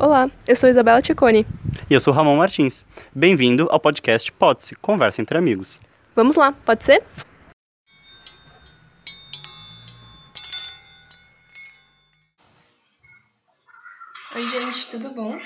Olá, 0.00 0.30
eu 0.46 0.54
sou 0.54 0.70
Isabela 0.70 1.02
Ticone. 1.02 1.44
E 1.90 1.92
eu 1.92 1.98
sou 1.98 2.12
Ramon 2.12 2.36
Martins. 2.36 2.84
Bem-vindo 3.12 3.66
ao 3.68 3.80
podcast 3.80 4.30
Pode-se, 4.30 4.76
Conversa 4.76 5.20
entre 5.20 5.36
Amigos. 5.36 5.80
Vamos 6.14 6.36
lá, 6.36 6.52
pode 6.52 6.84
ser? 6.84 7.04
Oi, 14.36 14.42
gente, 14.46 14.86
tudo 14.88 15.10
bom? 15.10 15.36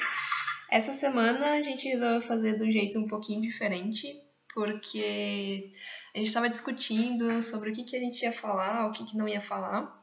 Essa 0.70 0.92
semana 0.92 1.54
a 1.54 1.62
gente 1.62 1.88
resolveu 1.88 2.20
fazer 2.20 2.58
de 2.58 2.64
um 2.64 2.70
jeito 2.70 2.98
um 2.98 3.08
pouquinho 3.08 3.40
diferente, 3.40 4.20
porque 4.52 5.72
a 6.14 6.18
gente 6.18 6.26
estava 6.26 6.50
discutindo 6.50 7.40
sobre 7.40 7.70
o 7.70 7.72
que, 7.72 7.84
que 7.84 7.96
a 7.96 8.00
gente 8.00 8.20
ia 8.20 8.32
falar, 8.32 8.86
o 8.86 8.92
que, 8.92 9.06
que 9.06 9.16
não 9.16 9.26
ia 9.26 9.40
falar. 9.40 9.98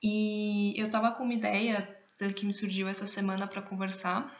E 0.00 0.72
eu 0.80 0.86
estava 0.86 1.10
com 1.10 1.24
uma 1.24 1.34
ideia 1.34 1.91
que 2.34 2.46
me 2.46 2.52
surgiu 2.52 2.88
essa 2.88 3.06
semana 3.06 3.46
para 3.46 3.62
conversar. 3.62 4.32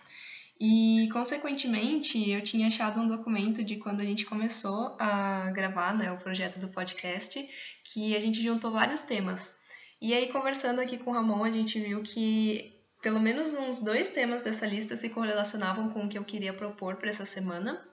E, 0.60 1.08
consequentemente, 1.12 2.30
eu 2.30 2.42
tinha 2.42 2.68
achado 2.68 3.00
um 3.00 3.06
documento 3.06 3.64
de 3.64 3.76
quando 3.76 4.00
a 4.00 4.04
gente 4.04 4.24
começou 4.24 4.96
a 4.98 5.50
gravar 5.50 5.92
né, 5.92 6.12
o 6.12 6.18
projeto 6.18 6.60
do 6.60 6.68
podcast, 6.68 7.48
que 7.82 8.14
a 8.14 8.20
gente 8.20 8.40
juntou 8.40 8.70
vários 8.70 9.02
temas. 9.02 9.54
E 10.00 10.14
aí, 10.14 10.28
conversando 10.30 10.80
aqui 10.80 10.98
com 10.98 11.10
o 11.10 11.14
Ramon, 11.14 11.44
a 11.44 11.50
gente 11.50 11.80
viu 11.80 12.02
que 12.02 12.72
pelo 13.02 13.18
menos 13.18 13.52
uns 13.54 13.82
dois 13.82 14.10
temas 14.10 14.42
dessa 14.42 14.64
lista 14.64 14.96
se 14.96 15.10
correlacionavam 15.10 15.90
com 15.90 16.04
o 16.04 16.08
que 16.08 16.16
eu 16.16 16.24
queria 16.24 16.52
propor 16.52 16.94
para 16.94 17.10
essa 17.10 17.26
semana. 17.26 17.84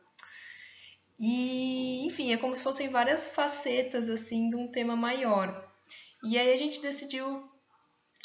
E, 1.20 2.06
enfim, 2.06 2.32
é 2.32 2.38
como 2.38 2.56
se 2.56 2.64
fossem 2.64 2.90
várias 2.90 3.30
facetas 3.30 4.08
assim 4.08 4.50
de 4.50 4.56
um 4.56 4.68
tema 4.68 4.96
maior. 4.96 5.68
E 6.24 6.38
aí 6.38 6.54
a 6.54 6.58
gente 6.58 6.80
decidiu 6.82 7.49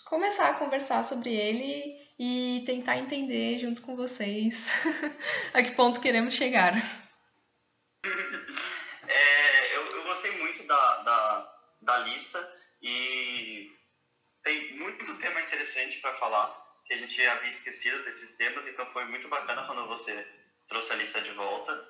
começar 0.05 0.51
a 0.51 0.55
conversar 0.55 1.03
sobre 1.03 1.35
ele 1.35 2.01
e 2.19 2.63
tentar 2.67 2.99
entender 2.99 3.59
junto 3.59 3.83
com 3.83 3.97
vocês 3.97 4.69
a 5.53 5.63
que 5.63 5.73
ponto 5.73 6.01
queremos 6.01 6.35
chegar. 6.35 6.75
É, 9.09 9.77
eu, 9.77 9.87
eu, 9.87 10.05
gostei 10.05 10.31
muito 10.39 10.67
da, 10.67 11.03
da, 11.03 11.59
da 11.83 11.99
lista 11.99 12.53
e 12.83 13.73
tem 14.43 14.77
muito 14.79 15.19
tema 15.19 15.41
interessante 15.41 15.99
para 16.01 16.15
falar 16.15 16.63
que 16.87 16.95
a 16.95 16.99
gente 16.99 17.27
havia 17.27 17.51
esquecido 17.51 18.05
desses 18.05 18.37
temas, 18.37 18.67
então 18.67 18.87
foi 18.93 19.07
muito 19.07 19.27
bacana 19.29 19.67
quando 19.67 19.89
você 19.89 20.27
trouxe 20.69 20.93
a 20.93 20.97
lista 20.97 21.21
de 21.23 21.33
volta. 21.33 21.89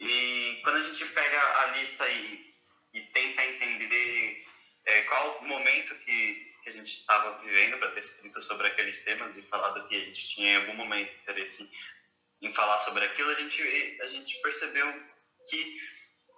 E 0.00 0.60
quando 0.64 0.76
a 0.76 0.82
gente 0.82 1.04
pega 1.06 1.60
a 1.60 1.66
lista 1.76 2.08
e, 2.08 2.54
e 2.94 3.00
tenta 3.12 3.44
entender 3.44 4.38
é, 4.86 5.02
qual 5.02 5.38
o 5.38 5.46
momento 5.46 5.94
que 5.98 6.53
que 6.64 6.70
a 6.70 6.72
gente 6.72 7.00
estava 7.00 7.38
vivendo 7.42 7.78
para 7.78 7.90
ter 7.90 8.00
escrito 8.00 8.40
sobre 8.42 8.66
aqueles 8.66 9.04
temas 9.04 9.36
e 9.36 9.42
falado 9.42 9.86
que 9.86 9.94
a 9.94 10.00
gente 10.00 10.28
tinha 10.28 10.54
em 10.54 10.56
algum 10.56 10.74
momento 10.74 11.12
interesse 11.20 11.70
em 12.40 12.52
falar 12.54 12.78
sobre 12.80 13.04
aquilo, 13.04 13.30
a 13.30 13.34
gente, 13.34 13.62
a 14.00 14.06
gente 14.06 14.40
percebeu 14.42 14.86
que 15.48 15.78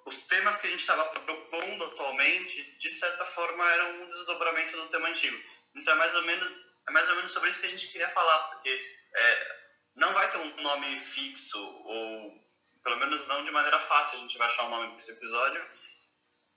os 0.04 0.26
temas 0.26 0.56
que 0.58 0.66
a 0.66 0.70
gente 0.70 0.80
estava 0.80 1.04
propondo 1.20 1.84
atualmente, 1.84 2.62
de 2.78 2.90
certa 2.90 3.24
forma, 3.24 3.72
eram 3.72 4.02
um 4.02 4.10
desdobramento 4.10 4.76
do 4.76 4.88
tema 4.88 5.08
antigo. 5.08 5.40
Então 5.74 5.94
é 5.94 5.96
mais 5.96 6.14
ou 6.14 6.22
menos, 6.22 6.52
é 6.88 6.92
mais 6.92 7.08
ou 7.08 7.16
menos 7.16 7.32
sobre 7.32 7.50
isso 7.50 7.60
que 7.60 7.66
a 7.66 7.70
gente 7.70 7.88
queria 7.88 8.08
falar, 8.10 8.38
porque 8.50 8.96
é, 9.14 9.56
não 9.94 10.12
vai 10.12 10.30
ter 10.30 10.38
um 10.38 10.62
nome 10.62 11.00
fixo, 11.06 11.58
ou 11.58 12.44
pelo 12.82 12.96
menos 12.98 13.26
não 13.26 13.44
de 13.44 13.50
maneira 13.50 13.78
fácil 13.80 14.18
a 14.18 14.22
gente 14.22 14.38
vai 14.38 14.48
achar 14.48 14.64
um 14.64 14.70
nome 14.70 14.88
para 14.90 14.98
esse 14.98 15.10
episódio, 15.12 15.64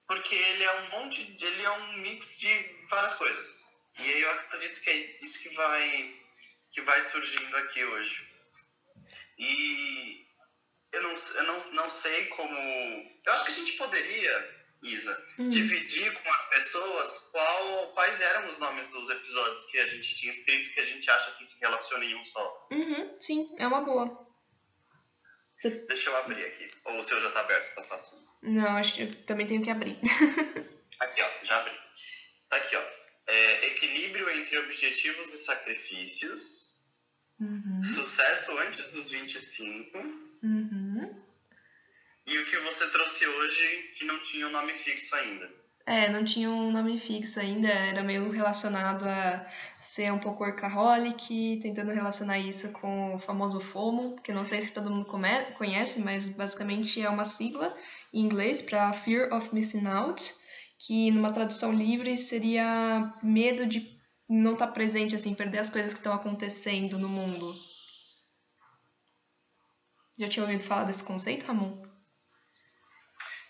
porque 0.10 0.34
ele 0.34 0.64
é 0.64 0.74
um 0.74 0.90
monte, 0.90 1.38
ele 1.40 1.62
é 1.62 1.70
um 1.70 1.98
mix 1.98 2.40
de 2.40 2.50
várias 2.90 3.14
coisas. 3.14 3.64
E 4.00 4.12
aí 4.12 4.22
eu 4.24 4.32
acredito 4.32 4.82
que 4.82 4.90
é 4.90 5.24
isso 5.24 5.40
que 5.40 5.50
vai, 5.54 6.16
que 6.72 6.82
vai 6.82 7.00
surgindo 7.04 7.56
aqui 7.58 7.86
hoje. 7.86 8.28
E 9.38 10.26
eu 10.92 11.04
não, 11.04 11.12
eu 11.12 11.44
não, 11.44 11.72
não 11.74 11.90
sei 11.92 12.26
como. 12.26 12.58
Eu 13.24 13.34
acho 13.34 13.46
que 13.46 13.52
a 13.52 13.56
gente 13.56 13.74
poderia, 13.74 14.66
Isa, 14.82 15.28
hum. 15.38 15.50
dividir 15.50 16.12
com 16.12 16.30
as 16.32 16.50
pessoas 16.50 17.30
qual, 17.32 17.94
quais 17.94 18.20
eram 18.20 18.50
os 18.50 18.58
nomes 18.58 18.90
dos 18.90 19.12
episódios 19.12 19.64
que 19.66 19.78
a 19.78 19.86
gente 19.86 20.16
tinha 20.16 20.32
escrito 20.32 20.74
que 20.74 20.80
a 20.80 20.86
gente 20.86 21.08
acha 21.08 21.38
que 21.38 21.46
se 21.46 21.60
relacionam 21.60 22.04
em 22.04 22.16
um 22.16 22.26
só. 22.26 22.68
Uhum, 22.72 23.14
sim, 23.20 23.56
é 23.60 23.68
uma 23.68 23.82
boa. 23.82 24.28
Você... 25.60 25.70
Deixa 25.88 26.10
eu 26.10 26.16
abrir 26.16 26.46
aqui. 26.46 26.72
Ou 26.86 27.00
o 27.00 27.04
seu 27.04 27.22
já 27.22 27.32
tá 27.32 27.42
aberto, 27.42 27.76
tá 27.76 27.84
passando. 27.84 28.28
Não, 28.42 28.78
acho 28.78 28.96
que 28.96 29.02
eu 29.04 29.16
também 29.26 29.46
tenho 29.46 29.64
que 29.64 29.70
abrir. 29.70 30.00
aqui, 31.00 31.22
ó, 31.22 31.46
já 31.46 31.60
abri. 31.60 31.78
Tá 32.50 32.58
aqui, 32.58 32.76
ó 32.76 33.00
é, 33.30 33.68
equilíbrio 33.68 34.30
entre 34.32 34.58
objetivos 34.58 35.34
e 35.34 35.46
sacrifícios, 35.46 36.74
uhum. 37.40 37.82
sucesso 37.84 38.58
antes 38.58 38.90
dos 38.92 39.12
25, 39.12 39.98
uhum. 40.44 41.24
e 42.26 42.38
o 42.40 42.46
que 42.46 42.58
você 42.58 42.88
trouxe 42.90 43.28
hoje 43.28 43.92
que 43.94 44.06
não 44.06 44.20
tinha 44.24 44.48
um 44.48 44.52
nome 44.52 44.74
fixo 44.74 45.16
ainda. 45.16 45.50
É, 45.90 46.08
não 46.08 46.24
tinha 46.24 46.48
um 46.52 46.72
nome 46.72 47.00
fixo 47.00 47.40
ainda, 47.40 47.68
era 47.68 48.04
meio 48.04 48.30
relacionado 48.30 49.06
a 49.06 49.52
ser 49.80 50.14
um 50.14 50.20
pouco 50.20 50.44
workaholic, 50.44 51.60
tentando 51.64 51.92
relacionar 51.92 52.38
isso 52.38 52.72
com 52.74 53.16
o 53.16 53.20
famoso 53.20 53.60
FOMO, 53.60 54.22
que 54.22 54.32
não 54.32 54.46
sei 54.46 54.62
se 54.62 54.72
todo 54.72 54.92
mundo 54.92 55.08
conhece, 55.58 56.00
mas 56.00 56.30
basicamente 56.30 57.02
é 57.02 57.10
uma 57.10 57.26
sigla 57.26 57.76
em 58.14 58.22
inglês 58.22 58.62
para 58.62 58.94
Fear 58.94 59.34
of 59.34 59.50
Missing 59.52 59.88
Out 59.88 60.32
que 60.78 61.10
numa 61.10 61.34
tradução 61.34 61.74
livre 61.74 62.16
seria 62.16 63.12
medo 63.24 63.66
de 63.66 64.00
não 64.30 64.54
estar 64.54 64.68
tá 64.68 64.74
presente, 64.74 65.16
assim, 65.16 65.34
perder 65.34 65.58
as 65.58 65.72
coisas 65.72 65.92
que 65.92 66.00
estão 66.00 66.14
acontecendo 66.14 67.00
no 67.00 67.10
mundo. 67.10 67.54
Já 70.20 70.30
tinha 70.30 70.44
ouvido 70.44 70.64
falar 70.64 70.84
desse 70.84 71.04
conceito, 71.04 71.48
Ramon? 71.48 71.84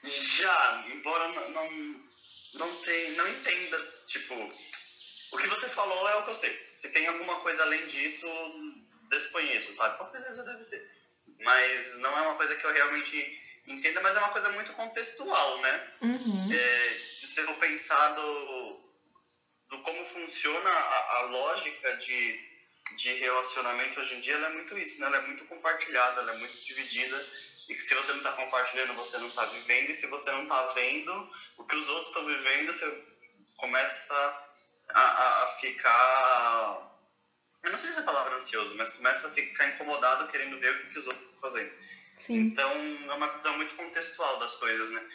Já, 0.04 0.86
embora 0.90 1.28
não, 1.34 1.52
não, 1.52 2.09
não, 2.54 2.76
tem, 2.84 3.12
não 3.12 3.28
entenda, 3.28 3.92
tipo, 4.08 4.34
o 5.32 5.38
que 5.38 5.48
você 5.48 5.70
falou 5.70 6.10
é 6.10 6.16
o 6.16 6.24
que 6.24 6.32
eu 6.32 6.36
sei. 6.36 6.72
Se 6.76 6.90
tem 6.90 7.08
alguma 7.08 7.40
coisa 7.42 7.62
além 7.62 7.86
disso, 7.88 8.28
desconheço, 9.10 9.74
sabe? 9.74 9.98
Com 9.98 10.06
certeza 10.06 10.44
deve 10.44 10.66
ter. 10.66 11.00
Mas 11.42 11.98
não 11.98 12.18
é 12.18 12.22
uma 12.22 12.36
coisa 12.36 12.56
que 12.56 12.66
eu 12.66 12.74
realmente 12.74 13.40
entenda, 13.68 14.02
mas 14.02 14.16
é 14.16 14.20
uma 14.20 14.32
coisa 14.32 14.50
muito 14.52 14.74
contextual, 14.74 15.62
né? 15.62 15.88
Uhum. 16.02 16.52
É, 16.52 17.00
se 17.18 17.28
você 17.28 17.44
for 17.44 17.56
pensar 17.56 18.10
do, 18.16 18.80
do 19.70 19.80
como 19.80 20.06
funciona 20.06 20.70
a, 20.70 21.18
a, 21.18 21.22
lógica 21.24 21.98
de, 21.98 22.50
de 22.98 23.14
relacionamento 23.14 24.00
hoje 24.00 24.16
em 24.16 24.22
dia, 24.22 24.36
ela 24.36 24.48
é 24.48 24.54
muito 24.54 24.78
isso, 24.78 25.00
né? 25.00 25.08
Ela 25.08 25.18
é 25.18 25.28
muito 25.28 25.46
compartilhada, 25.46 26.22
ela 26.22 26.34
é 26.34 26.38
muito 26.38 26.58
dividida. 26.66 27.28
E 27.70 27.76
que 27.76 27.82
se 27.82 27.94
você 27.94 28.12
não 28.12 28.18
está 28.18 28.34
compartilhando, 28.34 28.96
você 28.96 29.18
não 29.20 29.28
está 29.28 29.46
vivendo. 29.46 29.92
E 29.92 29.96
se 29.96 30.08
você 30.08 30.32
não 30.32 30.44
está 30.44 30.74
vendo 30.74 31.30
o 31.58 31.64
que 31.64 31.76
os 31.76 31.88
outros 31.88 32.08
estão 32.08 32.26
vivendo, 32.26 32.74
você 32.74 33.06
começa 33.58 34.36
a, 34.90 35.44
a, 35.44 35.48
ficar 35.60 36.90
eu 37.64 37.72
não 37.72 37.78
sei 37.78 37.92
se 37.92 37.98
é 37.98 38.02
a 38.02 38.06
palavra 38.06 38.36
ansioso, 38.38 38.76
mas 38.76 38.90
começa 38.90 39.28
a 39.28 39.32
ficar 39.32 39.68
incomodado 39.68 40.30
querendo 40.30 40.60
ver 40.60 40.74
o 40.74 40.80
que, 40.80 40.94
que 40.94 41.00
os 41.00 41.08
outros 41.08 41.26
estão 41.26 41.42
fazendo. 41.42 41.72
Sim. 42.18 42.40
Então, 42.40 42.72
é 42.72 43.14
uma 43.14 43.38
visão 43.38 43.56
muito 43.58 43.76
contextual 43.76 44.40
das 44.40 44.56
coisas, 44.56 44.90
né? 44.92 45.06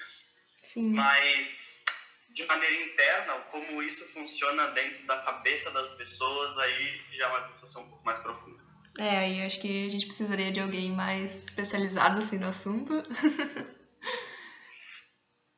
Sim. 0.62 0.92
Mas, 0.92 1.82
de 2.30 2.44
maneira 2.46 2.84
interna, 2.84 3.38
como 3.50 3.82
isso 3.82 4.06
funciona 4.12 4.68
dentro 4.68 5.06
da 5.06 5.22
cabeça 5.22 5.70
das 5.70 5.90
pessoas, 5.94 6.56
aí 6.58 7.02
já 7.12 7.24
é 7.24 7.28
uma 7.28 7.46
discussão 7.48 7.82
um 7.82 7.88
pouco 7.88 8.04
mais 8.04 8.18
profunda. 8.18 8.63
É, 8.98 9.18
aí 9.18 9.42
acho 9.42 9.58
que 9.58 9.86
a 9.86 9.90
gente 9.90 10.06
precisaria 10.06 10.52
de 10.52 10.60
alguém 10.60 10.92
mais 10.92 11.34
especializado, 11.44 12.20
assim, 12.20 12.38
no 12.38 12.46
assunto. 12.46 13.02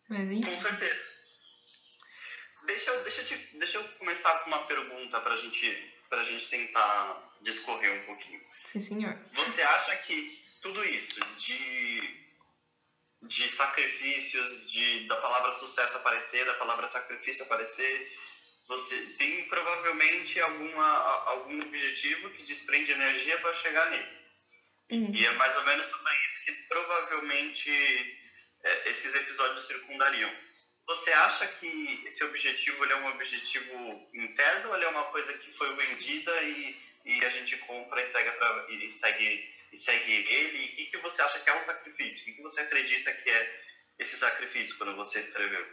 Mas, 0.09 0.31
enfim. 0.31 0.51
Com 0.51 0.59
certeza. 0.59 1.17
Deixa 2.67 2.91
eu, 2.91 3.03
deixa, 3.03 3.21
eu 3.21 3.25
te, 3.25 3.59
deixa 3.59 3.79
eu 3.79 3.89
começar 3.99 4.39
com 4.41 4.49
uma 4.49 4.67
pergunta 4.67 5.21
pra 5.21 5.37
gente, 5.37 5.93
pra 6.09 6.25
gente 6.25 6.49
tentar 6.49 7.23
discorrer 7.43 7.93
um 7.93 8.05
pouquinho. 8.07 8.41
Sim, 8.65 8.81
senhor. 8.81 9.17
Você 9.33 9.63
acha 9.63 9.97
que 9.99 10.43
tudo 10.63 10.85
isso 10.85 11.21
de, 11.37 12.25
de 13.23 13.49
sacrifícios, 13.51 14.71
de, 14.71 15.07
da 15.07 15.17
palavra 15.17 15.53
sucesso 15.53 15.97
aparecer, 15.97 16.45
da 16.45 16.55
palavra 16.55 16.91
sacrifício 16.91 17.45
aparecer, 17.45 18.09
você 18.69 19.01
tem 19.19 19.49
provavelmente 19.49 20.41
alguma, 20.41 20.87
algum 21.29 21.61
objetivo 21.61 22.31
que 22.31 22.43
desprende 22.43 22.93
energia 22.93 23.39
para 23.39 23.55
chegar 23.55 23.91
nele. 23.91 24.17
Uhum. 24.91 25.15
E 25.15 25.27
é 25.27 25.33
mais 25.33 25.57
ou 25.57 25.65
menos 25.65 25.87
tudo 25.87 26.09
isso 26.27 26.45
que 26.45 26.53
provavelmente 26.69 27.71
é, 28.63 28.91
esses 28.91 29.15
episódios 29.15 29.67
circundariam. 29.67 30.33
Você 30.87 31.13
acha 31.13 31.47
que 31.47 32.05
esse 32.07 32.23
objetivo 32.25 32.85
é 32.85 32.97
um 32.97 33.09
objetivo 33.09 34.09
interno 34.15 34.71
ou 34.71 34.77
é 34.77 34.89
uma 34.89 35.05
coisa 35.05 35.33
que 35.39 35.53
foi 35.53 35.75
vendida 35.75 36.43
e, 36.43 36.77
e 37.05 37.25
a 37.25 37.31
gente 37.31 37.57
compra 37.59 38.03
e 38.03 38.07
segue, 38.07 38.31
e 38.69 38.91
segue 38.93 39.57
e 39.73 39.77
segue 39.77 40.13
ele? 40.13 40.59
E 40.59 40.67
o 40.67 40.77
que, 40.77 40.87
que 40.87 40.99
você 40.99 41.23
acha 41.23 41.41
que 41.41 41.51
é 41.51 41.57
um 41.57 41.61
sacrifício? 41.61 42.23
O 42.23 42.25
que, 42.25 42.33
que 42.35 42.43
você 42.43 42.61
acredita 42.61 43.13
que 43.13 43.31
é 43.31 43.65
esse 43.99 44.17
sacrifício 44.17 44.77
quando 44.79 44.95
você 44.97 45.21
escreveu? 45.21 45.67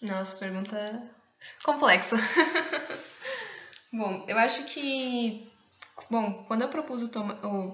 Nossa, 0.00 0.36
pergunta 0.36 1.23
complexa. 1.64 2.16
Bom, 3.92 4.24
eu 4.26 4.36
acho 4.38 4.64
que 4.64 5.52
Bom, 6.10 6.44
quando 6.46 6.62
eu 6.62 6.68
propus 6.68 7.02
o, 7.02 7.08
toma, 7.08 7.38
o, 7.42 7.72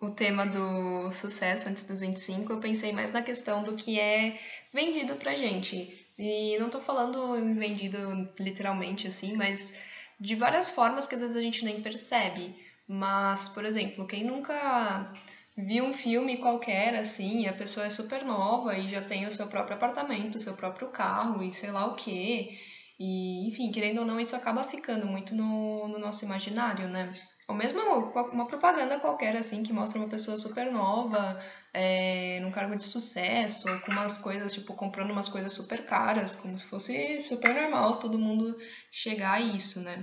o 0.00 0.10
tema 0.10 0.46
do 0.46 1.10
sucesso 1.12 1.68
antes 1.68 1.84
dos 1.84 2.00
25, 2.00 2.52
eu 2.52 2.60
pensei 2.60 2.92
mais 2.92 3.10
na 3.10 3.22
questão 3.22 3.62
do 3.62 3.76
que 3.76 3.98
é 3.98 4.38
vendido 4.72 5.16
pra 5.16 5.34
gente. 5.34 5.94
E 6.18 6.58
não 6.58 6.68
tô 6.70 6.80
falando 6.80 7.32
vendido 7.54 8.28
literalmente 8.38 9.06
assim, 9.06 9.36
mas 9.36 9.78
de 10.18 10.34
várias 10.34 10.68
formas 10.70 11.06
que 11.06 11.14
às 11.14 11.20
vezes 11.20 11.36
a 11.36 11.40
gente 11.40 11.64
nem 11.64 11.80
percebe. 11.82 12.54
Mas, 12.86 13.48
por 13.48 13.64
exemplo, 13.64 14.06
quem 14.06 14.24
nunca 14.24 15.12
viu 15.56 15.84
um 15.84 15.94
filme 15.94 16.38
qualquer 16.38 16.96
assim, 16.96 17.46
a 17.46 17.52
pessoa 17.52 17.86
é 17.86 17.90
super 17.90 18.24
nova 18.24 18.76
e 18.76 18.88
já 18.88 19.00
tem 19.02 19.26
o 19.26 19.30
seu 19.30 19.46
próprio 19.46 19.76
apartamento, 19.76 20.36
o 20.36 20.40
seu 20.40 20.54
próprio 20.54 20.88
carro 20.88 21.42
e 21.42 21.52
sei 21.52 21.70
lá 21.70 21.86
o 21.86 21.94
quê. 21.94 22.50
E, 22.98 23.48
enfim, 23.48 23.72
querendo 23.72 23.98
ou 24.00 24.06
não, 24.06 24.20
isso 24.20 24.36
acaba 24.36 24.64
ficando 24.64 25.06
muito 25.06 25.34
no, 25.34 25.88
no 25.88 25.98
nosso 25.98 26.24
imaginário, 26.24 26.88
né? 26.88 27.10
Ou 27.48 27.54
mesmo 27.54 27.80
uma 27.80 28.46
propaganda 28.46 29.00
qualquer, 29.00 29.36
assim, 29.36 29.62
que 29.62 29.72
mostra 29.72 30.00
uma 30.00 30.08
pessoa 30.08 30.36
super 30.36 30.70
nova, 30.72 31.42
é, 31.72 32.38
num 32.40 32.52
cargo 32.52 32.76
de 32.76 32.84
sucesso, 32.84 33.68
com 33.80 33.92
umas 33.92 34.16
coisas, 34.16 34.54
tipo, 34.54 34.74
comprando 34.74 35.10
umas 35.10 35.28
coisas 35.28 35.52
super 35.52 35.84
caras, 35.84 36.34
como 36.36 36.56
se 36.56 36.64
fosse 36.66 37.20
super 37.22 37.52
normal 37.52 37.98
todo 37.98 38.18
mundo 38.18 38.56
chegar 38.90 39.34
a 39.34 39.40
isso, 39.40 39.80
né? 39.80 40.02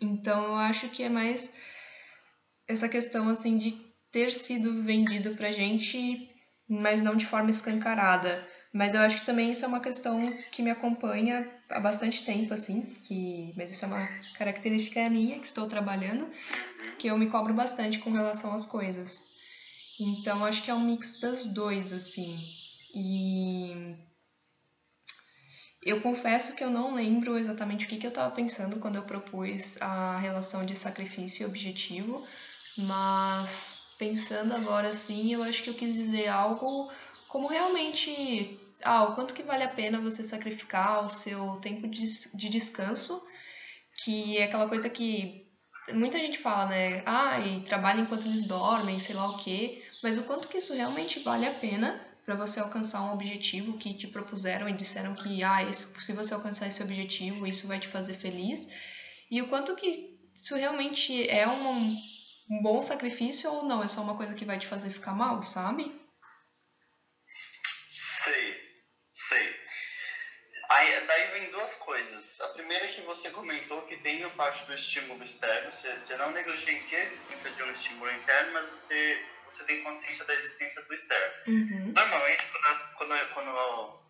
Então, 0.00 0.44
eu 0.44 0.56
acho 0.56 0.88
que 0.88 1.02
é 1.02 1.08
mais 1.08 1.54
essa 2.68 2.88
questão, 2.88 3.28
assim, 3.28 3.56
de 3.56 3.72
ter 4.10 4.30
sido 4.30 4.82
vendido 4.82 5.36
pra 5.36 5.52
gente, 5.52 6.28
mas 6.68 7.00
não 7.00 7.16
de 7.16 7.26
forma 7.26 7.50
escancarada. 7.50 8.46
Mas 8.72 8.94
eu 8.94 9.00
acho 9.00 9.18
que 9.18 9.26
também 9.26 9.50
isso 9.50 9.64
é 9.64 9.68
uma 9.68 9.80
questão 9.80 10.32
que 10.52 10.62
me 10.62 10.70
acompanha 10.70 11.50
há 11.68 11.80
bastante 11.80 12.24
tempo, 12.24 12.54
assim, 12.54 12.82
que... 13.04 13.52
mas 13.56 13.70
isso 13.70 13.84
é 13.84 13.88
uma 13.88 14.06
característica 14.36 15.10
minha 15.10 15.40
que 15.40 15.46
estou 15.46 15.66
trabalhando, 15.66 16.30
que 16.98 17.08
eu 17.08 17.18
me 17.18 17.28
cobro 17.28 17.52
bastante 17.52 17.98
com 17.98 18.12
relação 18.12 18.54
às 18.54 18.64
coisas. 18.64 19.24
Então, 19.98 20.44
acho 20.44 20.62
que 20.62 20.70
é 20.70 20.74
um 20.74 20.84
mix 20.84 21.20
das 21.20 21.44
dois, 21.44 21.92
assim. 21.92 22.40
E 22.94 23.96
eu 25.82 26.00
confesso 26.00 26.54
que 26.54 26.62
eu 26.62 26.70
não 26.70 26.94
lembro 26.94 27.38
exatamente 27.38 27.86
o 27.86 27.88
que, 27.88 27.96
que 27.96 28.06
eu 28.06 28.10
estava 28.10 28.34
pensando 28.34 28.78
quando 28.78 28.96
eu 28.96 29.02
propus 29.02 29.80
a 29.80 30.18
relação 30.18 30.64
de 30.64 30.76
sacrifício 30.76 31.42
e 31.42 31.46
objetivo, 31.46 32.24
mas 32.76 33.94
pensando 33.98 34.54
agora 34.54 34.90
assim, 34.90 35.32
eu 35.32 35.42
acho 35.42 35.62
que 35.62 35.70
eu 35.70 35.74
quis 35.74 35.94
dizer 35.94 36.28
algo 36.28 36.90
como 37.30 37.46
realmente 37.46 38.58
ah, 38.82 39.04
o 39.04 39.14
quanto 39.14 39.32
que 39.32 39.44
vale 39.44 39.62
a 39.62 39.68
pena 39.68 40.00
você 40.00 40.24
sacrificar 40.24 41.06
o 41.06 41.10
seu 41.10 41.58
tempo 41.58 41.86
de, 41.86 42.04
de 42.34 42.48
descanso, 42.48 43.24
que 44.02 44.36
é 44.36 44.44
aquela 44.44 44.66
coisa 44.66 44.90
que 44.90 45.48
muita 45.92 46.18
gente 46.18 46.40
fala, 46.40 46.66
né? 46.66 47.02
Ah, 47.06 47.38
e 47.38 47.62
trabalha 47.62 48.00
enquanto 48.00 48.26
eles 48.26 48.44
dormem, 48.48 48.98
sei 48.98 49.14
lá 49.14 49.28
o 49.28 49.36
quê, 49.36 49.80
mas 50.02 50.18
o 50.18 50.24
quanto 50.24 50.48
que 50.48 50.58
isso 50.58 50.74
realmente 50.74 51.20
vale 51.20 51.46
a 51.46 51.52
pena 51.52 52.04
para 52.26 52.34
você 52.34 52.58
alcançar 52.58 53.00
um 53.02 53.12
objetivo 53.12 53.78
que 53.78 53.94
te 53.94 54.08
propuseram 54.08 54.68
e 54.68 54.72
disseram 54.72 55.14
que 55.14 55.40
ah, 55.44 55.60
se 55.72 56.12
você 56.12 56.34
alcançar 56.34 56.66
esse 56.66 56.82
objetivo, 56.82 57.46
isso 57.46 57.68
vai 57.68 57.78
te 57.78 57.86
fazer 57.86 58.14
feliz, 58.14 58.66
e 59.30 59.40
o 59.40 59.48
quanto 59.48 59.76
que 59.76 60.18
isso 60.34 60.56
realmente 60.56 61.28
é 61.30 61.46
um 61.46 61.96
bom 62.60 62.82
sacrifício 62.82 63.48
ou 63.52 63.62
não, 63.62 63.84
é 63.84 63.86
só 63.86 64.02
uma 64.02 64.16
coisa 64.16 64.34
que 64.34 64.44
vai 64.44 64.58
te 64.58 64.66
fazer 64.66 64.90
ficar 64.90 65.14
mal, 65.14 65.40
sabe? 65.44 65.99
Duas 71.50 71.74
coisas. 71.76 72.40
A 72.40 72.48
primeira 72.48 72.84
é 72.84 72.88
que 72.88 73.00
você 73.02 73.30
comentou 73.30 73.82
que 73.82 73.96
tem 73.98 74.22
a 74.24 74.30
parte 74.30 74.64
do 74.64 74.74
estímulo 74.74 75.24
externo, 75.24 75.72
você, 75.72 75.92
você 75.94 76.16
não 76.16 76.30
negligencia 76.30 76.98
a 76.98 77.02
existência 77.02 77.50
de 77.50 77.62
um 77.62 77.72
estímulo 77.72 78.10
interno, 78.12 78.52
mas 78.52 78.70
você, 78.70 79.26
você 79.46 79.64
tem 79.64 79.82
consciência 79.82 80.24
da 80.24 80.34
existência 80.34 80.80
do 80.82 80.94
externo. 80.94 81.34
Uhum. 81.48 81.92
Normalmente, 81.94 82.44
quando, 82.52 82.96
quando, 82.96 83.34
quando 83.34 84.00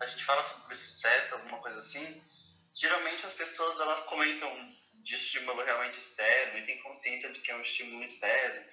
a 0.00 0.06
gente 0.06 0.24
fala 0.24 0.42
sobre 0.42 0.74
sucesso, 0.74 1.34
alguma 1.34 1.58
coisa 1.58 1.78
assim, 1.78 2.22
geralmente 2.74 3.26
as 3.26 3.34
pessoas 3.34 3.78
elas 3.78 4.00
comentam 4.06 4.50
de 4.94 5.14
estímulo 5.14 5.62
realmente 5.62 5.98
externo 5.98 6.58
e 6.58 6.66
tem 6.66 6.82
consciência 6.82 7.30
de 7.30 7.40
que 7.40 7.50
é 7.50 7.56
um 7.56 7.62
estímulo 7.62 8.02
externo. 8.02 8.64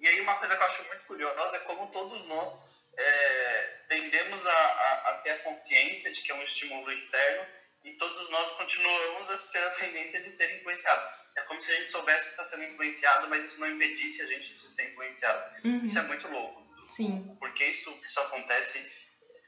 E 0.00 0.08
aí 0.08 0.20
uma 0.20 0.36
coisa 0.36 0.56
que 0.56 0.62
eu 0.62 0.66
acho 0.66 0.84
muito 0.84 1.04
curiosa 1.04 1.56
é 1.56 1.60
como 1.60 1.92
todos 1.92 2.26
nós 2.26 2.74
é, 2.96 3.73
tendemos 3.94 4.44
a, 4.44 4.50
a, 4.50 5.10
a, 5.10 5.14
ter 5.18 5.30
a 5.30 5.38
consciência 5.38 6.12
de 6.12 6.20
que 6.22 6.32
é 6.32 6.34
um 6.34 6.42
estímulo 6.42 6.90
externo 6.92 7.46
e 7.84 7.92
todos 7.92 8.28
nós 8.30 8.50
continuamos 8.52 9.30
a 9.30 9.38
ter 9.38 9.62
a 9.62 9.70
tendência 9.70 10.20
de 10.20 10.30
ser 10.30 10.56
influenciados. 10.56 11.20
É 11.36 11.42
como 11.42 11.60
se 11.60 11.70
a 11.70 11.76
gente 11.76 11.90
soubesse 11.90 12.24
que 12.24 12.30
está 12.30 12.44
sendo 12.44 12.64
influenciado, 12.64 13.28
mas 13.28 13.44
isso 13.44 13.60
não 13.60 13.68
impedisse 13.68 14.22
a 14.22 14.26
gente 14.26 14.54
de 14.54 14.62
ser 14.62 14.90
influenciado. 14.90 15.54
Uhum. 15.64 15.84
Isso 15.84 15.98
é 15.98 16.02
muito 16.02 16.26
louco. 16.28 16.64
Sim. 16.88 17.36
Porque 17.38 17.64
isso, 17.64 17.96
isso 18.04 18.20
acontece, 18.20 18.78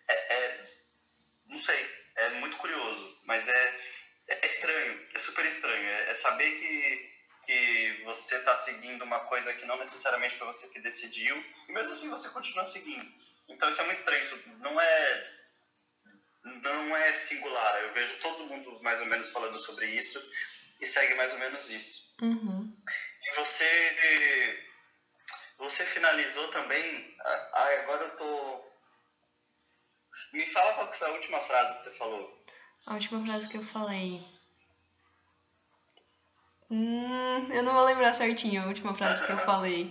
é, 0.08 0.34
é, 0.34 0.70
não 1.46 1.58
sei, 1.58 1.90
é 2.16 2.30
muito 2.30 2.56
curioso, 2.58 3.18
mas 3.24 3.46
é, 3.48 3.80
é 4.28 4.46
estranho, 4.46 5.06
é 5.14 5.18
super 5.18 5.44
estranho. 5.44 5.88
É, 5.88 6.10
é 6.10 6.14
saber 6.14 6.50
que 6.52 7.16
que 7.46 8.02
você 8.04 8.38
está 8.38 8.58
seguindo 8.58 9.04
uma 9.04 9.20
coisa 9.20 9.54
que 9.54 9.64
não 9.66 9.78
necessariamente 9.78 10.36
foi 10.36 10.48
você 10.48 10.66
que 10.66 10.80
decidiu, 10.80 11.36
e 11.68 11.72
mesmo 11.72 11.92
assim 11.92 12.10
você 12.10 12.28
continua 12.30 12.64
seguindo. 12.66 13.08
Então 13.48 13.68
isso 13.68 13.80
é 13.80 13.84
muito 13.84 13.98
estranho, 13.98 14.22
isso 14.22 14.42
não 14.58 14.80
é 14.80 15.32
não 16.44 16.96
é 16.96 17.12
singular. 17.12 17.82
Eu 17.82 17.92
vejo 17.92 18.16
todo 18.20 18.46
mundo 18.46 18.80
mais 18.82 19.00
ou 19.00 19.06
menos 19.06 19.30
falando 19.30 19.58
sobre 19.58 19.86
isso 19.86 20.20
e 20.80 20.86
segue 20.86 21.14
mais 21.14 21.32
ou 21.32 21.38
menos 21.38 21.68
isso. 21.70 22.14
Uhum. 22.22 22.72
E 23.22 23.36
você 23.36 24.66
você 25.58 25.84
finalizou 25.84 26.48
também. 26.48 27.16
Agora 27.52 28.04
eu 28.04 28.16
tô. 28.16 28.66
Me 30.32 30.46
fala 30.46 30.74
qual 30.74 30.92
foi 30.92 31.08
a 31.08 31.12
última 31.12 31.40
frase 31.40 31.76
que 31.76 31.82
você 31.84 31.90
falou. 31.96 32.44
A 32.86 32.94
última 32.94 33.24
frase 33.24 33.48
que 33.48 33.56
eu 33.56 33.64
falei. 33.64 34.22
Hum, 36.70 37.52
eu 37.52 37.62
não 37.62 37.74
vou 37.74 37.84
lembrar 37.84 38.14
certinho 38.14 38.62
a 38.62 38.66
última 38.66 38.94
frase 38.94 39.24
que 39.24 39.32
eu 39.32 39.38
falei. 39.46 39.84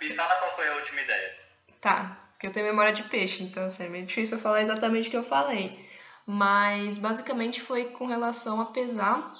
Me 0.00 0.14
fala 0.14 0.34
qual 0.36 0.56
foi 0.56 0.68
a 0.68 0.76
última 0.76 1.00
ideia. 1.00 1.44
Tá, 1.80 2.23
porque 2.34 2.46
eu 2.46 2.52
tenho 2.52 2.66
memória 2.66 2.92
de 2.92 3.04
peixe, 3.04 3.42
então 3.42 3.64
assim, 3.64 3.84
é 3.84 3.88
meio 3.88 4.04
difícil 4.04 4.36
eu 4.36 4.42
falar 4.42 4.60
exatamente 4.60 5.08
o 5.08 5.10
que 5.10 5.16
eu 5.16 5.22
falei. 5.24 5.88
Mas 6.26 6.98
basicamente 6.98 7.60
foi 7.60 7.86
com 7.86 8.06
relação 8.06 8.60
a 8.60 8.66
pesar 8.66 9.32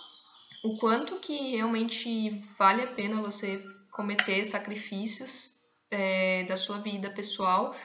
o 0.62 0.78
quanto 0.78 1.16
que 1.16 1.56
realmente 1.56 2.30
vale 2.58 2.82
a 2.82 2.86
pena 2.86 3.20
você 3.20 3.62
cometer 3.90 4.44
sacrifícios 4.44 5.60
é, 5.90 6.44
da 6.44 6.56
sua 6.56 6.78
vida 6.78 7.10
pessoal 7.10 7.76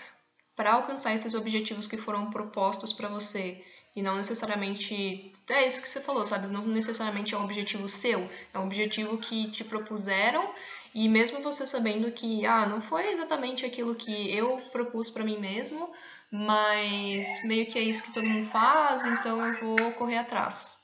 para 0.55 0.73
alcançar 0.73 1.13
esses 1.13 1.33
objetivos 1.33 1.87
que 1.87 1.97
foram 1.97 2.29
propostos 2.29 2.93
para 2.93 3.07
você 3.07 3.63
e 3.95 4.01
não 4.01 4.15
necessariamente 4.15 5.33
é 5.49 5.65
isso 5.65 5.81
que 5.81 5.89
você 5.89 5.99
falou, 5.99 6.25
sabe? 6.25 6.47
Não 6.47 6.63
necessariamente 6.63 7.33
é 7.33 7.37
um 7.37 7.43
objetivo 7.43 7.89
seu, 7.89 8.29
é 8.53 8.59
um 8.59 8.65
objetivo 8.65 9.17
que 9.17 9.51
te 9.51 9.63
propuseram 9.63 10.53
e 10.93 11.07
mesmo 11.07 11.41
você 11.41 11.65
sabendo 11.65 12.11
que, 12.11 12.45
ah, 12.45 12.65
não 12.65 12.81
foi 12.81 13.07
exatamente 13.07 13.65
aquilo 13.65 13.95
que 13.95 14.35
eu 14.35 14.57
propus 14.71 15.09
para 15.09 15.23
mim 15.23 15.37
mesmo, 15.37 15.93
mas 16.31 17.43
meio 17.45 17.65
que 17.67 17.77
é 17.77 17.81
isso 17.81 18.03
que 18.03 18.13
todo 18.13 18.25
mundo 18.27 18.49
faz, 18.51 19.05
então 19.05 19.45
eu 19.45 19.53
vou 19.59 19.91
correr 19.93 20.17
atrás. 20.17 20.77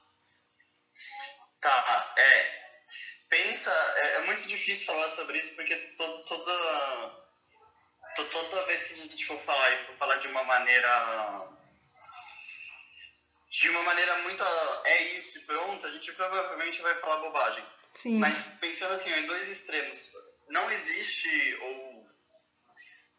Tá, 1.62 2.14
é. 2.18 2.66
Pensa, 3.30 3.72
é, 3.72 4.16
é 4.18 4.26
muito 4.26 4.48
difícil 4.48 4.86
falar 4.86 5.10
sobre 5.10 5.40
isso 5.40 5.56
porque 5.56 5.76
to, 5.76 6.24
toda, 6.28 7.26
to, 8.16 8.26
toda 8.26 8.66
vez 8.68 8.84
que 8.84 8.94
a 8.94 8.98
gente 8.98 9.26
for 9.26 9.40
falar 9.40 9.72
e 9.72 9.86
for 9.86 9.96
falar 9.98 10.16
de 10.18 10.28
uma 10.28 10.44
maneira 10.44 11.48
de 13.50 13.70
uma 13.70 13.84
maneira 13.84 14.18
muito 14.20 14.44
é 14.84 15.04
isso 15.18 15.44
pronto, 15.46 15.86
a 15.88 15.92
gente 15.92 16.12
provavelmente 16.14 16.82
vai 16.82 16.94
falar 17.00 17.18
bobagem. 17.18 17.66
Sim. 17.96 18.20
Mas 18.20 18.44
pensando 18.60 18.94
assim, 18.94 19.12
em 19.12 19.26
dois 19.26 19.50
extremos, 19.50 20.12
não 20.50 20.70
existe 20.72 21.58
ou 21.62 21.96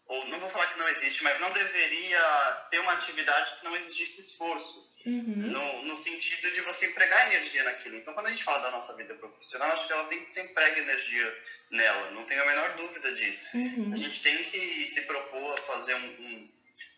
ou 0.08 0.24
não 0.28 0.38
vou 0.38 0.48
falar 0.50 0.68
que 0.68 0.78
não 0.78 0.88
existe, 0.88 1.24
mas 1.24 1.40
não 1.40 1.50
deveria 1.50 2.66
ter 2.70 2.78
uma 2.78 2.92
atividade 2.92 3.58
que 3.58 3.64
não 3.64 3.76
exigisse 3.76 4.20
esforço. 4.20 4.86
Uhum. 5.04 5.22
No, 5.24 5.82
no 5.84 5.96
sentido 5.96 6.50
de 6.50 6.60
você 6.62 6.86
empregar 6.86 7.28
energia 7.28 7.62
naquilo. 7.62 7.96
Então, 7.96 8.12
quando 8.12 8.26
a 8.26 8.30
gente 8.30 8.42
fala 8.42 8.58
da 8.58 8.72
nossa 8.72 8.92
vida 8.96 9.14
profissional, 9.14 9.70
acho 9.70 9.86
que 9.86 9.92
ela 9.92 10.08
tem 10.08 10.24
que 10.24 10.32
ser 10.32 10.44
emprega 10.44 10.80
energia 10.80 11.42
nela, 11.70 12.10
não 12.10 12.24
tenho 12.24 12.42
a 12.42 12.46
menor 12.46 12.76
dúvida 12.76 13.14
disso. 13.14 13.56
Uhum. 13.56 13.92
A 13.92 13.96
gente 13.96 14.20
tem 14.20 14.42
que 14.44 14.88
se 14.88 15.02
propor 15.02 15.54
a 15.54 15.62
fazer 15.62 15.94
um, 15.94 16.50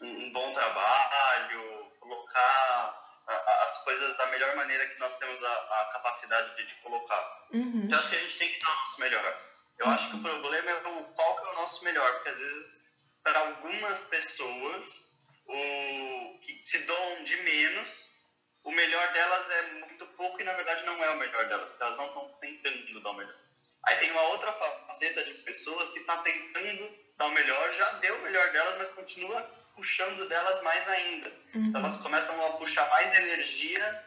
um, 0.03 0.09
um 0.09 0.33
bom 0.33 0.53
trabalho, 0.55 1.93
colocar 2.01 3.08
as 3.29 3.85
coisas 3.85 4.17
da 4.17 4.27
melhor 4.27 4.57
maneira 4.57 4.87
que 4.87 4.99
nós 4.99 5.17
temos 5.19 5.43
a, 5.43 5.53
a 5.53 5.91
capacidade 5.93 6.57
de, 6.57 6.65
de 6.65 6.75
colocar. 6.77 7.47
Uhum. 7.53 7.83
Então, 7.85 7.99
acho 7.99 8.09
que 8.09 8.17
a 8.17 8.21
gente 8.21 8.39
tem 8.39 8.53
que 8.53 8.59
dar 8.59 8.71
o 8.71 8.77
nosso 8.77 9.01
melhor. 9.01 9.49
Eu 9.79 9.87
uhum. 9.87 9.93
acho 9.93 10.11
que 10.11 10.17
o 10.17 10.23
problema 10.23 10.71
é 10.71 10.75
o 10.75 11.05
qual 11.05 11.37
que 11.37 11.47
é 11.47 11.51
o 11.51 11.55
nosso 11.55 11.85
melhor, 11.85 12.13
porque 12.15 12.29
às 12.31 12.39
vezes, 12.39 12.83
para 13.23 13.39
algumas 13.39 14.05
pessoas 14.05 15.19
o, 15.47 16.39
que 16.41 16.63
se 16.63 16.79
doam 16.79 17.25
de 17.25 17.37
menos, 17.43 18.17
o 18.65 18.73
melhor 18.73 19.13
delas 19.13 19.51
é 19.51 19.63
muito 19.75 20.07
pouco 20.09 20.41
e 20.41 20.45
na 20.45 20.55
verdade 20.55 20.85
não 20.85 21.03
é 21.03 21.11
o 21.11 21.19
melhor 21.19 21.49
delas, 21.49 21.69
porque 21.71 21.83
elas 21.83 21.97
não 21.97 22.07
estão 22.07 22.29
tentando 22.41 23.01
dar 23.01 23.11
o 23.11 23.15
melhor. 23.15 23.37
Aí 23.87 23.97
tem 23.99 24.11
uma 24.11 24.23
outra 24.23 24.53
faceta 24.53 25.25
de 25.25 25.35
pessoas 25.35 25.91
que 25.91 26.01
está 26.01 26.19
tentando 26.19 26.99
dar 27.17 27.27
o 27.27 27.33
melhor, 27.33 27.73
já 27.73 27.91
deu 27.93 28.17
o 28.17 28.23
melhor 28.23 28.51
delas, 28.53 28.79
mas 28.79 28.91
continua 28.91 29.68
puxando 29.79 30.29
delas 30.29 30.61
mais 30.63 30.89
ainda. 30.89 31.33
Uhum. 31.55 31.73
Elas 31.73 31.97
começam 31.99 32.47
a 32.47 32.51
puxar 32.55 32.89
mais 32.91 33.17
energia 33.17 34.05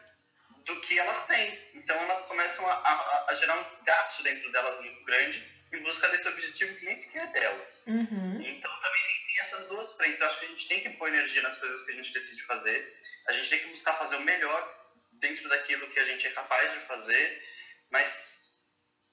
do 0.66 0.78
que 0.82 0.98
elas 0.98 1.26
têm. 1.26 1.58
Então 1.74 1.96
elas 1.96 2.20
começam 2.26 2.66
a, 2.68 2.74
a, 2.74 3.26
a 3.30 3.34
gerar 3.34 3.58
um 3.58 3.64
desgaste 3.64 4.22
dentro 4.22 4.52
delas 4.52 4.78
muito 4.80 5.02
grande 5.04 5.50
em 5.72 5.82
busca 5.82 6.06
desse 6.10 6.28
objetivo 6.28 6.76
que 6.76 6.84
nem 6.84 6.94
sequer 6.94 7.24
é 7.24 7.32
delas. 7.32 7.82
Uhum. 7.86 8.42
Então 8.42 8.70
também 8.80 9.02
tem 9.26 9.40
essas 9.40 9.66
duas 9.68 9.94
frentes. 9.94 10.20
Eu 10.20 10.26
acho 10.26 10.40
que 10.40 10.44
a 10.44 10.48
gente 10.48 10.68
tem 10.68 10.80
que 10.82 10.90
pôr 10.90 11.08
energia 11.08 11.40
nas 11.40 11.56
coisas 11.56 11.82
que 11.86 11.92
a 11.92 11.94
gente 11.94 12.12
decide 12.12 12.42
fazer. 12.42 12.94
A 13.28 13.32
gente 13.32 13.48
tem 13.48 13.60
que 13.60 13.68
buscar 13.68 13.94
fazer 13.94 14.16
o 14.16 14.20
melhor 14.20 14.92
dentro 15.12 15.48
daquilo 15.48 15.88
que 15.88 16.00
a 16.00 16.04
gente 16.04 16.26
é 16.26 16.32
capaz 16.32 16.70
de 16.70 16.80
fazer, 16.80 17.42
mas 17.90 18.50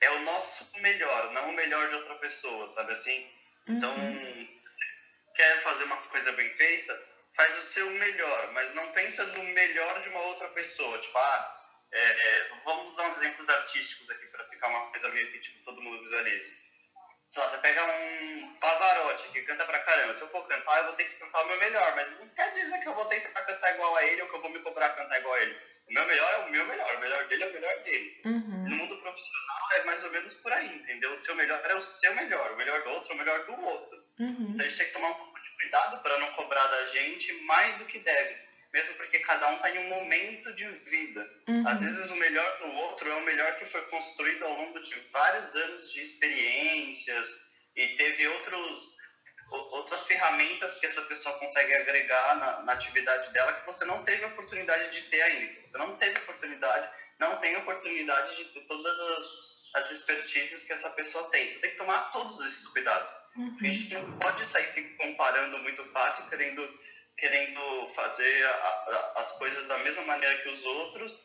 é 0.01 0.12
o 0.12 0.20
nosso 0.24 0.70
melhor, 0.82 1.32
não 1.32 1.51
o 1.51 1.54
melhor 1.54 1.88
de 1.88 1.96
outra 1.96 2.16
pessoa, 2.16 2.68
sabe 2.68 2.92
assim? 2.92 3.32
Então, 3.68 3.96
Uhum. 3.96 4.56
Quer 5.39 5.62
fazer 5.62 5.86
uma 5.86 5.96
coisa 5.96 6.34
bem 6.34 6.50
feita, 6.58 7.01
faz 7.34 7.58
o 7.58 7.62
seu 7.62 7.89
melhor, 7.91 8.51
mas 8.51 8.75
não 8.75 8.91
pensa 8.91 9.25
no 9.25 9.43
melhor 9.43 10.01
de 10.01 10.10
uma 10.10 10.19
outra 10.24 10.50
pessoa. 10.50 11.00
Tipo, 11.00 11.17
ah, 11.17 11.63
é, 11.93 12.01
é, 12.01 12.50
vamos 12.65 12.91
usar 12.91 13.08
uns 13.08 13.17
exemplos 13.19 13.48
artísticos 13.48 14.10
aqui 14.10 14.25
para 14.25 14.43
ficar 14.50 14.67
uma 14.67 14.91
coisa 14.91 15.08
meio 15.08 15.31
que 15.31 15.39
tipo, 15.39 15.63
todo 15.63 15.81
mundo 15.81 16.03
visualize. 16.03 16.51
Sei 17.31 17.41
lá, 17.41 17.50
você 17.50 17.58
pega 17.60 17.86
um 17.86 18.58
Pavarotti 18.60 19.29
que 19.29 19.41
canta 19.43 19.63
pra 19.63 19.79
caramba. 19.79 20.13
Se 20.13 20.22
eu 20.22 20.29
for 20.29 20.46
cantar, 20.46 20.79
eu 20.79 20.86
vou 20.88 20.96
ter 20.96 21.05
que 21.05 21.15
cantar 21.15 21.46
o 21.46 21.48
meu 21.48 21.60
melhor, 21.60 21.96
mas 21.96 22.19
não 22.19 22.27
quer 22.29 22.51
dizer 22.51 22.77
que 22.79 22.89
eu 22.89 22.96
vou 22.96 23.05
tentar 23.05 23.41
cantar 23.43 23.75
igual 23.75 23.96
a 23.96 24.03
ele 24.03 24.22
ou 24.24 24.27
que 24.27 24.36
eu 24.36 24.41
vou 24.41 24.51
me 24.51 24.60
cobrar 24.60 24.89
cantar 24.89 25.19
igual 25.19 25.36
a 25.36 25.41
ele. 25.41 25.58
O 25.89 25.93
meu 25.93 26.05
melhor 26.05 26.34
é 26.34 26.38
o 26.46 26.51
meu 26.51 26.67
melhor, 26.67 26.96
o 26.96 27.00
melhor 27.00 27.27
dele 27.27 27.43
é 27.43 27.48
o 27.48 27.53
melhor 27.53 27.84
dele. 27.84 28.22
Uhum. 28.25 28.69
No 28.69 28.75
mundo 28.75 28.98
profissional 28.98 29.72
é 29.74 29.84
mais 29.86 30.03
ou 30.03 30.12
menos 30.12 30.34
por 30.36 30.51
aí, 30.51 30.75
entendeu? 30.75 31.12
O 31.13 31.17
seu 31.17 31.36
melhor 31.36 31.60
é 31.65 31.75
o 31.75 31.81
seu 31.81 32.13
melhor, 32.15 32.51
o 32.51 32.58
melhor 32.58 32.84
do 32.84 32.89
outro 32.89 33.12
é 33.12 33.15
o 33.15 33.17
melhor 33.17 33.46
do 33.46 33.60
outro. 33.60 34.03
Uhum. 34.19 34.51
Então 34.53 34.65
a 34.65 34.69
gente 34.69 34.77
tem 34.77 34.88
que 34.88 34.93
tomar 34.93 35.10
um 35.10 35.15
pouco 35.15 35.41
de 35.41 35.50
cuidado 35.55 36.03
para 36.03 36.19
não 36.19 36.31
cobrar 36.34 36.67
da 36.67 36.86
gente 36.86 37.34
mais 37.43 37.75
do 37.77 37.86
que 37.86 38.00
deve. 38.00 38.50
Mesmo 38.72 38.96
porque 38.98 39.17
cada 39.19 39.50
um 39.50 39.55
está 39.55 39.72
em 39.72 39.79
um 39.79 39.89
momento 39.89 40.53
de 40.53 40.65
vida. 40.65 41.27
Uhum. 41.48 41.67
Às 41.67 41.81
vezes 41.81 42.12
o 42.12 42.15
melhor 42.15 42.60
do 42.60 42.67
outro 42.67 43.10
é 43.10 43.15
o 43.15 43.25
melhor 43.25 43.55
que 43.55 43.65
foi 43.65 43.81
construído 43.88 44.43
ao 44.46 44.53
longo 44.53 44.79
de 44.79 44.96
vários 45.12 45.55
anos 45.55 45.91
de 45.91 46.01
experiências 46.01 47.29
e 47.75 47.88
teve 47.96 48.27
outros, 48.27 48.96
outras 49.51 50.06
ferramentas 50.08 50.75
que 50.79 50.86
essa 50.86 51.01
pessoa 51.03 51.38
consegue 51.39 51.74
agregar 51.74 52.36
na, 52.38 52.62
na 52.62 52.74
atividade 52.74 53.32
dela 53.32 53.53
que 53.53 53.65
você 53.65 53.84
não 53.86 54.03
teve 54.03 54.25
oportunidade 54.25 54.91
de 54.91 55.01
ter 55.10 55.22
ainda. 55.22 55.48
Que 55.48 55.62
você 55.70 55.77
não 55.77 55.96
teve 55.98 56.20
oportunidade, 56.20 56.89
não 57.20 57.38
tem 57.38 57.56
oportunidade 57.58 58.36
de 58.36 58.46
ter 58.46 58.62
todas 58.65 59.00
as, 59.00 59.75
as 59.75 59.91
expertises 59.91 60.63
que 60.63 60.74
essa 60.74 60.89
pessoa 60.91 61.29
tem. 61.32 61.48
Então 61.50 61.62
tem 61.62 61.72
que 61.72 61.77
tomar 61.77 62.12
todos 62.12 62.39
esses 62.46 62.68
cuidados. 62.68 63.13
Porque 63.34 63.65
a 63.65 63.70
Uhum. 63.70 63.74
gente 63.74 63.94
não 63.94 64.20
pode 64.20 64.46
sair 64.46 64.68
se 64.68 64.84
comparando 64.98 65.58
muito 65.60 65.84
fácil, 65.91 66.27
querendo, 66.29 66.79
querendo 67.18 67.88
fazer 67.96 68.46
a- 68.46 68.50
a- 68.50 69.13
as 69.22 69.32
coisas 69.38 69.68
da 69.68 69.77
mesma 69.79 70.03
maneira 70.03 70.38
que 70.41 70.50
os 70.50 70.63
outros 70.65 71.18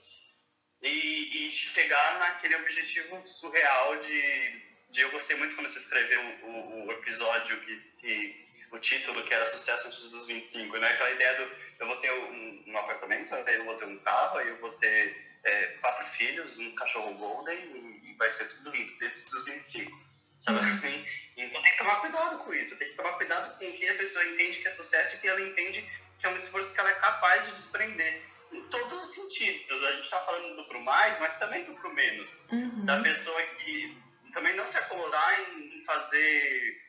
e, 0.83 1.47
e 1.47 1.51
chegar 1.51 2.19
naquele 2.19 2.57
objetivo 2.57 3.27
surreal 3.27 3.97
de, 4.01 4.74
de. 4.95 5.01
Eu 5.03 5.11
gostei 5.11 5.37
muito 5.37 5.55
quando 5.55 5.69
você 5.69 5.79
escreveu 5.79 6.21
o, 6.43 6.87
o, 6.87 6.93
episódio 6.93 7.61
que, 7.61 7.77
que. 7.99 8.45
O 8.71 8.79
título 8.79 9.23
que 9.25 9.35
era 9.35 9.47
Sucesso 9.47 9.87
antes 9.89 10.09
dos 10.09 10.27
25, 10.27 10.77
né? 10.79 10.89
Aquela 10.93 11.11
ideia 11.11 11.35
do. 11.37 11.51
Eu 11.81 11.87
vou 11.87 11.97
ter 11.97 12.13
um, 12.13 12.65
um 12.67 12.79
apartamento, 12.79 13.35
eu 13.35 13.65
vou 13.65 13.77
ter 13.77 13.85
um 13.85 13.99
carro, 13.99 14.41
eu 14.41 14.57
vou 14.59 14.73
ter 14.73 15.17
é, 15.45 15.67
quatro 15.81 16.07
filhos, 16.07 16.59
um 16.59 16.75
cachorro 16.75 17.15
golden 17.15 17.59
e, 18.05 18.15
vai 18.17 18.31
ser 18.31 18.49
tudo 18.49 18.71
lindo, 18.71 18.97
desde 18.99 19.19
os 19.19 19.45
25. 19.45 20.05
Sabe 20.41 20.59
Uhum. 20.59 20.69
assim? 20.69 21.07
Então 21.37 21.63
tem 21.63 21.73
que 21.73 21.79
tomar 21.79 21.97
cuidado 21.97 22.39
com 22.39 22.55
isso. 22.55 22.79
Tem 22.79 22.89
que 22.89 22.95
tomar 22.95 23.13
cuidado 23.15 23.59
com 23.59 23.69
o 23.69 23.73
que 23.73 23.89
a 23.89 23.95
pessoa 23.95 24.25
entende 24.25 24.61
que 24.61 24.69
é 24.69 24.71
sucesso 24.71 25.17
e 25.17 25.19
que 25.21 25.29
ela 25.29 25.41
entende 25.41 25.89
que 26.19 26.27
é 26.27 26.29
um 26.29 26.37
esforço 26.37 26.73
que 26.73 26.81
ela 26.81 26.91
é 26.91 26.95
capaz 26.95 27.47
de 27.47 27.53
desprender. 27.53 28.23
Em 28.53 28.63
todos 28.69 29.03
os 29.03 29.15
sentidos. 29.15 29.83
A 29.83 29.93
gente 29.93 30.05
está 30.05 30.21
falando 30.21 30.57
do 30.57 30.65
pro 30.67 30.81
mais, 30.81 31.19
mas 31.19 31.37
também 31.41 31.65
do 31.65 31.75
pro 31.75 31.93
menos. 31.93 32.47
Uhum. 32.53 32.85
Da 32.85 33.01
pessoa 33.03 33.43
que 33.43 34.04
também 34.35 34.55
não 34.55 34.67
se 34.67 34.77
acomodar 34.77 35.41
em 35.41 35.75
em 35.75 35.85
fazer. 35.85 36.83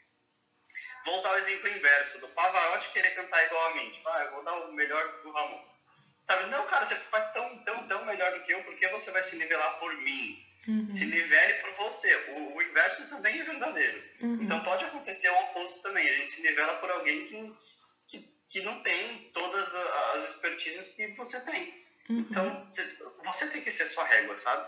Vou 1.05 1.17
usar 1.17 1.33
o 1.33 1.37
exemplo 1.37 1.69
inverso, 1.69 2.19
do 2.19 2.27
Pavarotti 2.29 2.89
querer 2.89 3.11
cantar 3.11 3.45
igual 3.45 3.65
a 3.65 3.75
mim. 3.75 3.91
Tipo, 3.91 4.09
ah, 4.09 4.23
eu 4.23 4.31
vou 4.31 4.43
dar 4.43 4.53
o 4.53 4.73
melhor 4.73 5.21
do 5.21 5.31
Ramon. 5.31 5.63
Sabe? 6.25 6.49
Não, 6.49 6.65
cara, 6.65 6.85
você 6.85 6.95
faz 6.95 7.31
tão, 7.33 7.63
tão, 7.63 7.87
tão 7.87 8.05
melhor 8.05 8.33
do 8.33 8.41
que 8.41 8.51
eu, 8.51 8.63
porque 8.63 8.87
você 8.87 9.11
vai 9.11 9.23
se 9.23 9.35
nivelar 9.35 9.77
por 9.79 9.95
mim? 9.97 10.43
Uhum. 10.67 10.87
Se 10.87 11.05
nivele 11.05 11.53
por 11.55 11.71
você. 11.75 12.15
O, 12.29 12.55
o 12.55 12.61
inverso 12.61 13.07
também 13.07 13.39
é 13.39 13.43
verdadeiro. 13.43 14.03
Uhum. 14.21 14.41
Então 14.41 14.63
pode 14.63 14.83
acontecer 14.85 15.29
o 15.29 15.39
oposto 15.41 15.83
também. 15.83 16.09
A 16.09 16.15
gente 16.15 16.31
se 16.31 16.41
nivela 16.41 16.77
por 16.77 16.89
alguém 16.89 17.27
que, 17.27 17.55
que, 18.07 18.29
que 18.49 18.61
não 18.61 18.81
tem 18.81 19.29
todas 19.31 19.75
as 19.75 20.31
expertises 20.31 20.95
que 20.95 21.07
você 21.09 21.39
tem. 21.41 21.85
Uhum. 22.09 22.19
Então 22.19 22.65
você, 22.67 22.97
você 23.23 23.47
tem 23.49 23.61
que 23.61 23.69
ser 23.69 23.85
sua 23.85 24.05
régua, 24.05 24.35
sabe? 24.37 24.67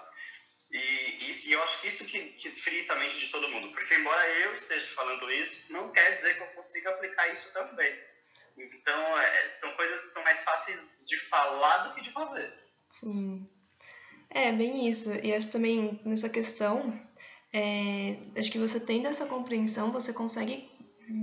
E, 0.72 1.32
isso, 1.32 1.48
e 1.48 1.54
eu 1.54 1.64
acho 1.64 1.82
que 1.82 1.88
isso 1.88 2.06
que, 2.06 2.20
que 2.34 2.52
frita 2.52 2.94
a 2.94 2.96
mente 2.98 3.20
de 3.20 3.30
todo 3.30 3.50
mundo. 3.50 3.72
Porque 3.72 3.96
embora 3.96 4.28
eu 4.42 4.54
esteja 4.54 4.86
falando 4.94 5.32
isso, 5.32 5.72
não 5.72 5.92
quer 5.92 6.16
dizer 6.16 6.36
que 6.36 6.44
eu 6.44 6.48
consiga 6.48 6.90
aplicar 6.90 7.32
isso 7.32 7.52
também. 7.54 7.98
Então 8.58 9.20
é, 9.20 9.52
são 9.54 9.72
coisas 9.74 10.02
que 10.02 10.10
são 10.10 10.24
mais 10.24 10.44
fáceis 10.44 11.08
de 11.08 11.18
falar 11.30 11.78
do 11.80 11.94
que 11.94 12.02
de 12.02 12.12
fazer. 12.12 12.54
Sim. 12.90 13.48
É, 14.30 14.52
bem 14.52 14.88
isso. 14.88 15.10
E 15.24 15.34
acho 15.34 15.52
também 15.52 16.02
nessa 16.04 16.30
questão, 16.30 16.94
é, 17.54 18.18
acho 18.38 18.52
que 18.52 18.60
você 18.60 18.80
tendo 18.80 19.08
essa 19.08 19.26
compreensão, 19.26 19.92
você 19.92 20.12
consegue 20.12 20.70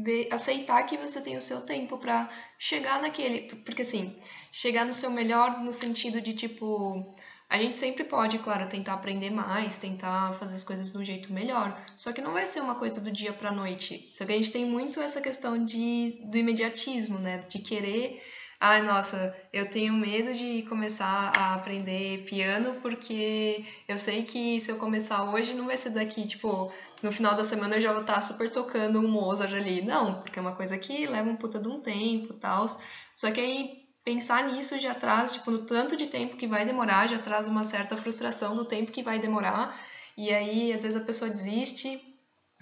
ver, 0.05 0.29
aceitar 0.33 0.83
que 0.85 0.97
você 0.97 1.21
tem 1.21 1.37
o 1.37 1.43
seu 1.43 1.61
tempo 1.67 1.99
pra 1.99 2.29
chegar 2.59 3.01
naquele. 3.01 3.55
Porque 3.57 3.83
assim, 3.83 4.19
chegar 4.51 4.85
no 4.85 4.93
seu 4.93 5.11
melhor 5.11 5.61
no 5.61 5.73
sentido 5.73 6.21
de 6.21 6.35
tipo. 6.35 7.15
A 7.49 7.59
gente 7.59 7.77
sempre 7.77 8.05
pode, 8.05 8.39
claro, 8.39 8.69
tentar 8.69 8.95
aprender 8.95 9.31
mais, 9.31 9.77
tentar 9.77 10.35
fazer 10.35 10.57
as 10.57 10.65
coisas 10.65 10.91
de 10.91 10.99
um 10.99 11.05
jeito 11.05 11.33
melhor. 11.33 11.85
Só 11.97 12.13
que 12.13 12.21
não 12.21 12.33
vai 12.33 12.47
ser 12.47 12.61
uma 12.61 12.75
coisa 12.75 13.01
do 13.01 13.13
dia 13.13 13.33
pra 13.33 13.53
noite. 13.53 14.11
Só 14.13 14.25
que 14.25 14.33
a 14.33 14.37
gente 14.37 14.51
tem 14.51 14.67
muito 14.67 15.01
essa 15.01 15.21
questão 15.21 15.65
de, 15.65 16.21
do 16.25 16.37
imediatismo, 16.37 17.19
né? 17.19 17.45
De 17.49 17.61
querer 17.61 18.21
Ai, 18.67 18.81
nossa, 18.81 19.37
eu 19.53 19.69
tenho 19.69 19.93
medo 19.93 20.33
de 20.33 20.63
começar 20.63 21.33
a 21.37 21.55
aprender 21.55 22.25
piano 22.25 22.81
porque 22.81 23.63
eu 23.87 23.99
sei 23.99 24.23
que 24.23 24.59
se 24.59 24.71
eu 24.71 24.79
começar 24.79 25.25
hoje 25.25 25.53
não 25.53 25.67
vai 25.67 25.77
ser 25.77 25.91
daqui, 25.91 26.27
tipo, 26.27 26.73
no 27.03 27.13
final 27.13 27.35
da 27.35 27.45
semana 27.45 27.77
eu 27.77 27.81
já 27.83 27.93
vou 27.93 28.01
estar 28.01 28.21
super 28.23 28.51
tocando 28.51 29.01
um 29.01 29.07
Mozart 29.09 29.53
ali. 29.53 29.83
Não, 29.83 30.23
porque 30.23 30.39
é 30.39 30.43
uma 30.43 30.57
coisa 30.57 30.79
que 30.79 31.07
leva 31.07 31.29
um 31.29 31.37
puta 31.37 31.59
de 31.59 31.69
um 31.69 31.81
tempo 31.81 32.33
e 32.33 32.37
tal. 32.39 32.67
Só 33.15 33.31
que 33.31 33.41
aí 33.41 33.84
pensar 34.05 34.53
nisso 34.53 34.79
já 34.79 34.95
traz, 34.95 35.33
tipo, 35.33 35.51
no 35.51 35.65
tanto 35.65 35.97
de 35.97 36.07
tempo 36.07 36.37
que 36.37 36.47
vai 36.47 36.67
demorar, 36.67 37.09
já 37.09 37.19
traz 37.19 37.49
uma 37.49 37.65
certa 37.65 37.97
frustração 37.97 38.55
do 38.55 38.65
tempo 38.65 38.93
que 38.93 39.03
vai 39.03 39.19
demorar. 39.19 39.81
E 40.17 40.33
aí, 40.33 40.73
às 40.73 40.83
vezes 40.83 41.01
a 41.01 41.05
pessoa 41.05 41.31
desiste, 41.31 42.01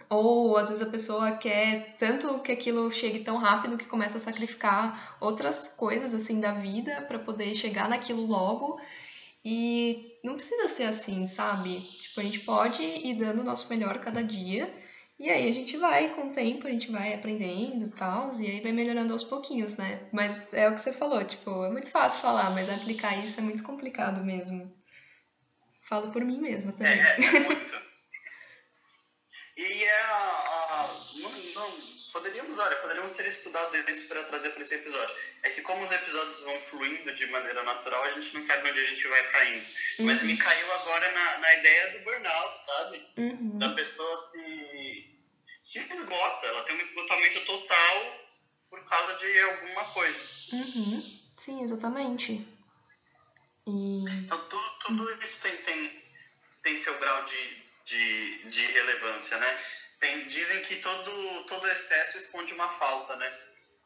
ou 0.08 0.56
às 0.56 0.68
vezes 0.68 0.86
a 0.86 0.90
pessoa 0.90 1.32
quer 1.32 1.96
tanto 1.98 2.38
que 2.40 2.52
aquilo 2.52 2.90
chegue 2.92 3.20
tão 3.20 3.36
rápido 3.36 3.76
que 3.76 3.86
começa 3.86 4.18
a 4.18 4.20
sacrificar 4.20 5.16
outras 5.20 5.68
coisas 5.68 6.14
assim 6.14 6.40
da 6.40 6.52
vida 6.52 7.02
para 7.02 7.18
poder 7.18 7.54
chegar 7.54 7.88
naquilo 7.88 8.24
logo. 8.24 8.80
E 9.44 10.18
não 10.22 10.34
precisa 10.34 10.68
ser 10.68 10.84
assim, 10.84 11.26
sabe? 11.26 11.80
Tipo, 11.80 12.20
a 12.20 12.24
gente 12.24 12.40
pode 12.40 12.82
ir 12.82 13.14
dando 13.18 13.40
o 13.40 13.44
nosso 13.44 13.68
melhor 13.68 13.98
cada 13.98 14.22
dia. 14.22 14.72
E 15.18 15.30
aí 15.30 15.48
a 15.48 15.52
gente 15.52 15.76
vai, 15.78 16.08
com 16.14 16.28
o 16.28 16.32
tempo, 16.32 16.66
a 16.66 16.70
gente 16.70 16.90
vai 16.90 17.14
aprendendo 17.14 17.84
e 17.84 17.90
tal, 17.90 18.30
e 18.40 18.46
aí 18.46 18.60
vai 18.60 18.72
melhorando 18.72 19.12
aos 19.12 19.24
pouquinhos, 19.24 19.76
né? 19.76 20.00
Mas 20.12 20.52
é 20.52 20.68
o 20.68 20.74
que 20.74 20.80
você 20.80 20.92
falou, 20.92 21.24
tipo, 21.24 21.64
é 21.64 21.70
muito 21.70 21.90
fácil 21.90 22.20
falar, 22.20 22.50
mas 22.50 22.68
aplicar 22.68 23.16
isso 23.16 23.38
é 23.38 23.42
muito 23.42 23.62
complicado 23.62 24.22
mesmo. 24.22 24.70
Falo 25.82 26.10
por 26.10 26.24
mim 26.24 26.40
mesma 26.40 26.72
também. 26.72 26.98
é, 27.00 27.36
é 27.36 27.40
muito. 27.40 27.82
E 29.56 29.84
é 29.84 30.00
a. 30.00 30.06
a- 30.08 30.61
poderíamos, 32.12 32.58
olha, 32.58 32.76
poderíamos 32.76 33.14
ter 33.14 33.26
estudado 33.26 33.76
isso 33.90 34.08
para 34.08 34.22
trazer 34.24 34.50
para 34.50 34.62
esse 34.62 34.74
episódio. 34.74 35.14
É 35.42 35.50
que 35.50 35.62
como 35.62 35.82
os 35.82 35.90
episódios 35.90 36.40
vão 36.40 36.60
fluindo 36.62 37.14
de 37.14 37.26
maneira 37.26 37.62
natural, 37.62 38.04
a 38.04 38.10
gente 38.10 38.34
não 38.34 38.42
sabe 38.42 38.70
onde 38.70 38.78
a 38.78 38.84
gente 38.84 39.08
vai 39.08 39.26
caindo. 39.28 39.66
Mas 40.00 40.22
me 40.22 40.36
caiu 40.36 40.72
agora 40.72 41.10
na, 41.12 41.38
na 41.38 41.54
ideia 41.54 41.98
do 41.98 42.04
burnout, 42.04 42.64
sabe? 42.64 43.06
Uhum. 43.16 43.58
Da 43.58 43.70
pessoa 43.70 44.16
se, 44.18 45.10
se 45.62 45.78
esgota, 45.78 46.46
ela 46.46 46.64
tem 46.64 46.76
um 46.76 46.80
esgotamento 46.80 47.44
total 47.46 48.22
por 48.70 48.84
causa 48.84 49.14
de 49.14 49.40
alguma 49.40 49.84
coisa. 49.92 50.20
Uhum. 50.52 51.20
Sim, 51.36 51.62
exatamente. 51.62 52.46
E. 53.66 54.04
Então 54.24 54.38
tudo, 54.48 54.78
tudo 54.80 55.24
isso 55.24 55.40
tem, 55.40 55.56
tem, 55.58 56.02
tem 56.62 56.82
seu 56.82 56.98
grau 56.98 57.24
de, 57.24 57.62
de, 57.84 58.48
de 58.50 58.66
relevância, 58.66 59.38
né? 59.38 59.60
Tem, 60.02 60.26
dizem 60.26 60.60
que 60.62 60.80
todo, 60.80 61.44
todo 61.44 61.70
excesso 61.70 62.18
esconde 62.18 62.52
uma 62.52 62.68
falta, 62.72 63.14
né? 63.14 63.38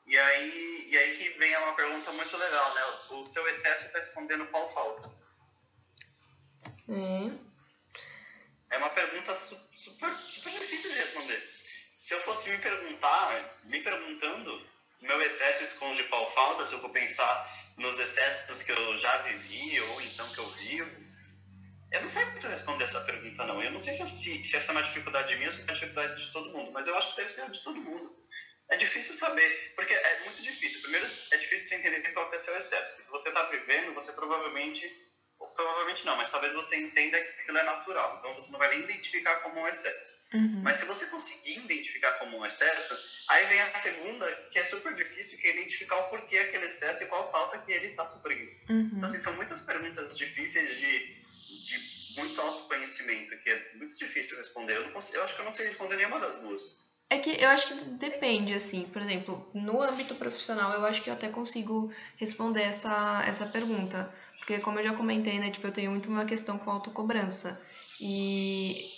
E 0.07 0.17
aí, 0.19 0.87
e 0.89 0.97
aí 0.97 1.15
que 1.19 1.29
vem 1.39 1.55
uma 1.59 1.75
pergunta 1.75 2.11
muito 2.11 2.35
legal, 2.39 2.75
né? 2.75 2.83
O 3.11 3.27
seu 3.27 3.47
excesso 3.47 3.85
está 3.85 3.99
escondendo 3.99 4.47
qual 4.47 4.73
falta? 4.73 5.11
É. 6.89 7.31
É 8.71 8.79
uma 8.79 8.89
pergunta 8.89 9.37
su- 9.37 9.61
super 9.77 10.17
se 12.01 12.15
eu 12.15 12.23
fosse 12.23 12.49
me 12.49 12.57
perguntar, 12.59 13.61
me 13.65 13.83
perguntando, 13.83 14.67
meu 15.03 15.21
excesso 15.21 15.65
esconde 15.65 16.03
qual 16.05 16.33
falta, 16.33 16.67
se 16.67 16.73
eu 16.73 16.81
for 16.81 16.93
pensar 16.93 17.73
nos 17.77 17.99
excessos 17.99 18.63
que 18.63 18.73
eu 18.73 18.97
já 18.97 19.19
vivi 19.19 19.79
ou 19.83 20.01
então 20.01 20.33
que 20.33 20.39
eu 20.39 20.51
vivo, 20.55 21.06
eu 21.93 22.00
não 22.00 22.09
sei 22.09 22.25
muito 22.26 22.47
responder 22.49 22.85
essa 22.85 23.00
pergunta, 23.00 23.47
não. 23.47 23.62
Eu 23.62 23.71
não 23.71 23.78
sei 23.78 23.95
se, 23.95 24.45
se 24.45 24.57
essa 24.57 24.71
é 24.71 24.73
uma 24.73 24.83
dificuldade 24.83 25.35
minha 25.37 25.49
ou 25.49 25.52
se 25.52 25.61
é 25.61 25.64
uma 25.64 25.73
dificuldade 25.73 26.26
de 26.26 26.33
todo 26.33 26.50
mundo, 26.50 26.73
mas 26.73 26.87
eu 26.87 26.97
acho 26.97 27.11
que 27.11 27.16
deve 27.16 27.31
ser 27.31 27.50
de 27.50 27.62
todo 27.62 27.81
mundo. 27.81 28.14
É 28.69 28.76
difícil 28.76 29.14
saber, 29.14 29.73
porque 29.76 29.95
é 29.95 30.25
muito 30.25 30.43
difícil. 30.43 30.83
Primeiro, 30.83 31.09
é 31.31 31.37
difícil 31.37 31.69
você 31.69 31.75
entender 31.76 32.09
qual 32.12 32.33
é 32.33 32.37
o 32.37 32.40
seu 32.40 32.57
excesso, 32.57 32.90
porque 32.90 33.05
se 33.05 33.11
você 33.11 33.28
está 33.28 33.45
vivendo, 33.45 33.95
você 33.95 34.11
provavelmente, 34.12 34.85
ou 35.38 35.47
provavelmente 35.50 36.05
não, 36.05 36.16
mas 36.16 36.31
talvez 36.31 36.52
você 36.52 36.76
entenda 36.76 37.21
que 37.21 37.40
aquilo 37.43 37.59
é 37.59 37.62
natural, 37.62 38.16
então 38.19 38.35
você 38.35 38.50
não 38.50 38.59
vai 38.59 38.71
nem 38.71 38.81
identificar 38.81 39.37
como 39.37 39.61
um 39.61 39.69
excesso. 39.69 40.16
Uhum. 40.35 40.62
Mas 40.64 40.76
se 40.76 40.85
você 40.85 41.07
conseguir 41.07 41.59
identificar 41.59 42.14
como 42.14 42.38
um 42.38 42.45
excesso, 42.45 43.00
aí 43.28 43.47
vem 43.47 43.61
a 43.61 43.75
segunda, 43.76 44.35
que 44.50 44.59
é 44.59 44.64
super 44.64 44.93
difícil, 44.97 45.38
que 45.38 45.47
é 45.47 45.52
identificar 45.52 45.99
o 45.99 46.11
porquê 46.11 46.38
aquele 46.38 46.66
excesso 46.66 47.05
e 47.05 47.07
qual 47.07 47.31
falta 47.31 47.59
que 47.59 47.71
ele 47.71 47.88
está 47.88 48.05
suprindo. 48.05 48.50
Uhum. 48.69 48.90
Então, 48.95 49.09
assim, 49.09 49.21
são 49.21 49.33
muitas 49.35 49.62
perguntas 49.62 50.19
difíceis 50.19 50.76
de, 50.81 51.23
de 51.67 52.21
muito 52.21 52.41
autoconhecimento, 52.41 53.37
que 53.39 53.51
é 53.51 53.73
muito 53.75 53.97
difícil 53.99 54.39
responder. 54.39 54.77
Eu, 54.77 54.85
não 54.85 54.93
consigo, 54.93 55.19
eu 55.19 55.25
acho 55.25 55.35
que 55.35 55.41
eu 55.41 55.45
não 55.45 55.53
sei 55.53 55.67
responder 55.67 55.97
nenhuma 55.97 56.21
das 56.21 56.41
duas. 56.41 56.87
É 57.09 57.19
que 57.19 57.31
eu 57.31 57.49
acho 57.51 57.69
que 57.69 57.85
depende, 57.85 58.53
assim, 58.53 58.85
por 58.85 59.01
exemplo, 59.01 59.49
no 59.55 59.81
âmbito 59.81 60.15
profissional 60.17 60.73
eu 60.73 60.85
acho 60.85 61.03
que 61.03 61.11
eu 61.11 61.15
até 61.15 61.29
consigo 61.29 61.93
responder 62.17 62.63
essa, 62.63 63.23
essa 63.27 63.47
pergunta. 63.47 64.13
Porque 64.39 64.59
como 64.59 64.79
eu 64.79 64.85
já 64.85 64.93
comentei, 64.95 65.39
né, 65.39 65.51
tipo, 65.51 65.67
eu 65.67 65.73
tenho 65.73 65.91
muito 65.91 66.09
uma 66.09 66.25
questão 66.25 66.59
com 66.59 66.71
autocobrança. 66.71 67.61
E 68.01 68.91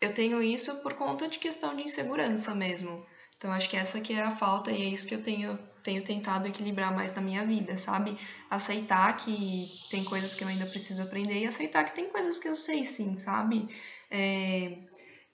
eu 0.00 0.14
tenho 0.14 0.42
isso 0.42 0.82
por 0.82 0.94
conta 0.94 1.28
de 1.28 1.38
questão 1.38 1.76
de 1.76 1.82
insegurança 1.82 2.54
mesmo. 2.54 3.06
Então 3.36 3.52
acho 3.52 3.68
que 3.68 3.76
essa 3.76 4.00
que 4.00 4.12
é 4.12 4.22
a 4.22 4.36
falta 4.36 4.70
e 4.70 4.82
é 4.82 4.88
isso 4.88 5.08
que 5.08 5.14
eu 5.14 5.22
tenho, 5.22 5.58
tenho 5.82 6.02
tentado 6.04 6.46
equilibrar 6.46 6.94
mais 6.94 7.14
na 7.14 7.20
minha 7.20 7.44
vida, 7.44 7.76
sabe? 7.76 8.16
Aceitar 8.48 9.16
que 9.16 9.68
tem 9.90 10.04
coisas 10.04 10.34
que 10.34 10.44
eu 10.44 10.48
ainda 10.48 10.66
preciso 10.66 11.02
aprender 11.02 11.40
e 11.40 11.46
aceitar 11.46 11.84
que 11.84 11.94
tem 11.94 12.08
coisas 12.08 12.38
que 12.38 12.48
eu 12.48 12.56
sei 12.56 12.84
sim, 12.84 13.16
sabe? 13.18 13.68
É... 14.10 14.78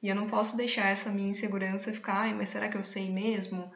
E 0.02 0.08
eu 0.08 0.14
não 0.14 0.26
posso 0.26 0.56
deixar 0.56 0.88
essa 0.88 1.10
minha 1.10 1.30
insegurança 1.30 1.92
ficar, 1.92 2.20
ai, 2.20 2.34
mas 2.34 2.50
será 2.50 2.68
que 2.68 2.76
eu 2.76 2.84
sei 2.84 3.10
mesmo? 3.10 3.72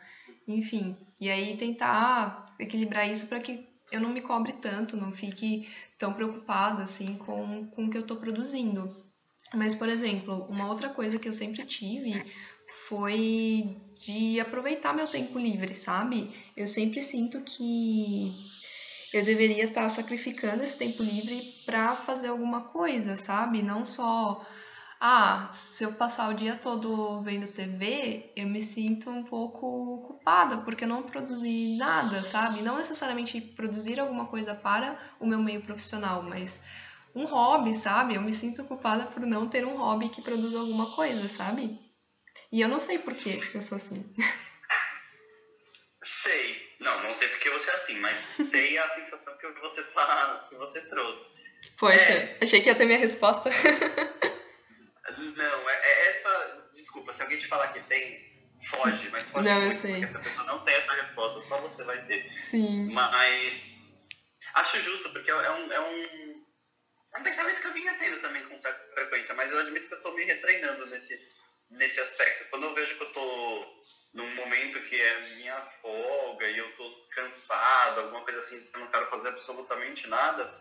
Enfim, 0.46 0.96
e 1.20 1.30
aí 1.30 1.56
tentar 1.56 2.54
equilibrar 2.58 3.10
isso 3.10 3.26
para 3.26 3.40
que 3.40 3.66
eu 3.90 4.00
não 4.00 4.10
me 4.10 4.20
cobre 4.20 4.52
tanto, 4.52 4.96
não 4.96 5.12
fique 5.12 5.68
tão 5.98 6.12
preocupada 6.12 6.82
assim 6.82 7.16
com, 7.16 7.66
com 7.68 7.86
o 7.86 7.90
que 7.90 7.96
eu 7.96 8.02
estou 8.02 8.16
produzindo. 8.16 8.88
Mas, 9.54 9.74
por 9.74 9.88
exemplo, 9.88 10.46
uma 10.48 10.68
outra 10.68 10.88
coisa 10.88 11.18
que 11.18 11.28
eu 11.28 11.32
sempre 11.32 11.64
tive 11.64 12.12
foi 12.86 13.76
de 14.00 14.40
aproveitar 14.40 14.94
meu 14.94 15.06
tempo 15.06 15.38
livre, 15.38 15.74
sabe? 15.74 16.30
Eu 16.56 16.66
sempre 16.66 17.02
sinto 17.02 17.40
que 17.42 18.32
eu 19.12 19.24
deveria 19.24 19.64
estar 19.64 19.88
sacrificando 19.90 20.62
esse 20.62 20.76
tempo 20.76 21.02
livre 21.02 21.54
para 21.66 21.96
fazer 21.96 22.28
alguma 22.28 22.62
coisa, 22.62 23.16
sabe? 23.16 23.62
Não 23.62 23.84
só 23.84 24.44
ah, 25.02 25.48
se 25.50 25.82
eu 25.82 25.92
passar 25.92 26.30
o 26.30 26.34
dia 26.34 26.56
todo 26.56 27.22
vendo 27.22 27.48
TV, 27.48 28.32
eu 28.36 28.46
me 28.46 28.62
sinto 28.62 29.10
um 29.10 29.22
pouco 29.22 30.02
culpada 30.06 30.58
porque 30.58 30.84
eu 30.84 30.88
não 30.88 31.02
produzi 31.02 31.76
nada, 31.78 32.22
sabe? 32.22 32.62
Não 32.62 32.76
necessariamente 32.76 33.40
produzir 33.40 33.98
alguma 33.98 34.26
coisa 34.26 34.54
para 34.54 34.98
o 35.18 35.26
meu 35.26 35.38
meio 35.38 35.62
profissional, 35.62 36.22
mas 36.22 36.62
um 37.14 37.24
hobby, 37.24 37.74
sabe? 37.74 38.14
Eu 38.14 38.22
me 38.22 38.32
sinto 38.32 38.64
culpada 38.64 39.06
por 39.06 39.24
não 39.26 39.48
ter 39.48 39.66
um 39.66 39.76
hobby 39.76 40.10
que 40.10 40.22
produza 40.22 40.58
alguma 40.58 40.94
coisa, 40.94 41.28
sabe? 41.28 41.89
E 42.52 42.60
eu 42.60 42.68
não 42.68 42.80
sei 42.80 42.98
por 42.98 43.14
que 43.14 43.38
eu 43.54 43.62
sou 43.62 43.76
assim. 43.76 44.14
Sei. 46.02 46.76
Não, 46.80 47.02
não 47.02 47.12
sei 47.12 47.28
porque 47.28 47.50
você 47.50 47.70
é 47.70 47.74
assim, 47.74 47.98
mas 48.00 48.16
sei 48.50 48.78
a 48.78 48.88
sensação 48.90 49.36
que 49.36 49.46
você, 49.60 49.82
tá, 49.84 50.46
que 50.48 50.56
você 50.56 50.80
trouxe. 50.82 51.28
Poxa, 51.78 52.00
é. 52.00 52.38
achei 52.40 52.62
que 52.62 52.68
ia 52.68 52.74
ter 52.74 52.86
minha 52.86 52.98
resposta. 52.98 53.50
Não, 55.18 55.70
é, 55.70 55.74
é, 55.74 56.08
essa. 56.10 56.68
Desculpa, 56.72 57.12
se 57.12 57.22
alguém 57.22 57.38
te 57.38 57.46
falar 57.46 57.72
que 57.72 57.80
tem, 57.80 58.30
foge, 58.62 59.08
mas 59.10 59.28
foge 59.28 59.48
não, 59.48 59.60
muito, 59.60 59.66
eu 59.66 59.72
sei. 59.72 59.90
porque 59.92 60.04
essa 60.06 60.18
pessoa 60.18 60.46
não 60.46 60.64
tem 60.64 60.74
essa 60.74 60.92
resposta, 60.92 61.40
só 61.40 61.60
você 61.60 61.82
vai 61.84 62.04
ter. 62.06 62.32
Sim. 62.50 62.90
Mas 62.92 63.92
acho 64.54 64.80
justo, 64.80 65.10
porque 65.10 65.30
é 65.30 65.34
um, 65.34 65.72
é 65.72 65.80
um, 65.80 66.44
é 67.14 67.18
um 67.18 67.22
pensamento 67.22 67.60
que 67.60 67.66
eu 67.66 67.72
vinha 67.74 67.94
tendo 67.94 68.20
também 68.20 68.46
com 68.48 68.58
certa 68.60 68.80
frequência, 68.94 69.34
mas 69.34 69.50
eu 69.50 69.58
admito 69.58 69.88
que 69.88 69.94
eu 69.94 69.98
estou 69.98 70.14
me 70.14 70.24
retreinando 70.24 70.86
nesse, 70.86 71.18
nesse 71.70 72.00
aspecto. 72.00 72.48
Quando 72.50 72.64
eu 72.64 72.74
vejo 72.74 72.96
que 72.96 73.02
eu 73.02 73.08
estou 73.08 73.84
num 74.12 74.34
momento 74.34 74.82
que 74.82 75.00
é 75.00 75.36
minha 75.36 75.60
folga 75.80 76.48
e 76.48 76.58
eu 76.58 76.68
estou 76.70 77.08
cansado, 77.10 78.00
alguma 78.00 78.22
coisa 78.22 78.40
assim, 78.40 78.60
que 78.60 78.76
eu 78.76 78.80
não 78.80 78.88
quero 78.88 79.06
fazer 79.08 79.28
absolutamente 79.28 80.06
nada, 80.08 80.58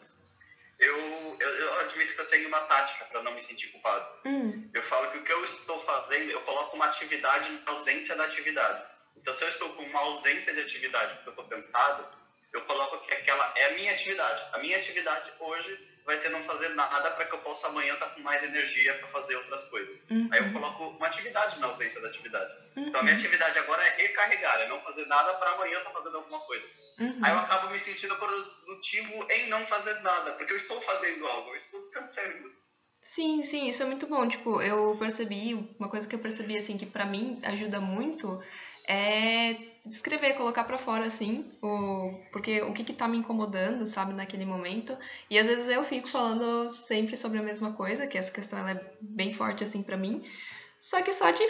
eu, 0.79 1.37
eu, 1.39 1.49
eu, 1.49 1.79
admito 1.81 2.13
que 2.13 2.21
eu 2.21 2.27
tenho 2.27 2.47
uma 2.47 2.61
tática 2.61 3.05
para 3.05 3.21
não 3.21 3.33
me 3.33 3.41
sentir 3.41 3.67
culpado. 3.67 4.07
Hum. 4.25 4.69
Eu 4.73 4.81
falo 4.83 5.11
que 5.11 5.17
o 5.17 5.23
que 5.23 5.31
eu 5.31 5.43
estou 5.43 5.77
fazendo, 5.83 6.31
eu 6.31 6.41
coloco 6.41 6.75
uma 6.75 6.85
atividade 6.85 7.51
na 7.65 7.71
ausência 7.71 8.15
da 8.15 8.23
atividade. 8.23 8.87
Então, 9.17 9.33
se 9.33 9.43
eu 9.43 9.49
estou 9.49 9.73
com 9.73 9.83
uma 9.83 9.99
ausência 9.99 10.53
de 10.53 10.61
atividade 10.61 11.15
porque 11.15 11.29
eu 11.29 11.33
estou 11.33 11.47
cansado, 11.47 12.07
eu 12.53 12.61
coloco 12.61 12.99
que 12.99 13.13
aquela 13.13 13.53
é 13.57 13.65
a 13.65 13.71
minha 13.71 13.91
atividade. 13.91 14.41
A 14.53 14.59
minha 14.59 14.77
atividade 14.77 15.31
hoje 15.39 15.98
vai 16.09 16.17
ter 16.17 16.29
não 16.29 16.43
fazer 16.43 16.69
nada 16.69 17.11
para 17.11 17.25
que 17.25 17.35
eu 17.35 17.39
possa 17.39 17.67
amanhã 17.67 17.93
estar 17.93 18.07
com 18.07 18.21
mais 18.21 18.43
energia 18.43 18.95
para 18.95 19.07
fazer 19.09 19.35
outras 19.35 19.63
coisas. 19.65 19.95
Uhum. 20.09 20.27
Aí 20.31 20.39
eu 20.39 20.51
coloco 20.51 20.85
uma 20.85 21.05
atividade 21.05 21.59
na 21.59 21.67
ausência 21.67 22.01
da 22.01 22.07
atividade. 22.07 22.51
Uhum. 22.75 22.87
Então, 22.87 22.99
a 22.99 23.03
minha 23.03 23.15
atividade 23.15 23.59
agora 23.59 23.85
é 23.85 23.89
recarregar, 23.95 24.59
é 24.59 24.67
não 24.67 24.81
fazer 24.81 25.05
nada 25.05 25.35
para 25.35 25.51
amanhã 25.51 25.77
estar 25.77 25.91
fazendo 25.91 26.17
alguma 26.17 26.39
coisa. 26.39 26.65
Uhum. 26.99 27.19
Aí 27.21 27.31
eu 27.31 27.37
acabo 27.37 27.69
me 27.69 27.77
sentindo 27.77 28.15
produtivo 28.15 29.27
em 29.29 29.49
não 29.49 29.63
fazer 29.67 30.01
nada, 30.01 30.31
porque 30.31 30.51
eu 30.51 30.57
estou 30.57 30.81
fazendo 30.81 31.27
algo, 31.27 31.51
eu 31.51 31.57
estou 31.57 31.79
descansando. 31.79 32.51
Sim, 33.03 33.43
sim, 33.43 33.67
isso 33.67 33.83
é 33.83 33.85
muito 33.85 34.07
bom. 34.07 34.27
Tipo, 34.27 34.63
eu 34.63 34.97
percebi, 34.97 35.53
uma 35.79 35.89
coisa 35.89 36.07
que 36.07 36.15
eu 36.15 36.19
percebi, 36.19 36.57
assim, 36.57 36.75
que 36.75 36.87
para 36.87 37.05
mim 37.05 37.39
ajuda 37.43 37.79
muito 37.79 38.43
é 38.87 39.53
descrever, 39.85 40.33
colocar 40.33 40.63
para 40.63 40.77
fora, 40.77 41.05
assim, 41.05 41.51
o, 41.61 42.19
porque 42.31 42.61
o 42.61 42.73
que 42.73 42.83
que 42.83 42.93
tá 42.93 43.07
me 43.07 43.17
incomodando, 43.17 43.85
sabe, 43.87 44.13
naquele 44.13 44.45
momento. 44.45 44.97
E 45.29 45.37
às 45.37 45.47
vezes 45.47 45.67
eu 45.67 45.83
fico 45.83 46.09
falando 46.09 46.69
sempre 46.71 47.17
sobre 47.17 47.39
a 47.39 47.43
mesma 47.43 47.73
coisa, 47.73 48.07
que 48.07 48.17
essa 48.17 48.31
questão 48.31 48.59
ela 48.59 48.71
é 48.71 48.93
bem 49.01 49.33
forte, 49.33 49.63
assim, 49.63 49.81
para 49.83 49.97
mim. 49.97 50.23
Só 50.77 51.01
que 51.01 51.13
só 51.13 51.31
de 51.31 51.43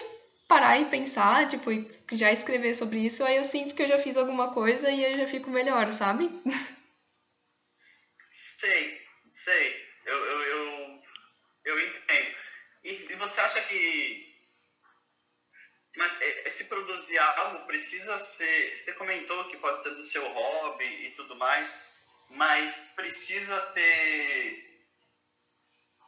parar 0.48 0.80
e 0.80 0.86
pensar, 0.89 1.48
tipo, 1.48 1.72
e 1.72 1.88
já 2.13 2.32
escrever 2.32 2.74
sobre 2.74 3.00
isso, 3.00 3.24
aí 3.24 3.38
eu 3.38 3.44
sinto 3.44 3.76
que 3.76 3.84
eu 3.84 3.88
já 3.88 4.00
fiz 4.00 4.18
alguma 4.18 4.52
coisa 4.52 4.89
e 4.89 5.04
eu 5.04 5.13
já 5.13 5.28
fico 5.28 5.50
melhor, 5.52 5.92
sabe? 5.92 6.30
Sei, 8.32 9.00
sei. 9.32 9.76
Eu, 10.06 10.18
eu, 10.18 10.42
eu, 10.42 11.02
eu 11.65 11.80
entendo. 11.88 12.36
E, 12.84 12.92
e 13.12 13.15
você 13.15 13.42
acha 13.42 13.62
que 13.62 14.29
mas 16.00 16.16
esse 16.46 16.64
produzir 16.64 17.18
algo 17.18 17.68
precisa 17.68 18.18
ser. 18.20 18.76
Você 18.78 18.94
comentou 18.94 19.44
que 19.50 19.58
pode 19.58 19.84
ser 19.84 19.90
do 19.92 20.02
seu 20.02 20.26
hobby 20.30 20.86
e 20.86 21.12
tudo 21.12 21.36
mais, 21.36 21.70
mas 22.30 22.74
precisa 22.96 23.60
ter. 23.74 24.66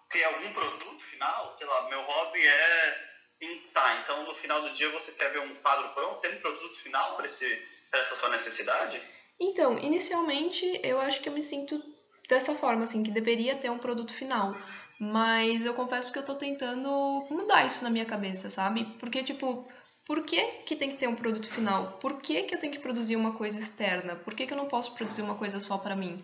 ter 0.10 0.24
algum 0.24 0.54
produto 0.54 1.04
final? 1.04 1.52
Sei 1.52 1.68
lá, 1.68 1.90
meu 1.90 2.02
hobby 2.02 2.40
é 2.40 3.12
pintar. 3.38 4.02
Então 4.02 4.24
no 4.24 4.34
final 4.34 4.62
do 4.62 4.74
dia 4.74 4.90
você 4.92 5.12
quer 5.12 5.34
ver 5.34 5.42
um 5.42 5.56
quadro 5.56 5.90
pronto? 5.90 6.22
Tem 6.22 6.38
um 6.38 6.42
produto 6.42 6.80
final 6.82 7.18
para 7.18 7.28
essa 7.28 8.16
sua 8.16 8.30
necessidade? 8.30 9.02
Então, 9.38 9.78
inicialmente 9.78 10.80
eu 10.84 11.02
acho 11.02 11.20
que 11.20 11.28
eu 11.28 11.34
me 11.34 11.44
sinto 11.44 11.84
dessa 12.30 12.56
forma, 12.56 12.84
assim, 12.84 13.04
que 13.04 13.12
deveria 13.12 13.58
ter 13.58 13.70
um 13.70 13.80
produto 13.80 14.14
final. 14.14 14.56
Mas 14.98 15.66
eu 15.66 15.74
confesso 15.74 16.14
que 16.14 16.20
eu 16.20 16.26
tô 16.26 16.36
tentando 16.36 17.26
mudar 17.30 17.66
isso 17.66 17.84
na 17.84 17.90
minha 17.90 18.06
cabeça, 18.06 18.52
sabe? 18.52 18.86
Porque, 19.00 19.24
tipo, 19.24 19.68
por 20.06 20.24
que, 20.26 20.44
que 20.66 20.76
tem 20.76 20.90
que 20.90 20.98
ter 20.98 21.08
um 21.08 21.16
produto 21.16 21.50
final? 21.50 22.00
Por 22.00 22.22
que, 22.22 22.44
que 22.44 22.56
eu 22.56 22.60
tenho 22.60 22.74
que 22.74 22.80
produzir 22.80 23.16
uma 23.16 23.34
coisa 23.34 23.60
externa? 23.60 24.16
Por 24.16 24.34
que, 24.34 24.48
que 24.48 24.54
eu 24.54 24.58
não 24.58 24.68
posso 24.68 24.94
produzir 24.94 25.22
uma 25.22 25.36
coisa 25.36 25.60
só 25.60 25.78
para 25.78 25.96
mim? 25.96 26.24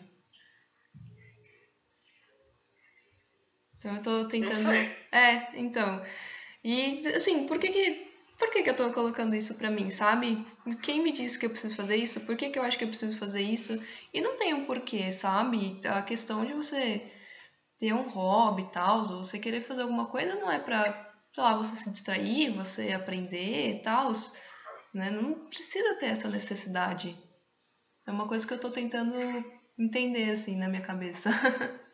Então 3.77 3.95
eu 3.95 4.01
tô 4.01 4.27
tentando. 4.27 4.69
É, 5.11 5.59
então. 5.59 6.03
E 6.63 7.07
assim, 7.15 7.47
por 7.47 7.59
que 7.59 7.69
que. 7.69 8.07
Por 8.37 8.51
que, 8.51 8.61
que 8.61 8.69
eu 8.69 8.75
tô 8.75 8.91
colocando 8.91 9.35
isso 9.35 9.57
pra 9.57 9.71
mim, 9.71 9.89
sabe? 9.89 10.45
Quem 10.83 11.01
me 11.01 11.11
disse 11.11 11.39
que 11.39 11.47
eu 11.47 11.49
preciso 11.49 11.75
fazer 11.75 11.95
isso? 11.95 12.23
Por 12.25 12.35
que, 12.35 12.49
que 12.51 12.59
eu 12.59 12.63
acho 12.63 12.77
que 12.77 12.83
eu 12.83 12.87
preciso 12.87 13.17
fazer 13.17 13.41
isso? 13.41 13.83
E 14.13 14.21
não 14.21 14.35
tem 14.37 14.53
um 14.53 14.65
porquê, 14.65 15.11
sabe? 15.11 15.81
A 15.83 16.03
questão 16.03 16.45
de 16.45 16.53
você 16.53 17.11
ter 17.79 17.93
um 17.93 18.07
hobby 18.07 18.61
e 18.63 18.71
tal, 18.71 18.99
ou 18.99 19.23
você 19.23 19.39
querer 19.39 19.61
fazer 19.61 19.81
alguma 19.81 20.05
coisa 20.05 20.35
não 20.35 20.51
é 20.51 20.59
pra, 20.59 21.06
sei 21.37 21.43
lá, 21.43 21.53
você 21.53 21.75
se 21.75 21.91
distrair, 21.91 22.49
você 22.49 22.93
aprender 22.93 23.69
e 23.69 23.81
tal. 23.83 24.11
Né? 24.91 25.11
Não 25.11 25.47
precisa 25.47 25.93
ter 25.99 26.07
essa 26.07 26.27
necessidade. 26.27 27.15
É 28.07 28.11
uma 28.11 28.27
coisa 28.27 28.47
que 28.47 28.53
eu 28.53 28.59
tô 28.59 28.71
tentando 28.71 29.13
entender, 29.77 30.31
assim, 30.31 30.57
na 30.57 30.67
minha 30.67 30.81
cabeça. 30.81 31.29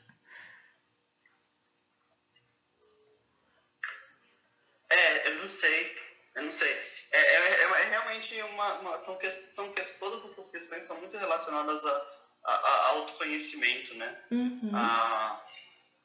É, 4.89 5.27
eu 5.27 5.39
não 5.39 5.49
sei. 5.49 5.95
Eu 6.35 6.43
não 6.43 6.51
sei. 6.51 6.71
é, 7.11 7.19
é, 7.19 7.63
é 7.63 7.85
realmente 7.85 8.39
uma, 8.43 8.73
uma 8.75 8.99
são, 8.99 9.17
são, 9.51 9.73
todas 9.99 10.23
essas 10.23 10.51
questões 10.51 10.85
são 10.85 10.95
muito 10.99 11.17
relacionadas 11.17 11.83
a, 11.83 12.01
a, 12.45 12.53
a 12.53 12.87
autoconhecimento, 12.89 13.95
né? 13.95 14.23
Uhum. 14.29 14.69
A, 14.75 15.43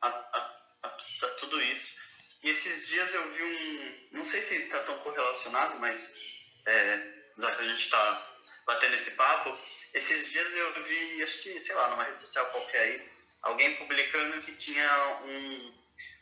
a, 0.00 0.98
tudo 1.38 1.60
isso. 1.60 1.97
E 2.42 2.50
esses 2.50 2.86
dias 2.86 3.12
eu 3.14 3.32
vi 3.32 3.42
um, 3.42 4.18
não 4.18 4.24
sei 4.24 4.42
se 4.42 4.54
está 4.54 4.80
tão 4.84 4.98
correlacionado, 4.98 5.78
mas 5.78 6.52
é, 6.66 7.12
já 7.36 7.54
que 7.54 7.62
a 7.62 7.68
gente 7.68 7.84
está 7.84 8.28
batendo 8.66 8.96
esse 8.96 9.10
papo, 9.12 9.58
esses 9.94 10.30
dias 10.30 10.54
eu 10.54 10.84
vi, 10.84 11.22
acho 11.22 11.42
que, 11.42 11.60
sei 11.60 11.74
lá, 11.74 11.88
numa 11.90 12.04
rede 12.04 12.20
social 12.20 12.46
qualquer 12.46 12.80
aí, 12.80 13.10
alguém 13.42 13.76
publicando 13.76 14.42
que 14.42 14.52
tinha 14.56 15.20
um, 15.24 15.74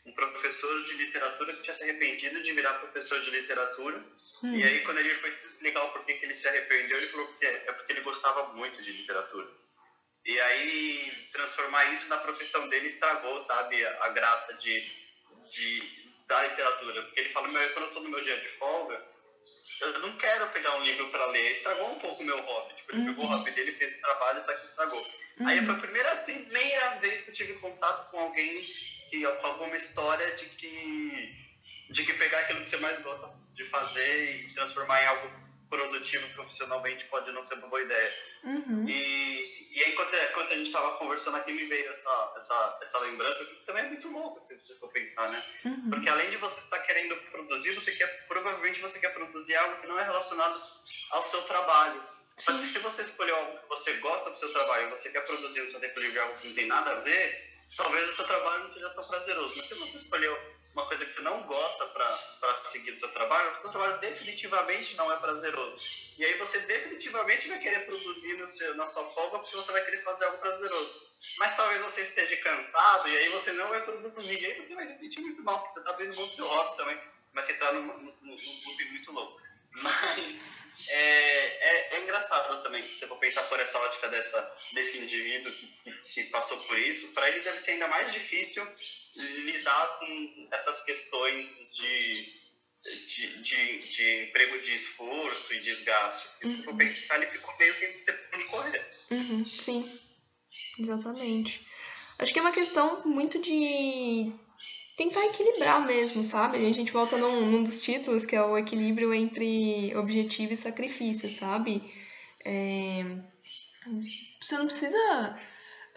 um 0.05 0.13
professor 0.13 0.81
de 0.83 0.93
literatura 0.93 1.53
que 1.55 1.63
tinha 1.63 1.73
se 1.73 1.83
arrependido 1.83 2.41
de 2.41 2.53
virar 2.53 2.79
professor 2.79 3.19
de 3.21 3.31
literatura. 3.31 4.03
Hum. 4.43 4.55
E 4.55 4.63
aí, 4.63 4.79
quando 4.85 4.99
ele 4.99 5.13
foi 5.15 5.31
se 5.31 5.47
explicar 5.47 5.83
o 5.83 5.91
porquê 5.91 6.13
que 6.15 6.25
ele 6.25 6.35
se 6.35 6.47
arrependeu, 6.47 6.97
ele 6.97 7.07
falou 7.07 7.27
que 7.33 7.45
é, 7.45 7.63
é 7.67 7.73
porque 7.73 7.91
ele 7.91 8.01
gostava 8.01 8.53
muito 8.53 8.81
de 8.81 8.91
literatura. 8.91 9.47
E 10.25 10.39
aí, 10.39 11.29
transformar 11.31 11.93
isso 11.93 12.07
na 12.07 12.17
profissão 12.17 12.67
dele 12.69 12.87
estragou, 12.87 13.39
sabe, 13.41 13.85
a 13.85 14.09
graça 14.09 14.53
de, 14.55 14.77
de, 15.49 16.06
da 16.27 16.43
literatura. 16.43 17.03
Porque 17.03 17.19
ele 17.21 17.29
fala, 17.29 17.47
meu, 17.47 17.73
quando 17.73 17.85
eu 17.85 17.87
estou 17.87 18.03
no 18.03 18.09
meu 18.09 18.23
dia 18.23 18.39
de 18.39 18.49
folga, 18.49 19.03
eu 19.81 19.99
não 19.99 20.17
quero 20.17 20.47
pegar 20.49 20.75
um 20.77 20.83
livro 20.83 21.09
para 21.09 21.25
ler. 21.27 21.51
Estragou 21.51 21.91
um 21.91 21.99
pouco 21.99 22.21
o 22.21 22.25
meu 22.25 22.39
hobby. 22.39 22.75
Tipo, 22.75 22.91
ele 22.91 23.01
uhum. 23.01 23.15
pegou 23.15 23.25
o 23.25 23.27
hobby 23.27 23.51
dele, 23.51 23.71
fez 23.73 23.95
o 23.97 24.01
trabalho, 24.01 24.45
só 24.45 24.53
que 24.53 24.65
estragou. 24.65 24.99
Uhum. 25.39 25.47
Aí 25.47 25.65
foi 25.65 25.75
a 25.75 25.79
primeira, 25.79 26.15
primeira 26.17 26.89
vez 26.99 27.21
que 27.21 27.29
eu 27.29 27.33
tive 27.33 27.53
contato 27.55 28.09
com 28.11 28.19
alguém 28.19 28.57
que, 29.09 29.25
com 29.25 29.47
alguma 29.47 29.77
história 29.77 30.35
de 30.35 30.45
que, 30.45 31.33
de 31.89 32.05
que 32.05 32.13
pegar 32.13 32.39
aquilo 32.39 32.61
que 32.61 32.69
você 32.69 32.77
mais 32.77 32.99
gosta 33.01 33.29
de 33.55 33.63
fazer 33.65 34.35
e 34.35 34.53
transformar 34.53 35.03
em 35.03 35.07
algo 35.07 35.46
produtivo 35.69 36.27
profissionalmente 36.33 37.05
pode 37.05 37.31
não 37.31 37.43
ser 37.43 37.55
uma 37.55 37.67
boa 37.67 37.81
ideia. 37.81 38.11
Uhum. 38.43 38.87
E, 38.87 39.67
e 39.71 39.83
aí, 39.83 39.91
enquanto, 39.91 40.15
enquanto 40.15 40.51
a 40.51 40.55
gente 40.55 40.67
estava 40.67 40.97
conversando 40.97 41.37
aqui, 41.37 41.53
me 41.53 41.65
veio 41.65 41.91
essa, 41.91 42.33
essa, 42.37 42.79
essa 42.81 42.99
lembrança, 42.99 43.45
que 43.45 43.55
também 43.65 43.85
é 43.85 43.87
muito 43.87 44.07
louco, 44.09 44.39
se 44.39 44.55
você 44.55 44.75
for 44.75 44.91
pensar, 44.91 45.29
né? 45.29 45.43
Uhum. 45.65 45.89
Porque 45.89 46.09
além 46.09 46.29
de 46.29 46.37
você 46.37 46.59
estar 46.59 46.77
tá 46.77 46.83
querendo 46.83 47.15
produzir, 47.31 47.71
você 47.73 47.91
quer, 47.91 48.27
provavelmente 48.27 48.81
você 48.81 48.99
quer 48.99 49.13
produzir 49.13 49.55
algo 49.55 49.81
que 49.81 49.87
não 49.87 49.99
é 49.99 50.03
relacionado 50.03 50.61
ao 51.11 51.23
seu 51.23 51.41
trabalho. 51.43 52.03
Só 52.37 52.53
que 52.53 52.65
se 52.67 52.79
você 52.79 53.01
escolheu 53.01 53.35
algo 53.35 53.59
que 53.59 53.69
você 53.69 53.93
gosta 53.93 54.29
do 54.29 54.37
seu 54.37 54.51
trabalho 54.53 54.87
e 54.87 54.91
você 54.91 55.09
quer 55.09 55.25
produzir 55.25 55.61
no 55.61 55.71
seu 55.71 55.79
tempo 55.79 55.99
livre 55.99 56.19
algo 56.19 56.37
que 56.37 56.47
não 56.47 56.55
tem 56.55 56.67
nada 56.67 56.91
a 56.91 56.99
ver, 57.01 57.47
talvez 57.75 58.09
o 58.09 58.13
seu 58.13 58.25
trabalho 58.25 58.63
não 58.63 58.69
seja 58.69 58.89
tão 58.91 59.07
prazeroso. 59.07 59.53
Mas 59.57 59.65
se 59.65 59.73
você 59.73 59.97
escolheu 59.97 60.56
uma 60.77 60.85
coisa 60.85 61.05
que 61.05 61.11
você 61.11 61.21
não 61.21 61.41
gosta 61.41 61.85
para 61.87 62.63
seguir 62.65 62.91
do 62.91 62.99
seu 62.99 63.11
trabalho, 63.11 63.51
o 63.57 63.61
seu 63.61 63.71
trabalho 63.71 63.99
definitivamente 63.99 64.95
não 64.95 65.11
é 65.11 65.17
prazeroso. 65.17 65.83
E 66.19 66.23
aí 66.23 66.37
você 66.37 66.59
definitivamente 66.59 67.47
vai 67.47 67.57
querer 67.57 67.79
produzir 67.87 68.35
no 68.35 68.45
seu, 68.45 68.75
na 68.75 68.85
sua 68.85 69.03
folga 69.05 69.39
porque 69.39 69.55
você 69.55 69.71
vai 69.71 69.83
querer 69.83 70.03
fazer 70.03 70.25
algo 70.25 70.37
prazeroso. 70.37 71.07
Mas 71.39 71.55
talvez 71.55 71.81
você 71.81 72.01
esteja 72.01 72.37
cansado 72.37 73.09
e 73.09 73.17
aí 73.17 73.29
você 73.29 73.53
não 73.53 73.69
vai 73.69 73.83
produzir. 73.83 74.39
E 74.39 74.45
aí 74.45 74.63
você 74.63 74.75
vai 74.75 74.87
se 74.87 74.99
sentir 74.99 75.19
muito 75.21 75.41
mal, 75.41 75.63
porque 75.63 75.73
você 75.73 75.79
está 75.79 75.91
vendo 75.93 76.15
muito 76.15 76.35
seu 76.35 76.47
hobby 76.47 76.77
também. 76.77 77.01
Mas 77.33 77.45
você 77.47 77.53
está 77.53 77.71
num, 77.71 77.81
num, 77.81 78.03
num, 78.03 78.35
num 78.35 78.91
muito 78.91 79.11
louco. 79.11 79.46
Mas 79.71 80.47
é, 80.89 80.97
é, 80.99 81.95
é, 81.95 82.03
engraçado 82.03 82.63
também, 82.63 82.81
se 82.81 82.99
você 82.99 83.07
for 83.07 83.17
pensar 83.17 83.43
por 83.43 83.59
essa 83.59 83.77
ótica 83.79 84.09
dessa, 84.09 84.55
desse 84.73 84.99
indivíduo 84.99 85.51
que, 85.51 85.91
que 86.13 86.23
passou 86.25 86.57
por 86.59 86.77
isso, 86.77 87.07
para 87.09 87.29
ele 87.29 87.41
deve 87.41 87.59
ser 87.59 87.71
ainda 87.71 87.87
mais 87.87 88.11
difícil 88.11 88.65
lidar 89.15 89.99
com 89.99 90.47
essas 90.51 90.83
questões 90.83 91.73
de, 91.75 92.33
de, 93.07 93.41
de, 93.41 93.79
de 93.79 94.23
emprego 94.25 94.61
de 94.61 94.75
esforço 94.75 95.53
e 95.53 95.61
desgaste. 95.61 96.27
Uhum. 96.43 96.55
Se 96.55 96.63
for 96.63 96.71
uhum. 96.71 96.77
pensar, 96.77 97.15
ele 97.17 97.31
ficou 97.31 97.57
meio 97.57 97.73
sem 97.73 97.91
ter 98.03 98.29
onde 98.33 98.45
correr. 98.45 98.91
Uhum, 99.11 99.47
sim, 99.47 99.99
exatamente. 100.79 101.67
Acho 102.19 102.33
que 102.33 102.39
é 102.39 102.41
uma 102.41 102.51
questão 102.51 103.05
muito 103.05 103.39
de 103.41 104.33
tentar 104.97 105.23
equilibrar 105.27 105.85
mesmo, 105.85 106.25
sabe? 106.25 106.57
A 106.57 106.73
gente 106.73 106.91
volta 106.91 107.15
num, 107.17 107.45
num 107.45 107.63
dos 107.63 107.79
títulos, 107.79 108.25
que 108.25 108.35
é 108.35 108.41
o 108.41 108.57
equilíbrio 108.57 109.13
entre 109.13 109.95
objetivo 109.95 110.53
e 110.53 110.57
sacrifício, 110.57 111.29
sabe? 111.29 111.93
É... 112.43 113.05
Você 114.41 114.57
não 114.57 114.65
precisa 114.65 115.39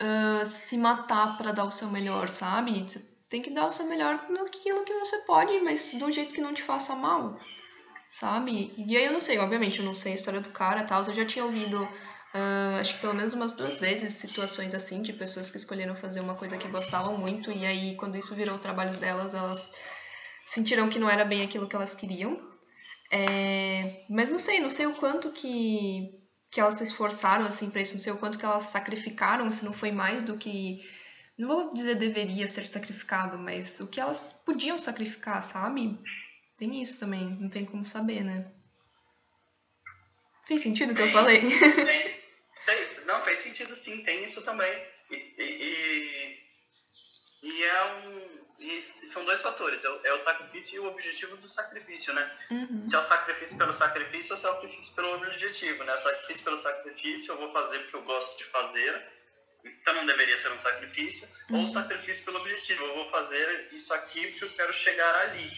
uh, 0.01 0.47
se 0.47 0.77
matar 0.77 1.39
para 1.39 1.51
dar 1.51 1.65
o 1.65 1.71
seu 1.71 1.89
melhor, 1.89 2.29
sabe? 2.29 2.85
Você 2.85 3.01
tem 3.29 3.41
que 3.41 3.51
dar 3.51 3.67
o 3.67 3.71
seu 3.71 3.87
melhor 3.87 4.27
naquilo 4.29 4.85
que 4.85 4.95
você 4.95 5.17
pode, 5.19 5.59
mas 5.61 5.91
de 5.91 6.05
um 6.05 6.13
jeito 6.13 6.35
que 6.35 6.41
não 6.41 6.53
te 6.53 6.63
faça 6.63 6.95
mal, 6.95 7.39
sabe? 8.11 8.73
E 8.77 8.97
aí 8.97 9.07
eu 9.07 9.13
não 9.13 9.21
sei, 9.21 9.39
obviamente, 9.39 9.79
eu 9.79 9.87
não 9.87 9.97
sei 9.97 10.13
a 10.13 10.15
história 10.17 10.41
do 10.41 10.51
cara 10.51 10.83
e 10.83 10.87
tal, 10.87 11.03
eu 11.03 11.15
já 11.15 11.25
tinha 11.25 11.45
ouvido 11.45 11.89
Uh, 12.33 12.79
acho 12.79 12.95
que 12.95 13.01
pelo 13.01 13.14
menos 13.14 13.35
umas 13.35 13.51
duas 13.51 13.81
vezes 13.81 14.12
situações 14.12 14.73
assim 14.73 15.03
de 15.03 15.12
pessoas 15.12 15.51
que 15.51 15.57
escolheram 15.57 15.97
fazer 15.97 16.21
uma 16.21 16.37
coisa 16.37 16.57
que 16.57 16.69
gostavam 16.69 17.19
muito 17.19 17.51
e 17.51 17.66
aí 17.66 17.97
quando 17.97 18.16
isso 18.16 18.37
virou 18.37 18.55
o 18.55 18.61
trabalho 18.61 18.97
delas 18.99 19.35
elas 19.35 19.75
sentiram 20.47 20.88
que 20.88 21.01
não 21.01 21.11
era 21.11 21.25
bem 21.25 21.43
aquilo 21.43 21.69
que 21.69 21.75
elas 21.75 21.97
queriam. 21.97 22.40
É, 23.11 24.05
mas 24.09 24.29
não 24.29 24.38
sei 24.38 24.61
não 24.61 24.71
sei 24.71 24.87
o 24.87 24.95
quanto 24.95 25.33
que 25.33 26.21
que 26.53 26.61
elas 26.61 26.75
se 26.75 26.85
esforçaram 26.85 27.45
assim 27.47 27.69
para 27.69 27.83
isso 27.83 27.95
não 27.95 28.01
sei 28.01 28.12
o 28.12 28.19
quanto 28.19 28.38
que 28.38 28.45
elas 28.45 28.64
sacrificaram 28.64 29.51
se 29.51 29.64
não 29.64 29.73
foi 29.73 29.90
mais 29.90 30.23
do 30.23 30.38
que 30.38 30.81
não 31.37 31.49
vou 31.49 31.75
dizer 31.75 31.97
deveria 31.97 32.47
ser 32.47 32.64
sacrificado 32.64 33.37
mas 33.37 33.81
o 33.81 33.88
que 33.88 34.01
elas 34.01 34.33
podiam 34.47 34.79
sacrificar 34.79 35.43
sabe? 35.43 35.99
Tem 36.57 36.81
isso 36.81 37.01
também 37.01 37.37
não 37.40 37.49
tem 37.49 37.64
como 37.64 37.85
saber 37.85 38.23
né? 38.23 38.53
Fez 40.47 40.62
sentido 40.62 40.93
o 40.93 40.95
que 40.95 41.03
eu 41.03 41.11
falei? 41.11 41.43
Não, 43.11 43.25
faz 43.25 43.40
sentido 43.40 43.75
sim, 43.75 44.03
tem 44.05 44.25
isso 44.25 44.40
também. 44.42 44.73
E, 45.11 45.16
e, 45.37 46.40
e 47.42 47.64
é 47.64 47.85
um. 47.85 48.40
E 48.61 48.81
são 48.83 49.25
dois 49.25 49.40
fatores, 49.40 49.83
é 49.83 49.88
o, 49.88 50.01
é 50.05 50.12
o, 50.12 50.18
sacrifício 50.18 50.77
e 50.77 50.79
o 50.81 50.88
objetivo 50.88 51.35
do 51.38 51.49
sacrifício, 51.49 52.12
né? 52.12 52.31
Uhum. 52.51 52.87
Se 52.87 52.94
é 52.94 52.99
o 52.99 53.03
sacrifício 53.03 53.57
pelo 53.57 53.73
sacrifício 53.73 54.35
ou 54.35 54.38
se 54.38 54.46
é 54.46 54.51
o 54.51 54.53
sacrifício 54.53 54.94
pelo 54.94 55.14
objetivo, 55.14 55.83
né? 55.83 55.94
O 55.94 55.99
sacrifício 55.99 56.44
pelo 56.44 56.59
sacrifício 56.59 57.33
eu 57.33 57.38
vou 57.38 57.53
fazer 57.53 57.79
porque 57.79 57.96
eu 57.96 58.03
gosto 58.03 58.37
de 58.37 58.44
fazer, 58.44 59.03
então 59.64 59.94
não 59.94 60.05
deveria 60.05 60.38
ser 60.38 60.53
um 60.53 60.59
sacrifício, 60.59 61.27
uhum. 61.49 61.61
ou 61.61 61.64
o 61.64 61.68
sacrifício 61.68 62.23
pelo 62.23 62.38
objetivo, 62.38 62.85
eu 62.85 62.94
vou 62.96 63.11
fazer 63.11 63.70
isso 63.73 63.94
aqui 63.94 64.27
porque 64.27 64.44
eu 64.44 64.51
quero 64.51 64.73
chegar 64.75 65.14
ali. 65.23 65.51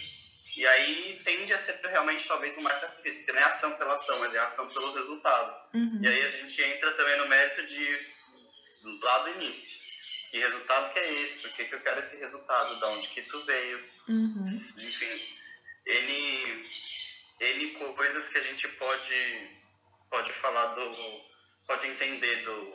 E 0.56 0.66
aí 0.66 1.20
tende 1.24 1.52
a 1.52 1.58
ser 1.58 1.80
realmente 1.82 2.28
talvez 2.28 2.56
um 2.58 2.62
mais 2.62 2.78
sacrifício, 2.78 3.20
porque 3.20 3.32
não 3.32 3.40
é 3.40 3.44
ação 3.44 3.72
pela 3.72 3.94
ação, 3.94 4.18
mas 4.18 4.34
é 4.34 4.38
ação 4.38 4.68
pelo 4.68 4.92
resultado. 4.92 5.74
Uhum. 5.74 6.00
E 6.02 6.06
aí 6.06 6.26
a 6.26 6.30
gente 6.30 6.60
entra 6.62 6.92
também 6.92 7.16
no 7.18 7.28
mérito 7.28 7.66
de 7.66 8.12
lá 9.02 9.18
do 9.20 9.30
início. 9.30 9.80
Que 10.30 10.38
resultado 10.38 10.92
que 10.92 10.98
é 10.98 11.12
esse? 11.22 11.42
Por 11.42 11.52
que, 11.52 11.64
que 11.64 11.74
eu 11.74 11.80
quero 11.80 12.00
esse 12.00 12.16
resultado? 12.16 12.78
De 12.78 12.84
onde 12.84 13.08
que 13.08 13.20
isso 13.20 13.44
veio? 13.44 13.84
Uhum. 14.08 14.70
Enfim, 14.78 15.20
ele, 15.86 16.66
ele 17.40 17.70
coisas 17.72 18.28
que 18.28 18.38
a 18.38 18.42
gente 18.42 18.68
pode, 18.68 19.50
pode 20.10 20.32
falar 20.34 20.74
do. 20.74 20.96
pode 21.66 21.86
entender 21.86 22.44
do, 22.44 22.72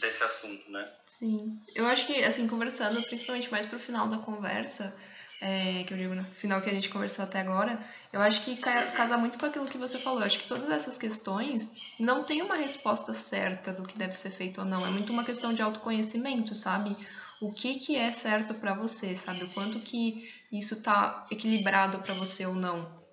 desse 0.00 0.22
assunto, 0.22 0.70
né? 0.70 0.92
Sim. 1.06 1.60
Eu 1.74 1.86
acho 1.86 2.06
que, 2.06 2.22
assim, 2.24 2.46
conversando, 2.48 3.02
principalmente 3.02 3.50
mais 3.50 3.66
pro 3.66 3.78
final 3.78 4.08
da 4.08 4.18
conversa, 4.18 4.94
é, 5.40 5.84
que 5.84 5.92
eu 5.92 5.98
digo 5.98 6.14
no 6.14 6.24
final 6.24 6.62
que 6.62 6.70
a 6.70 6.72
gente 6.72 6.88
conversou 6.88 7.24
até 7.24 7.40
agora, 7.40 7.78
eu 8.12 8.20
acho 8.20 8.42
que 8.44 8.56
casa 8.56 9.18
muito 9.18 9.38
com 9.38 9.46
aquilo 9.46 9.66
que 9.66 9.76
você 9.76 9.98
falou. 9.98 10.20
Eu 10.20 10.26
acho 10.26 10.38
que 10.38 10.48
todas 10.48 10.70
essas 10.70 10.96
questões 10.96 11.94
não 12.00 12.24
tem 12.24 12.40
uma 12.42 12.56
resposta 12.56 13.12
certa 13.12 13.72
do 13.72 13.84
que 13.86 13.98
deve 13.98 14.14
ser 14.14 14.30
feito 14.30 14.60
ou 14.60 14.66
não. 14.66 14.86
É 14.86 14.90
muito 14.90 15.12
uma 15.12 15.24
questão 15.24 15.52
de 15.52 15.60
autoconhecimento, 15.60 16.54
sabe? 16.54 16.96
O 17.40 17.52
que, 17.52 17.76
que 17.76 17.96
é 17.96 18.10
certo 18.12 18.54
para 18.54 18.74
você, 18.74 19.14
sabe? 19.14 19.44
O 19.44 19.52
quanto 19.52 19.78
que 19.80 20.32
isso 20.50 20.80
tá 20.80 21.26
equilibrado 21.30 21.98
para 21.98 22.14
você 22.14 22.46
ou 22.46 22.54
não. 22.54 23.04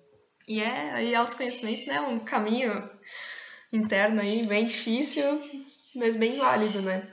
E 0.48 0.60
é 0.60 0.92
aí 0.92 1.14
autoconhecimento, 1.14 1.86
né? 1.86 2.00
Um 2.00 2.20
caminho 2.20 2.90
interno 3.70 4.20
aí 4.20 4.46
bem 4.46 4.64
difícil, 4.64 5.24
mas 5.94 6.16
bem 6.16 6.38
válido, 6.38 6.80
né? 6.80 7.10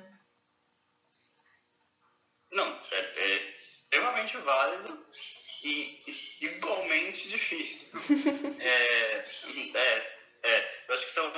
Não, 2.51 2.65
é, 2.65 2.97
é 2.97 3.51
extremamente 3.91 4.37
válido 4.37 5.05
e 5.63 6.01
igualmente 6.39 7.27
difícil. 7.27 7.99
é, 8.59 9.25
é, 9.75 10.17
é, 10.43 10.83
eu 10.87 10.95
acho 10.95 11.05
que 11.05 11.11
são 11.11 11.31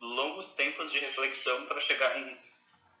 longos 0.00 0.54
tempos 0.54 0.92
de 0.92 1.00
reflexão 1.00 1.66
para 1.66 1.80
chegar 1.80 2.16
em, 2.16 2.38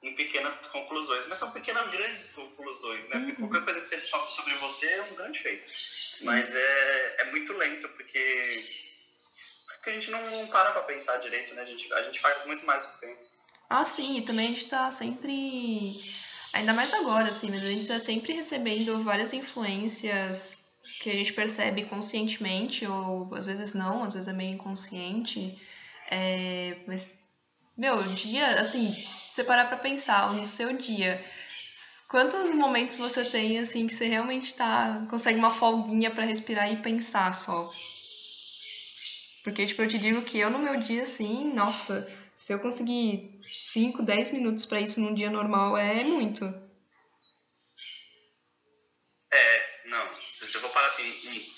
em 0.02 0.14
pequenas 0.16 0.56
conclusões, 0.68 1.28
mas 1.28 1.38
são 1.38 1.52
pequenas 1.52 1.88
grandes 1.90 2.28
conclusões, 2.32 3.08
né? 3.08 3.18
Porque 3.20 3.42
uhum. 3.42 3.48
qualquer 3.48 3.64
coisa 3.64 3.80
que 3.80 3.88
você 3.88 3.96
descobre 3.96 4.34
sobre 4.34 4.54
você 4.56 4.86
é 4.86 5.02
um 5.02 5.14
grande 5.14 5.38
feito. 5.38 5.70
Sim. 5.70 6.24
Mas 6.26 6.52
é, 6.52 7.16
é 7.20 7.24
muito 7.30 7.52
lento, 7.52 7.88
porque, 7.90 8.64
porque 9.68 9.90
a 9.90 9.92
gente 9.92 10.10
não, 10.10 10.30
não 10.30 10.48
para 10.48 10.72
para 10.72 10.82
pensar 10.82 11.18
direito, 11.18 11.54
né? 11.54 11.62
A 11.62 11.66
gente, 11.66 11.92
a 11.92 12.02
gente 12.02 12.18
faz 12.18 12.44
muito 12.44 12.66
mais 12.66 12.84
do 12.84 12.92
que 12.92 12.98
pensa. 12.98 13.30
Ah, 13.70 13.86
sim, 13.86 14.18
e 14.18 14.24
também 14.24 14.46
a 14.46 14.48
gente 14.50 14.64
está 14.64 14.90
sempre 14.90 16.00
Ainda 16.56 16.72
mais 16.72 16.92
agora, 16.94 17.28
assim, 17.28 17.50
mas 17.50 17.62
a 17.62 17.68
gente 17.68 17.82
está 17.82 17.98
sempre 17.98 18.32
recebendo 18.32 19.02
várias 19.02 19.34
influências 19.34 20.66
que 21.02 21.10
a 21.10 21.12
gente 21.12 21.34
percebe 21.34 21.84
conscientemente, 21.84 22.86
ou 22.86 23.34
às 23.34 23.44
vezes 23.44 23.74
não, 23.74 24.02
às 24.02 24.14
vezes 24.14 24.26
é 24.26 24.32
meio 24.32 24.54
inconsciente. 24.54 25.60
É, 26.10 26.78
mas, 26.86 27.18
meu, 27.76 28.02
dia, 28.04 28.58
assim, 28.58 28.94
você 29.28 29.44
parar 29.44 29.66
pra 29.66 29.76
pensar 29.76 30.32
no 30.32 30.46
seu 30.46 30.78
dia, 30.78 31.22
quantos 32.08 32.50
momentos 32.50 32.96
você 32.96 33.22
tem, 33.24 33.58
assim, 33.58 33.86
que 33.86 33.92
você 33.92 34.08
realmente 34.08 34.54
tá, 34.54 35.06
consegue 35.10 35.38
uma 35.38 35.50
folguinha 35.50 36.10
para 36.10 36.24
respirar 36.24 36.72
e 36.72 36.78
pensar 36.78 37.34
só? 37.34 37.70
Porque, 39.44 39.66
tipo, 39.66 39.82
eu 39.82 39.88
te 39.88 39.98
digo 39.98 40.22
que 40.22 40.38
eu 40.38 40.48
no 40.48 40.58
meu 40.58 40.80
dia, 40.80 41.02
assim, 41.02 41.52
nossa, 41.52 42.06
se 42.36 42.52
eu 42.52 42.60
conseguir 42.60 43.40
5, 43.42 44.02
10 44.02 44.32
minutos 44.32 44.66
para 44.66 44.80
isso 44.80 45.00
num 45.00 45.14
dia 45.14 45.30
normal, 45.30 45.76
é 45.76 46.04
muito. 46.04 46.44
É, 49.32 49.80
não. 49.86 50.06
Eu 50.54 50.60
vou 50.60 50.70
parar 50.70 50.88
assim, 50.88 51.52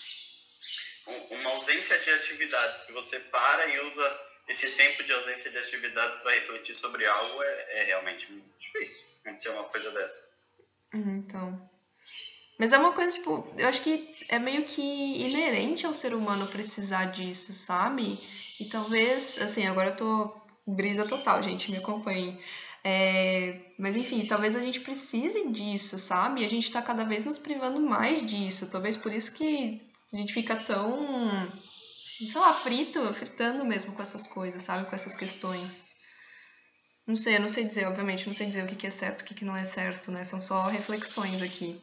uma 1.30 1.50
ausência 1.50 1.98
de 1.98 2.10
atividades 2.10 2.84
que 2.84 2.92
você 2.92 3.18
para 3.18 3.66
e 3.66 3.80
usa 3.80 4.20
esse 4.48 4.70
tempo 4.76 5.02
de 5.02 5.12
ausência 5.12 5.50
de 5.50 5.58
atividades 5.58 6.18
para 6.20 6.32
refletir 6.32 6.74
sobre 6.76 7.04
algo 7.04 7.42
é, 7.42 7.80
é 7.80 7.84
realmente 7.84 8.30
muito 8.32 8.48
difícil 8.58 9.06
acontecer 9.24 9.48
uma 9.50 9.64
coisa 9.64 9.90
dessa. 9.90 10.28
Uhum, 10.94 11.16
então. 11.18 11.70
Mas 12.58 12.72
é 12.72 12.78
uma 12.78 12.92
coisa, 12.92 13.14
tipo, 13.16 13.46
eu 13.56 13.68
acho 13.68 13.82
que 13.82 14.12
é 14.28 14.38
meio 14.38 14.64
que 14.64 14.80
inerente 14.80 15.86
ao 15.86 15.94
ser 15.94 16.14
humano 16.14 16.46
precisar 16.46 17.06
disso, 17.06 17.52
sabe? 17.52 18.18
E 18.58 18.64
talvez, 18.64 19.40
assim, 19.40 19.66
agora 19.66 19.90
eu 19.90 19.96
tô 19.96 20.47
brisa 20.68 21.06
total, 21.06 21.42
gente, 21.42 21.70
me 21.70 21.78
acompanhem. 21.78 22.38
É, 22.84 23.72
mas 23.78 23.96
enfim, 23.96 24.26
talvez 24.26 24.54
a 24.54 24.60
gente 24.60 24.80
precise 24.80 25.48
disso, 25.50 25.98
sabe? 25.98 26.44
A 26.44 26.48
gente 26.48 26.70
tá 26.70 26.80
cada 26.80 27.04
vez 27.04 27.24
nos 27.24 27.38
privando 27.38 27.80
mais 27.80 28.26
disso. 28.26 28.70
Talvez 28.70 28.96
por 28.96 29.12
isso 29.12 29.32
que 29.32 29.80
a 30.12 30.16
gente 30.16 30.32
fica 30.32 30.56
tão, 30.56 31.52
sei 32.04 32.40
lá, 32.40 32.54
frito, 32.54 33.12
fritando 33.14 33.64
mesmo 33.64 33.94
com 33.94 34.02
essas 34.02 34.26
coisas, 34.26 34.62
sabe? 34.62 34.88
Com 34.88 34.94
essas 34.94 35.16
questões. 35.16 35.88
Não 37.06 37.16
sei, 37.16 37.36
eu 37.36 37.40
não 37.40 37.48
sei 37.48 37.64
dizer, 37.64 37.86
obviamente, 37.86 38.26
não 38.26 38.34
sei 38.34 38.46
dizer 38.46 38.64
o 38.64 38.76
que, 38.76 38.86
é 38.86 38.90
certo, 38.90 39.22
o 39.22 39.24
que, 39.24 39.44
não 39.44 39.56
é 39.56 39.64
certo, 39.64 40.12
né? 40.12 40.22
São 40.24 40.40
só 40.40 40.66
reflexões 40.66 41.42
aqui. 41.42 41.80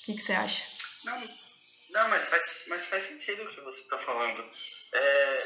O 0.00 0.04
que, 0.04 0.14
que 0.14 0.22
você 0.22 0.32
acha? 0.32 0.64
Não, 1.04 1.16
não 1.90 2.08
mas, 2.08 2.24
faz, 2.24 2.42
mas 2.66 2.86
faz 2.86 3.04
sentido 3.04 3.44
o 3.44 3.48
que 3.48 3.60
você 3.60 3.80
está 3.80 3.98
falando. 3.98 4.44
É, 4.92 5.42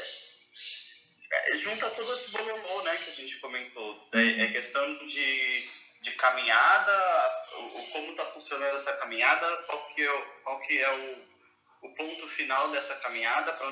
junta 1.57 1.89
todo 1.91 2.13
esse 2.13 2.31
bololô, 2.31 2.83
né, 2.83 2.95
que 2.97 3.09
a 3.09 3.13
gente 3.13 3.37
comentou. 3.37 4.07
É, 4.13 4.43
é 4.43 4.51
questão 4.51 5.05
de, 5.05 5.69
de 6.01 6.11
caminhada, 6.13 7.45
o, 7.53 7.83
como 7.91 8.11
está 8.11 8.25
funcionando 8.27 8.77
essa 8.77 8.93
caminhada, 8.97 9.57
qual 9.63 9.87
que 9.87 10.03
é, 10.03 10.21
qual 10.43 10.59
que 10.61 10.79
é 10.79 10.89
o, 10.89 11.87
o 11.87 11.95
ponto 11.95 12.27
final 12.29 12.69
dessa 12.69 12.95
caminhada, 12.95 13.53
para 13.53 13.69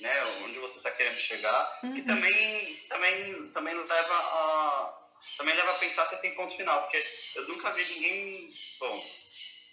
né, 0.00 0.24
onde 0.44 0.58
você 0.58 0.78
está 0.78 0.90
querendo 0.90 1.18
chegar, 1.18 1.80
uhum. 1.82 1.94
que 1.94 2.02
também, 2.02 2.76
também, 2.88 3.48
também 3.50 3.74
leva 3.74 4.14
a 4.14 4.98
também 5.36 5.54
leva 5.54 5.70
a 5.70 5.78
pensar 5.78 6.06
se 6.06 6.16
tem 6.20 6.34
ponto 6.34 6.56
final, 6.56 6.82
porque 6.82 7.04
eu 7.36 7.46
nunca 7.46 7.70
vi 7.72 7.84
ninguém, 7.84 8.50
bom, 8.80 9.04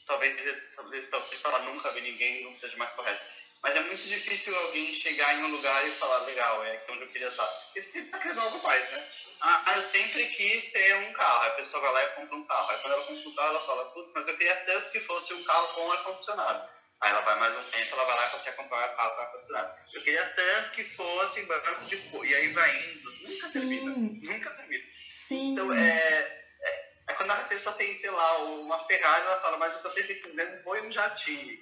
talvez, 0.06 0.36
talvez, 0.76 1.10
talvez 1.10 1.42
falar 1.42 1.60
nunca 1.64 1.92
vi 1.92 2.02
ninguém 2.02 2.44
não 2.44 2.60
seja 2.60 2.78
mais 2.78 2.92
correto, 2.92 3.26
mas 3.62 3.76
é 3.76 3.82
muito 3.82 4.04
difícil 4.04 4.58
alguém 4.58 4.94
chegar 4.94 5.36
em 5.36 5.44
um 5.44 5.52
lugar 5.52 5.86
e 5.86 5.92
falar, 5.92 6.20
legal, 6.20 6.64
é 6.64 6.78
aqui 6.78 6.92
onde 6.92 7.02
eu 7.02 7.10
queria 7.10 7.28
estar. 7.28 7.46
Porque 7.46 7.82
sempre 7.82 8.08
está 8.08 8.20
querendo 8.20 8.40
algo 8.40 8.64
mais, 8.64 8.92
né? 8.92 9.06
Ah, 9.42 9.74
eu 9.76 9.84
sempre 9.84 10.26
quis 10.28 10.72
ter 10.72 10.96
um 10.96 11.14
carro. 11.14 11.44
Aí 11.44 11.50
a 11.50 11.56
pessoa 11.56 11.82
vai 11.82 11.92
lá 11.92 12.04
e 12.04 12.16
compra 12.16 12.36
um 12.38 12.46
carro. 12.46 12.72
Aí 12.72 12.78
quando 12.82 12.94
ela 12.94 13.06
compra 13.06 13.30
um 13.30 13.36
carro, 13.36 13.50
ela 13.50 13.60
fala, 13.60 13.86
putz, 13.92 14.14
mas 14.16 14.28
eu 14.28 14.38
queria 14.38 14.56
tanto 14.66 14.90
que 14.92 15.02
fosse 15.02 15.34
um 15.34 15.44
carro 15.44 15.68
com 15.74 15.92
ar-condicionado. 15.92 16.70
Aí 17.02 17.12
ela 17.12 17.22
vai 17.22 17.40
mais 17.40 17.58
um 17.58 17.72
tempo, 17.72 17.96
ela 17.96 18.06
vai 18.06 18.16
lá 18.16 18.28
e 18.28 18.32
consegue 18.32 18.58
comprar 18.58 18.94
um 18.94 18.96
carro 18.96 19.16
com 19.16 19.22
ar-condicionado. 19.22 19.74
Eu 19.94 20.02
queria 20.04 20.26
tanto 20.30 20.72
que 20.72 20.84
fosse 20.96 21.42
banco 21.44 21.82
de 21.82 21.98
cor. 22.10 22.26
E 22.26 22.36
aí 22.36 22.48
vai 22.54 22.78
indo. 22.78 23.12
Nunca 23.12 23.48
Sim. 23.48 23.52
termina. 23.52 23.96
Nunca 24.34 24.50
termina. 24.52 24.84
Sim. 24.96 25.52
Então, 25.52 25.74
é, 25.74 26.42
é, 26.62 26.92
é, 27.10 27.14
quando 27.14 27.32
a 27.32 27.36
pessoa 27.44 27.76
tem, 27.76 27.94
sei 27.96 28.10
lá, 28.10 28.38
uma 28.38 28.86
Ferrari, 28.86 29.26
ela 29.26 29.42
fala, 29.42 29.58
mas 29.58 29.76
o 29.76 29.82
que 29.82 29.88
eu 29.88 29.92
sempre 29.92 30.16
quis 30.16 30.34
mesmo 30.34 30.64
foi 30.64 30.82
um 30.82 30.92
jatinho. 30.92 31.58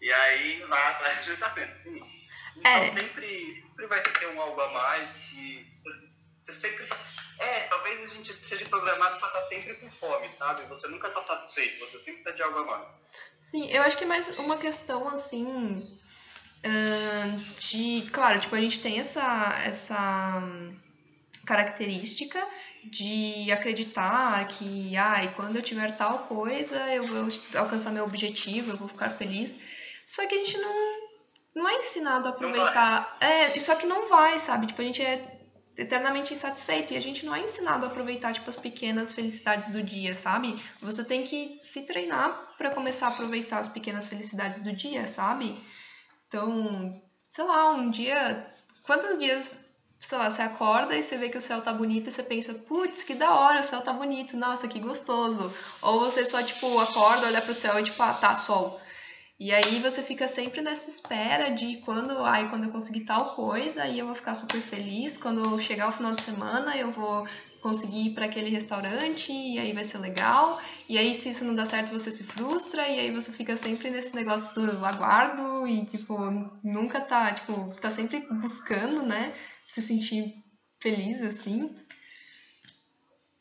E 0.00 0.12
aí 0.12 0.62
vai 0.68 0.90
atrás 0.92 1.24
de 1.24 1.30
pensamento. 1.30 1.82
Sim. 1.82 2.00
Então 2.56 2.72
é. 2.72 2.92
sempre, 2.92 3.64
sempre 3.66 3.86
vai 3.86 4.02
ter 4.02 4.26
um 4.28 4.40
algo 4.40 4.60
a 4.60 4.72
mais 4.72 5.10
que 5.16 5.66
você 6.44 6.52
sempre. 6.60 6.86
É, 7.38 7.60
talvez 7.68 8.10
a 8.10 8.14
gente 8.14 8.32
seja 8.32 8.64
programado 8.66 9.18
para 9.18 9.28
estar 9.28 9.42
sempre 9.42 9.74
com 9.74 9.90
fome, 9.90 10.28
sabe? 10.30 10.62
Você 10.66 10.88
nunca 10.88 11.08
está 11.08 11.20
satisfeito, 11.22 11.80
você 11.80 11.98
sempre 11.98 12.22
precisa 12.22 12.32
de 12.32 12.42
algo 12.42 12.60
a 12.60 12.64
mais. 12.64 12.88
Sim, 13.40 13.70
eu 13.70 13.82
acho 13.82 13.96
que 13.98 14.04
é 14.04 14.06
mais 14.06 14.38
uma 14.38 14.56
questão 14.56 15.08
assim. 15.08 15.98
de. 17.58 18.08
Claro, 18.12 18.40
tipo, 18.40 18.54
a 18.54 18.60
gente 18.60 18.80
tem 18.80 19.00
essa, 19.00 19.60
essa 19.64 20.42
característica 21.44 22.46
de 22.84 23.50
acreditar 23.52 24.46
que, 24.48 24.96
ah, 24.96 25.32
quando 25.36 25.56
eu 25.56 25.62
tiver 25.62 25.96
tal 25.96 26.20
coisa, 26.20 26.76
eu 26.94 27.02
vou 27.04 27.28
alcançar 27.56 27.90
meu 27.90 28.04
objetivo, 28.04 28.72
eu 28.72 28.76
vou 28.76 28.88
ficar 28.88 29.10
feliz. 29.10 29.58
Só 30.06 30.24
que 30.24 30.36
a 30.36 30.38
gente 30.38 30.56
não, 30.56 31.08
não 31.56 31.68
é 31.68 31.78
ensinado 31.78 32.28
a 32.28 32.30
aproveitar. 32.30 33.16
É, 33.20 33.58
só 33.58 33.74
que 33.74 33.86
não 33.86 34.08
vai, 34.08 34.38
sabe? 34.38 34.68
Tipo, 34.68 34.80
a 34.80 34.84
gente 34.84 35.02
é 35.02 35.36
eternamente 35.76 36.32
insatisfeito 36.32 36.94
e 36.94 36.96
a 36.96 37.02
gente 37.02 37.26
não 37.26 37.34
é 37.34 37.40
ensinado 37.40 37.84
a 37.84 37.88
aproveitar 37.88 38.32
tipo 38.32 38.48
as 38.48 38.56
pequenas 38.56 39.12
felicidades 39.12 39.70
do 39.72 39.82
dia, 39.82 40.14
sabe? 40.14 40.58
Você 40.80 41.04
tem 41.04 41.24
que 41.24 41.58
se 41.60 41.86
treinar 41.86 42.54
para 42.56 42.70
começar 42.70 43.08
a 43.08 43.10
aproveitar 43.10 43.58
as 43.58 43.68
pequenas 43.68 44.06
felicidades 44.06 44.60
do 44.60 44.72
dia, 44.72 45.08
sabe? 45.08 45.60
Então, 46.28 47.02
sei 47.28 47.44
lá, 47.44 47.72
um 47.72 47.90
dia, 47.90 48.48
quantos 48.84 49.18
dias, 49.18 49.58
sei 50.00 50.18
lá, 50.18 50.30
você 50.30 50.42
acorda 50.42 50.96
e 50.96 51.02
você 51.02 51.18
vê 51.18 51.28
que 51.28 51.36
o 51.36 51.42
céu 51.42 51.60
tá 51.60 51.72
bonito 51.72 52.08
e 52.08 52.12
você 52.12 52.22
pensa, 52.22 52.54
putz, 52.54 53.02
que 53.02 53.14
da 53.14 53.34
hora, 53.34 53.60
o 53.60 53.64
céu 53.64 53.82
tá 53.82 53.92
bonito, 53.92 54.36
nossa, 54.36 54.68
que 54.68 54.78
gostoso. 54.78 55.52
Ou 55.82 55.98
você 55.98 56.24
só 56.24 56.42
tipo 56.44 56.78
acorda, 56.78 57.26
olha 57.26 57.42
pro 57.42 57.52
céu 57.52 57.78
e 57.80 57.84
tipo, 57.84 58.00
ah, 58.02 58.14
tá 58.14 58.36
sol. 58.36 58.80
E 59.38 59.52
aí 59.52 59.80
você 59.80 60.02
fica 60.02 60.26
sempre 60.26 60.62
nessa 60.62 60.88
espera 60.88 61.50
de 61.50 61.76
quando, 61.82 62.24
ai, 62.24 62.48
quando 62.48 62.64
eu 62.64 62.70
conseguir 62.70 63.04
tal 63.04 63.34
coisa, 63.34 63.82
aí 63.82 63.98
eu 63.98 64.06
vou 64.06 64.14
ficar 64.14 64.34
super 64.34 64.60
feliz. 64.60 65.18
Quando 65.18 65.60
chegar 65.60 65.88
o 65.88 65.92
final 65.92 66.14
de 66.14 66.22
semana, 66.22 66.74
eu 66.76 66.90
vou 66.90 67.26
conseguir 67.60 68.06
ir 68.06 68.14
para 68.14 68.24
aquele 68.24 68.48
restaurante 68.48 69.30
e 69.30 69.58
aí 69.58 69.74
vai 69.74 69.84
ser 69.84 69.98
legal. 69.98 70.58
E 70.88 70.96
aí 70.96 71.14
se 71.14 71.28
isso 71.28 71.44
não 71.44 71.54
dá 71.54 71.66
certo, 71.66 71.90
você 71.90 72.10
se 72.10 72.24
frustra 72.24 72.88
e 72.88 72.98
aí 72.98 73.10
você 73.10 73.30
fica 73.30 73.56
sempre 73.58 73.90
nesse 73.90 74.14
negócio 74.14 74.54
do 74.54 74.84
aguardo 74.86 75.66
e 75.66 75.84
tipo, 75.84 76.16
nunca 76.64 77.00
tá, 77.00 77.34
tipo, 77.34 77.74
tá 77.78 77.90
sempre 77.90 78.20
buscando, 78.20 79.02
né, 79.02 79.32
se 79.66 79.82
sentir 79.82 80.32
feliz 80.80 81.20
assim. 81.22 81.74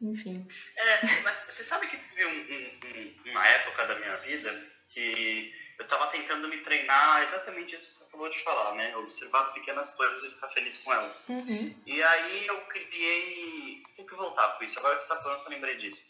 Enfim. 0.02 0.46
É, 0.76 1.02
mas 1.24 1.38
você 1.48 1.64
sabe 1.64 1.88
que 1.88 1.96
teve 1.96 2.26
um, 2.26 3.30
um, 3.30 3.32
uma 3.32 3.48
época 3.48 3.88
da 3.88 3.98
minha 3.98 4.18
vida 4.18 4.76
que 4.90 5.65
eu 5.78 5.84
estava 5.84 6.08
tentando 6.08 6.48
me 6.48 6.58
treinar 6.60 7.24
exatamente 7.24 7.76
isso 7.76 7.88
que 7.88 7.94
você 7.96 8.04
acabou 8.06 8.30
de 8.30 8.44
falar, 8.44 8.76
né? 8.76 8.96
Observar 8.98 9.42
as 9.42 9.54
pequenas 9.54 9.90
coisas 9.92 10.24
e 10.24 10.30
ficar 10.30 10.50
feliz 10.50 10.78
com 10.78 10.94
elas. 10.94 11.12
Uhum. 11.28 11.76
E 11.86 12.02
aí 12.02 12.48
eu 12.48 12.62
criei. 12.62 13.84
Tenho 13.96 14.08
que 14.08 14.16
voltar 14.16 14.58
com 14.58 14.64
isso. 14.64 14.80
Agora 14.80 14.96
que 14.96 15.04
você 15.04 15.12
está 15.12 15.24
falando, 15.24 15.44
eu 15.44 15.50
lembrei 15.50 15.76
disso. 15.76 16.04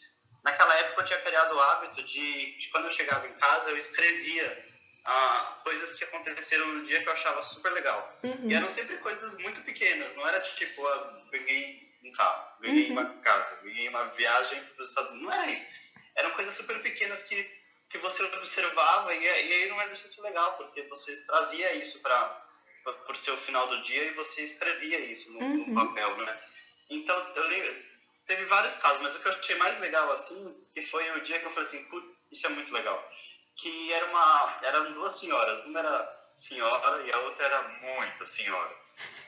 Naquela 0.44 0.74
época 0.76 1.02
eu 1.02 1.06
tinha 1.06 1.20
criado 1.20 1.54
o 1.54 1.60
hábito 1.60 2.02
de, 2.04 2.56
de 2.58 2.68
quando 2.68 2.84
eu 2.84 2.92
chegava 2.92 3.26
em 3.26 3.34
casa, 3.34 3.70
eu 3.70 3.76
escrevia 3.76 4.66
ah, 5.04 5.58
coisas 5.64 5.98
que 5.98 6.04
aconteceram 6.04 6.66
no 6.68 6.84
dia 6.84 7.02
que 7.02 7.08
eu 7.08 7.12
achava 7.12 7.42
super 7.42 7.72
legal. 7.72 8.16
Uhum. 8.22 8.50
E 8.50 8.54
eram 8.54 8.70
sempre 8.70 8.96
coisas 8.98 9.36
muito 9.38 9.60
pequenas, 9.62 10.14
não 10.14 10.26
era 10.28 10.40
tipo, 10.40 10.86
ah, 10.86 11.22
ganhei 11.32 11.92
um 12.04 12.12
carro, 12.12 12.60
ganhei 12.60 12.86
uhum. 12.86 12.92
uma 12.92 13.04
casa, 13.22 13.60
ganhei 13.62 13.88
uma 13.88 14.04
viagem 14.10 14.62
para 14.62 14.84
os 14.84 14.90
Estados 14.90 15.10
Unidos. 15.10 15.26
Não 15.26 15.34
era 15.34 15.50
isso. 15.50 15.66
Eram 16.14 16.30
coisas 16.30 16.54
super 16.54 16.80
pequenas 16.80 17.24
que 17.24 17.55
que 17.90 17.98
você 17.98 18.22
observava 18.22 19.14
e, 19.14 19.22
e 19.22 19.28
aí 19.28 19.68
não 19.68 19.80
é 19.80 19.86
exercício 19.86 20.22
legal, 20.22 20.56
porque 20.56 20.82
você 20.82 21.16
trazia 21.26 21.74
isso 21.74 22.00
para 22.02 22.42
o 23.08 23.16
seu 23.16 23.36
final 23.38 23.68
do 23.68 23.82
dia 23.82 24.04
e 24.04 24.14
você 24.14 24.42
escrevia 24.42 24.98
isso 25.00 25.32
no, 25.32 25.40
uhum. 25.40 25.66
no 25.68 25.86
papel, 25.86 26.16
né? 26.18 26.40
Então, 26.90 27.16
eu 27.34 27.48
lembro, 27.48 27.84
teve 28.26 28.44
vários 28.46 28.76
casos, 28.76 29.02
mas 29.02 29.14
o 29.14 29.20
que 29.20 29.28
eu 29.28 29.32
achei 29.32 29.56
mais 29.56 29.78
legal, 29.80 30.10
assim, 30.12 30.60
que 30.72 30.82
foi 30.82 31.10
o 31.12 31.20
dia 31.22 31.38
que 31.38 31.46
eu 31.46 31.50
falei 31.52 31.68
assim, 31.68 31.84
putz, 31.84 32.30
isso 32.30 32.46
é 32.46 32.50
muito 32.50 32.72
legal. 32.72 33.12
Que 33.56 33.92
era 33.92 34.06
uma, 34.06 34.58
eram 34.62 34.92
duas 34.92 35.16
senhoras, 35.16 35.64
uma 35.64 35.80
era 35.80 36.16
senhora 36.34 37.02
e 37.02 37.12
a 37.12 37.18
outra 37.20 37.44
era 37.44 37.62
muita 37.62 38.26
senhora. 38.26 38.76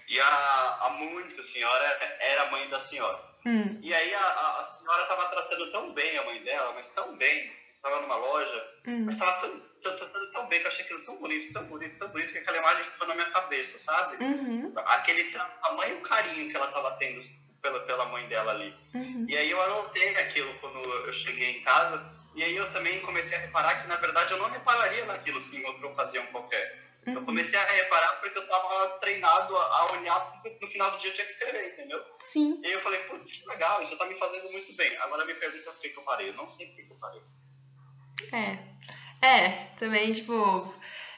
E 0.08 0.20
a, 0.20 0.78
a 0.82 0.90
muito 0.90 1.42
senhora 1.42 1.84
era 2.20 2.50
mãe 2.50 2.68
da 2.68 2.80
senhora. 2.80 3.22
Hum. 3.46 3.78
E 3.82 3.94
aí 3.94 4.14
a, 4.14 4.20
a 4.20 4.78
senhora 4.78 5.02
estava 5.02 5.28
tratando 5.28 5.70
tão 5.72 5.92
bem 5.92 6.18
a 6.18 6.24
mãe 6.24 6.42
dela, 6.42 6.72
mas 6.74 6.88
tão 6.90 7.16
bem, 7.16 7.52
estava 7.88 8.02
numa 8.02 8.16
loja, 8.16 8.70
hum. 8.86 9.04
mas 9.04 9.14
estava 9.14 9.40
tão, 9.40 9.60
tão, 9.82 9.96
tão, 9.96 10.32
tão, 10.32 10.46
bem 10.48 10.60
que 10.60 10.66
eu 10.66 10.70
achei 10.70 10.84
aquilo 10.84 11.00
tão 11.04 11.16
bonito, 11.16 11.52
tão 11.52 11.64
bonito, 11.64 11.98
tão 11.98 12.08
bonito, 12.08 12.32
que 12.32 12.38
aquela 12.38 12.58
imagem 12.58 12.84
ficou 12.84 13.08
na 13.08 13.14
minha 13.14 13.30
cabeça, 13.30 13.78
sabe? 13.78 14.22
Uhum. 14.22 14.72
Aquele 14.76 15.24
tamanho 15.62 16.00
carinho 16.02 16.50
que 16.50 16.56
ela 16.56 16.66
estava 16.68 16.92
tendo 16.92 17.20
pela, 17.62 17.80
pela 17.80 18.04
mãe 18.06 18.28
dela 18.28 18.52
ali. 18.52 18.74
Uhum. 18.94 19.26
E 19.28 19.36
aí 19.36 19.50
eu 19.50 19.60
anotei 19.62 20.16
aquilo 20.16 20.52
quando 20.60 20.78
eu 20.78 21.12
cheguei 21.12 21.58
em 21.58 21.62
casa, 21.62 22.16
E 22.34 22.44
aí 22.44 22.54
eu 22.54 22.70
também 22.70 23.00
comecei 23.00 23.36
a 23.36 23.40
reparar 23.40 23.82
que, 23.82 23.88
na 23.88 23.96
verdade, 23.96 24.30
eu 24.32 24.38
não 24.38 24.48
repararia 24.48 25.04
naquilo 25.06 25.38
assim, 25.38 25.58
em 25.58 25.64
outra 25.64 25.88
ocasião 25.88 26.24
qualquer. 26.26 26.86
Eu 27.04 27.14
Uhum. 27.14 27.24
comecei 27.24 27.58
a 27.58 27.64
reparar 27.64 28.20
porque 28.20 28.38
eu 28.38 28.46
tava 28.46 28.98
treinado 29.00 29.56
a 29.56 29.92
olhar, 29.92 30.20
porque 30.42 30.56
no 30.60 30.70
final 30.70 30.90
do 30.92 30.98
dia 30.98 31.10
eu 31.10 31.14
tinha 31.14 31.26
que 31.26 31.32
escrever, 31.32 31.72
entendeu? 31.72 32.04
Sim. 32.20 32.60
E 32.62 32.66
aí 32.66 32.72
eu 32.74 32.80
falei, 32.82 33.00
putz, 33.04 33.32
que 33.32 33.48
legal, 33.48 33.82
isso 33.82 33.96
tá 33.96 34.04
me 34.06 34.14
fazendo 34.16 34.52
muito 34.52 34.72
bem. 34.76 34.96
Agora 34.98 35.24
me 35.24 35.34
pergunta 35.34 35.70
por 35.72 35.80
que 35.80 35.88
que 35.88 35.98
eu 35.98 36.02
parei. 36.02 36.28
Eu 36.28 36.34
não 36.34 36.46
sei 36.46 36.66
por 36.66 36.76
que 36.76 36.82
que 36.84 36.92
eu 36.92 36.96
parei. 36.98 37.22
É. 38.32 38.58
É, 39.20 39.50
também, 39.78 40.12
tipo. 40.12 40.32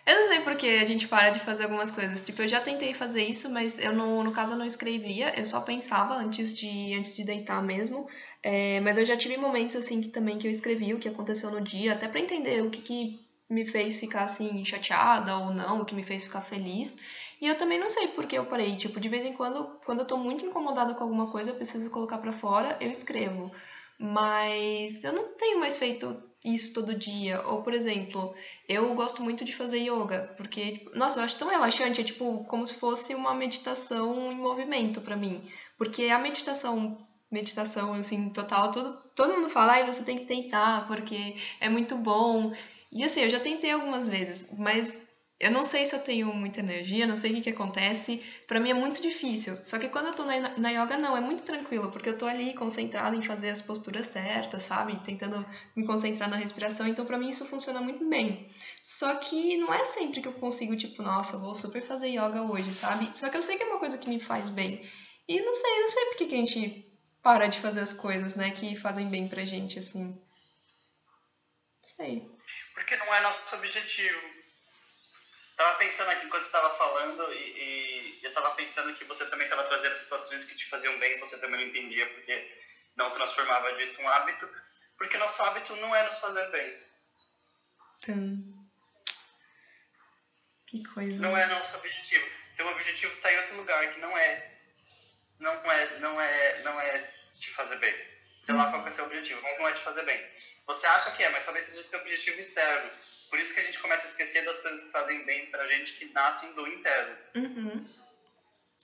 Eu 0.06 0.16
não 0.16 0.28
sei 0.28 0.40
por 0.40 0.56
que 0.56 0.66
a 0.66 0.86
gente 0.86 1.06
para 1.06 1.30
de 1.30 1.38
fazer 1.40 1.64
algumas 1.64 1.90
coisas. 1.90 2.22
Tipo, 2.22 2.42
eu 2.42 2.48
já 2.48 2.60
tentei 2.60 2.94
fazer 2.94 3.22
isso, 3.22 3.50
mas 3.50 3.78
eu 3.78 3.92
não, 3.92 4.24
no 4.24 4.32
caso 4.32 4.54
eu 4.54 4.58
não 4.58 4.66
escrevia, 4.66 5.38
eu 5.38 5.44
só 5.46 5.60
pensava 5.60 6.14
antes 6.14 6.56
de, 6.56 6.94
antes 6.94 7.14
de 7.14 7.22
deitar 7.24 7.62
mesmo. 7.62 8.08
É, 8.42 8.80
mas 8.80 8.96
eu 8.98 9.04
já 9.04 9.16
tive 9.16 9.36
momentos 9.36 9.76
assim 9.76 10.00
que 10.00 10.08
também 10.08 10.38
que 10.38 10.46
eu 10.46 10.50
escrevi 10.50 10.94
o 10.94 10.98
que 10.98 11.08
aconteceu 11.08 11.50
no 11.50 11.60
dia, 11.60 11.92
até 11.92 12.08
pra 12.08 12.18
entender 12.20 12.62
o 12.64 12.70
que, 12.70 12.80
que 12.80 13.20
me 13.48 13.66
fez 13.66 13.98
ficar 14.00 14.24
assim 14.24 14.64
chateada 14.64 15.36
ou 15.36 15.50
não, 15.52 15.82
o 15.82 15.84
que 15.84 15.94
me 15.94 16.02
fez 16.02 16.24
ficar 16.24 16.40
feliz. 16.40 16.96
E 17.40 17.46
eu 17.46 17.56
também 17.56 17.78
não 17.78 17.90
sei 17.90 18.08
por 18.08 18.26
que 18.26 18.36
eu 18.36 18.46
parei. 18.46 18.76
Tipo, 18.76 18.98
de 19.00 19.08
vez 19.08 19.24
em 19.24 19.34
quando, 19.34 19.78
quando 19.84 20.00
eu 20.00 20.06
tô 20.06 20.16
muito 20.16 20.44
incomodada 20.44 20.94
com 20.94 21.04
alguma 21.04 21.30
coisa, 21.30 21.50
eu 21.50 21.56
preciso 21.56 21.90
colocar 21.90 22.18
pra 22.18 22.32
fora, 22.32 22.76
eu 22.80 22.90
escrevo. 22.90 23.52
Mas 23.98 25.04
eu 25.04 25.12
não 25.12 25.34
tenho 25.36 25.60
mais 25.60 25.76
feito 25.76 26.29
isso 26.44 26.72
todo 26.72 26.94
dia. 26.94 27.42
Ou, 27.46 27.62
por 27.62 27.72
exemplo, 27.72 28.35
eu 28.68 28.94
gosto 28.94 29.22
muito 29.22 29.44
de 29.44 29.55
fazer 29.55 29.79
yoga, 29.79 30.33
porque, 30.37 30.88
nossa, 30.94 31.20
eu 31.20 31.24
acho 31.24 31.38
tão 31.38 31.48
relaxante, 31.48 32.00
é 32.00 32.05
tipo 32.05 32.44
como 32.44 32.66
se 32.66 32.74
fosse 32.74 33.14
uma 33.14 33.35
meditação 33.35 34.33
em 34.33 34.37
movimento 34.37 35.00
pra 35.00 35.16
mim. 35.16 35.42
Porque 35.76 36.05
a 36.05 36.18
meditação, 36.18 36.98
meditação 37.31 37.94
assim, 37.94 38.31
total, 38.31 38.70
todo, 38.70 39.03
todo 39.14 39.35
mundo 39.35 39.48
fala, 39.48 39.72
ai, 39.74 39.87
você 39.87 40.03
tem 40.03 40.18
que 40.18 40.26
tentar, 40.26 40.87
porque 40.87 41.37
é 41.61 41.68
muito 41.68 41.96
bom. 41.96 42.53
E 42.92 43.05
assim, 43.05 43.22
eu 43.22 43.31
já 43.31 43.40
tentei 43.40 43.70
algumas 43.70 44.09
vezes, 44.09 44.53
mas 44.59 45.09
eu 45.40 45.50
não 45.50 45.64
sei 45.64 45.87
se 45.87 45.94
eu 45.94 45.98
tenho 45.98 46.26
muita 46.35 46.61
energia, 46.61 47.07
não 47.07 47.16
sei 47.16 47.33
o 47.33 47.35
que, 47.37 47.40
que 47.40 47.50
acontece. 47.50 48.22
Pra 48.46 48.61
mim 48.61 48.70
é 48.70 48.74
muito 48.74 49.00
difícil. 49.00 49.57
Só 49.64 49.79
que 49.79 49.88
quando 49.88 50.09
eu 50.09 50.14
tô 50.14 50.22
na, 50.26 50.59
na 50.59 50.70
yoga, 50.70 50.98
não, 50.98 51.16
é 51.16 51.20
muito 51.20 51.44
tranquilo, 51.44 51.90
porque 51.90 52.11
eu 52.11 52.18
tô 52.18 52.26
ali 52.26 52.53
concentrada 52.53 53.16
em 53.16 53.22
fazer 53.22 53.48
as 53.48 53.62
posturas 53.62 54.07
certas, 54.09 54.64
sabe? 54.64 54.96
Tentando 55.03 55.44
me 55.74 55.87
concentrar 55.87 56.29
na 56.29 56.37
respiração. 56.37 56.87
Então, 56.87 57.07
pra 57.07 57.16
mim, 57.16 57.31
isso 57.31 57.46
funciona 57.46 57.81
muito 57.81 58.07
bem. 58.07 58.46
Só 58.83 59.14
que 59.14 59.57
não 59.57 59.72
é 59.72 59.87
sempre 59.87 60.20
que 60.20 60.29
eu 60.29 60.35
consigo, 60.35 60.76
tipo, 60.76 61.03
nossa, 61.03 61.38
vou 61.38 61.55
super 61.55 61.83
fazer 61.83 62.09
yoga 62.09 62.42
hoje, 62.42 62.74
sabe? 62.74 63.11
Só 63.16 63.31
que 63.31 63.38
eu 63.38 63.42
sei 63.42 63.57
que 63.57 63.62
é 63.62 63.66
uma 63.66 63.79
coisa 63.79 63.96
que 63.96 64.11
me 64.11 64.20
faz 64.20 64.50
bem. 64.50 64.87
E 65.26 65.40
não 65.40 65.55
sei, 65.55 65.81
não 65.81 65.88
sei 65.88 66.05
por 66.05 66.16
que, 66.16 66.26
que 66.26 66.35
a 66.35 66.38
gente 66.38 66.87
para 67.22 67.46
de 67.46 67.61
fazer 67.61 67.81
as 67.81 67.94
coisas, 67.94 68.35
né, 68.35 68.50
que 68.50 68.76
fazem 68.76 69.09
bem 69.09 69.26
pra 69.26 69.44
gente, 69.44 69.79
assim. 69.79 70.05
Não 70.05 70.18
sei. 71.83 72.31
Porque 72.74 72.94
não 72.96 73.14
é 73.14 73.22
nosso 73.22 73.55
objetivo. 73.55 74.39
Tava 75.60 75.76
pensando 75.76 76.08
aqui 76.08 76.24
enquanto 76.24 76.40
você 76.40 76.48
estava 76.48 76.74
falando 76.74 77.34
e, 77.34 78.18
e 78.18 78.20
eu 78.22 78.32
tava 78.32 78.54
pensando 78.54 78.94
que 78.94 79.04
você 79.04 79.26
também 79.26 79.44
estava 79.44 79.64
trazendo 79.64 79.94
situações 79.98 80.42
que 80.46 80.54
te 80.54 80.66
faziam 80.70 80.98
bem 80.98 81.12
e 81.12 81.20
você 81.20 81.38
também 81.38 81.60
não 81.60 81.66
entendia 81.66 82.08
porque 82.14 82.50
não 82.96 83.10
transformava 83.10 83.70
disso 83.74 84.00
um 84.00 84.08
hábito. 84.08 84.48
Porque 84.96 85.18
nosso 85.18 85.42
hábito 85.42 85.76
não 85.76 85.94
é 85.94 86.02
nos 86.04 86.18
fazer 86.18 86.50
bem. 86.50 86.82
Então, 87.98 88.42
que 90.66 90.82
coisa. 90.82 91.20
Não 91.20 91.36
é 91.36 91.46
nosso 91.48 91.76
objetivo. 91.76 92.26
Seu 92.54 92.66
objetivo 92.66 93.12
está 93.12 93.30
em 93.30 93.38
outro 93.40 93.56
lugar 93.56 93.92
que 93.92 94.00
não 94.00 94.16
é. 94.16 94.58
Não 95.40 95.52
é, 95.70 95.98
não 95.98 96.18
é, 96.18 96.62
não 96.62 96.80
é 96.80 97.12
te 97.38 97.50
fazer 97.50 97.76
bem. 97.76 97.94
Sei 98.46 98.54
lá 98.54 98.70
qual 98.70 98.82
que 98.82 98.88
é 98.88 98.92
o 98.92 98.94
seu 98.94 99.04
objetivo, 99.04 99.42
mas 99.42 99.58
não 99.58 99.68
é 99.68 99.74
te 99.74 99.84
fazer 99.84 100.04
bem. 100.04 100.26
Você 100.68 100.86
acha 100.86 101.10
que 101.10 101.22
é, 101.22 101.28
mas 101.28 101.44
talvez 101.44 101.66
seja 101.66 101.82
seu 101.82 102.00
objetivo 102.00 102.40
externo. 102.40 102.90
Por 103.30 103.38
isso 103.38 103.54
que 103.54 103.60
a 103.60 103.62
gente 103.62 103.78
começa 103.78 104.06
a 104.06 104.10
esquecer 104.10 104.44
das 104.44 104.60
coisas 104.60 104.82
que 104.84 104.90
fazem 104.90 105.24
bem 105.24 105.48
pra 105.50 105.66
gente 105.68 105.96
que 105.96 106.06
nascem 106.12 106.52
do 106.54 106.66
interno. 106.66 107.16
Uhum. 107.36 107.86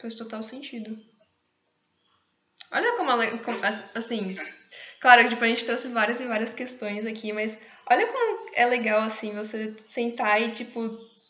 Faz 0.00 0.14
total 0.14 0.42
sentido. 0.42 0.96
Olha 2.70 2.96
como 2.96 3.10
ela. 3.10 3.38
como- 3.38 3.58
assim. 3.94 4.36
Claro 5.00 5.22
que 5.24 5.30
tipo, 5.30 5.44
a 5.44 5.48
gente 5.48 5.64
trouxe 5.64 5.88
várias 5.88 6.20
e 6.20 6.26
várias 6.26 6.54
questões 6.54 7.04
aqui, 7.06 7.32
mas 7.32 7.56
olha 7.90 8.06
como 8.06 8.50
é 8.54 8.66
legal, 8.66 9.02
assim, 9.02 9.34
você 9.34 9.74
sentar 9.88 10.40
e, 10.40 10.52
tipo, 10.52 10.86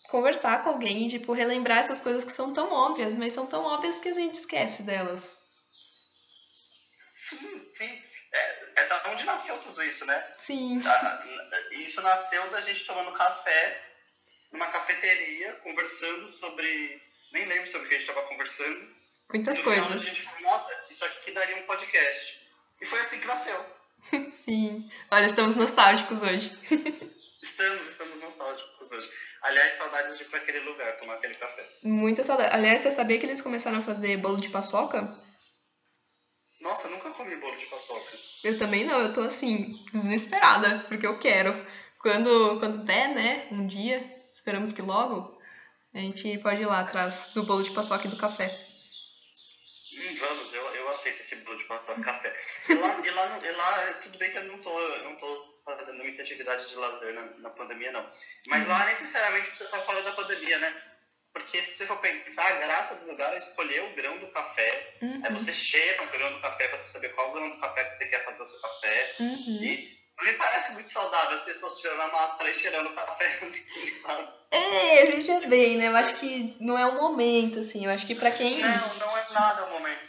conversar 0.09 0.63
com 0.63 0.71
alguém 0.71 1.07
e, 1.07 1.11
tipo, 1.11 1.33
relembrar 1.33 1.79
essas 1.79 2.01
coisas 2.01 2.25
que 2.25 2.33
são 2.33 2.53
tão 2.53 2.71
óbvias, 2.73 3.13
mas 3.15 3.33
são 3.33 3.47
tão 3.47 3.65
óbvias 3.65 3.99
que 3.99 4.09
a 4.09 4.13
gente 4.15 4.35
esquece 4.37 4.83
delas. 4.85 5.37
Sim, 7.15 7.61
sim. 7.77 8.01
Onde 9.17 9.25
nasceu 9.25 9.59
tudo 9.61 9.83
isso, 9.83 10.05
né? 10.05 10.23
Sim. 10.39 10.79
Ah, 10.85 11.25
Isso 11.71 12.03
nasceu 12.03 12.51
da 12.51 12.61
gente 12.61 12.85
tomando 12.85 13.17
café 13.17 13.83
numa 14.53 14.67
cafeteria, 14.69 15.55
conversando 15.63 16.29
sobre. 16.29 17.01
Nem 17.33 17.47
lembro 17.47 17.67
sobre 17.67 17.87
o 17.87 17.89
que 17.89 17.95
a 17.95 17.99
gente 17.99 18.09
estava 18.09 18.27
conversando. 18.29 18.95
Muitas 19.33 19.59
coisas. 19.61 19.91
a 19.91 19.97
gente 19.99 20.21
falou, 20.21 20.41
nossa, 20.43 20.71
isso 20.91 21.05
aqui 21.05 21.33
daria 21.33 21.57
um 21.57 21.63
podcast. 21.63 22.41
E 22.81 22.85
foi 22.85 23.01
assim 23.01 23.19
que 23.19 23.27
nasceu. 23.27 23.67
Sim. 24.45 24.91
Olha, 25.11 25.27
estamos 25.27 25.57
nostálgicos 25.57 26.23
hoje. 26.23 26.53
Estamos, 27.43 27.89
estamos 27.89 28.21
nostálgicos 28.21 28.91
hoje. 28.91 29.09
Aliás, 29.41 29.75
saudades 29.75 30.19
de 30.19 30.25
ir 30.25 30.27
para 30.27 30.41
aquele 30.41 30.59
lugar, 30.61 30.97
tomar 30.97 31.15
aquele 31.15 31.35
café. 31.37 31.65
Muita 31.81 32.25
saudade. 32.25 32.53
Aliás, 32.53 32.81
você 32.81 32.91
sabia 32.91 33.19
que 33.21 33.25
eles 33.25 33.41
começaram 33.41 33.79
a 33.79 33.83
fazer 33.83 34.17
bolo 34.17 34.37
de 34.37 34.49
paçoca? 34.49 35.17
Nossa, 36.67 36.89
nunca 36.89 37.11
comi 37.11 37.37
bolo 37.37 37.57
de 37.57 37.67
paçoca. 37.67 38.11
Eu 38.43 38.59
também 38.59 38.85
não, 38.85 39.01
eu 39.01 39.13
tô 39.13 39.21
assim, 39.21 39.85
desesperada, 39.93 40.81
porque 40.89 41.07
eu 41.07 41.17
quero. 41.21 41.55
Quando, 42.01 42.59
quando 42.59 42.85
der, 42.85 43.09
né, 43.15 43.49
um 43.53 43.69
dia, 43.69 44.05
esperamos 44.33 44.73
que 44.73 44.83
logo, 44.83 45.41
a 45.95 45.99
gente 45.99 46.39
pode 46.39 46.63
ir 46.63 46.67
lá 46.67 46.81
atrás 46.81 47.31
do 47.35 47.45
bolo 47.45 47.63
de 47.63 47.71
paçoca 47.71 48.09
e 48.09 48.11
do 48.11 48.17
café. 48.17 48.47
Hum, 48.47 50.15
vamos, 50.19 50.53
eu, 50.53 50.63
eu 50.75 50.89
aceito 50.89 51.23
esse 51.23 51.37
bolo 51.37 51.57
de 51.57 51.65
paçoca 51.67 52.03
café. 52.03 52.35
E 52.69 52.75
lá, 52.75 53.01
e, 53.01 53.11
lá, 53.11 53.39
e 53.41 53.53
lá, 53.53 53.93
tudo 54.03 54.19
bem 54.19 54.33
que 54.33 54.39
eu 54.39 54.45
não 54.45 54.61
tô, 54.61 54.81
eu 54.81 55.05
não 55.05 55.17
tô 55.17 55.61
fazendo 55.65 55.99
muita 55.99 56.23
atividade 56.23 56.69
de 56.69 56.75
lazer 56.75 57.15
na, 57.15 57.23
na 57.39 57.51
pandemia, 57.51 57.93
não. 57.93 58.11
Mas 58.49 58.67
lá, 58.67 58.87
necessariamente, 58.87 59.57
você 59.57 59.67
tá 59.67 59.81
falando 59.83 60.05
da 60.05 60.13
pandemia, 60.13 60.59
né? 60.59 60.96
Porque 61.37 61.61
se 61.61 61.77
você 61.77 61.87
for 61.87 61.99
pensar, 61.99 62.47
a 62.47 62.61
graça 62.61 62.95
do 62.95 63.11
lugar 63.11 63.35
é 63.35 63.37
escolher 63.37 63.83
o 63.83 63.95
grão 63.95 64.17
do 64.17 64.27
café. 64.29 64.97
Uhum, 65.03 65.21
Aí 65.23 65.35
você 65.35 65.53
cheira 65.53 66.03
o 66.03 66.11
grão 66.11 66.33
do 66.33 66.41
café 66.41 66.67
pra 66.67 66.79
você 66.79 66.89
saber 66.89 67.11
qual 67.11 67.31
grão 67.31 67.51
do 67.51 67.61
café 67.61 67.85
que 67.85 67.97
você 67.97 68.07
quer 68.07 68.25
fazer 68.25 68.43
o 68.43 68.47
seu 68.47 68.59
café. 68.63 69.17
uhum. 69.21 69.63
E 69.63 69.99
me 70.23 70.33
parece 70.33 70.73
muito 70.73 70.91
saudável 70.91 71.37
as 71.37 71.45
pessoas 71.45 71.77
tirando 71.77 72.01
a 72.01 72.09
máscara 72.09 72.51
e 72.51 72.55
cheirando 72.55 72.87
o 72.87 72.95
café. 72.95 73.39
sabe? 74.03 74.29
É, 74.51 75.05
veja 75.07 75.41
bem, 75.49 75.77
né? 75.77 75.89
Eu 75.89 75.97
acho 75.97 76.17
que 76.19 76.57
não 76.59 76.79
é 76.79 76.87
o 76.87 76.95
momento, 76.95 77.59
assim. 77.59 77.85
Eu 77.85 77.91
acho 77.91 78.07
que 78.07 78.15
pra 78.15 78.31
quem. 78.31 78.63
Não, 78.63 78.95
não 78.95 79.19
é 79.19 79.27
nada 79.33 79.67
o 79.67 79.71
momento. 79.71 80.01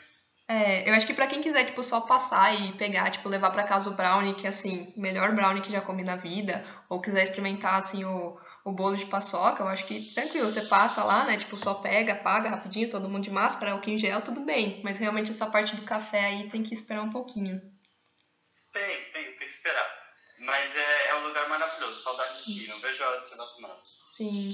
É, 0.47 0.89
eu 0.89 0.93
acho 0.93 1.05
que 1.05 1.13
pra 1.13 1.27
quem 1.27 1.41
quiser, 1.41 1.65
tipo, 1.65 1.83
só 1.83 2.01
passar 2.01 2.53
e 2.53 2.71
pegar, 2.77 3.11
tipo, 3.11 3.27
levar 3.27 3.49
pra 3.49 3.63
casa 3.63 3.89
o 3.89 3.95
brownie, 3.95 4.35
que 4.35 4.45
é, 4.45 4.49
assim, 4.49 4.93
o 4.95 5.01
melhor 5.01 5.35
brownie 5.35 5.61
que 5.61 5.71
já 5.71 5.81
comi 5.81 6.03
na 6.03 6.15
vida, 6.15 6.63
ou 6.87 7.01
quiser 7.01 7.23
experimentar, 7.23 7.75
assim, 7.75 8.05
o, 8.05 8.39
o 8.67 8.73
bolo 8.73 8.97
de 8.97 9.05
paçoca, 9.05 9.63
eu 9.63 9.67
acho 9.69 9.85
que 9.85 10.13
tranquilo, 10.13 10.49
você 10.49 10.61
passa 10.61 11.01
lá, 11.01 11.23
né, 11.23 11.37
tipo, 11.37 11.55
só 11.55 11.75
pega, 11.75 12.15
paga 12.15 12.49
rapidinho, 12.49 12.89
todo 12.89 13.07
mundo 13.07 13.23
de 13.23 13.31
máscara, 13.31 13.71
álcool 13.71 13.91
em 13.91 13.97
gel, 13.97 14.21
tudo 14.21 14.41
bem. 14.41 14.81
Mas 14.83 14.97
realmente 14.97 15.31
essa 15.31 15.47
parte 15.47 15.73
do 15.73 15.83
café 15.83 16.25
aí 16.25 16.49
tem 16.49 16.61
que 16.61 16.73
esperar 16.73 17.01
um 17.01 17.09
pouquinho. 17.09 17.61
Tem, 18.73 19.11
tem, 19.13 19.23
tem 19.23 19.47
que 19.47 19.53
esperar. 19.53 19.89
Mas 20.39 20.75
é, 20.75 21.07
é 21.11 21.15
um 21.15 21.27
lugar 21.27 21.47
maravilhoso, 21.47 22.03
saudades 22.03 22.43
de 22.43 22.65
ir, 22.65 22.67
não 22.67 22.81
vejo 22.81 23.01
a 23.01 23.07
hora 23.07 23.21
de 23.21 23.29
ser 23.29 23.37
vacinado. 23.37 23.79
Sim. 24.03 24.53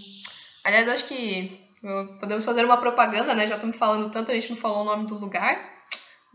Aliás, 0.64 0.88
acho 0.90 1.06
que 1.06 1.68
podemos 2.20 2.46
fazer 2.46 2.64
uma 2.64 2.78
propaganda, 2.78 3.34
né? 3.34 3.48
Já 3.48 3.56
estamos 3.56 3.76
falando 3.76 4.12
tanto, 4.12 4.30
a 4.30 4.36
gente 4.36 4.52
não 4.52 4.58
falou 4.58 4.84
o 4.84 4.86
nome 4.86 5.08
do 5.08 5.18
lugar, 5.18 5.58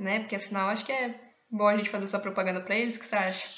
né? 0.01 0.19
Porque 0.19 0.35
afinal 0.35 0.69
acho 0.69 0.85
que 0.85 0.91
é 0.91 1.15
bom 1.49 1.69
a 1.69 1.77
gente 1.77 1.91
fazer 1.91 2.07
essa 2.07 2.19
propaganda 2.19 2.61
pra 2.61 2.75
eles, 2.75 2.97
o 2.97 2.99
que 2.99 3.07
você 3.07 3.15
acha? 3.15 3.49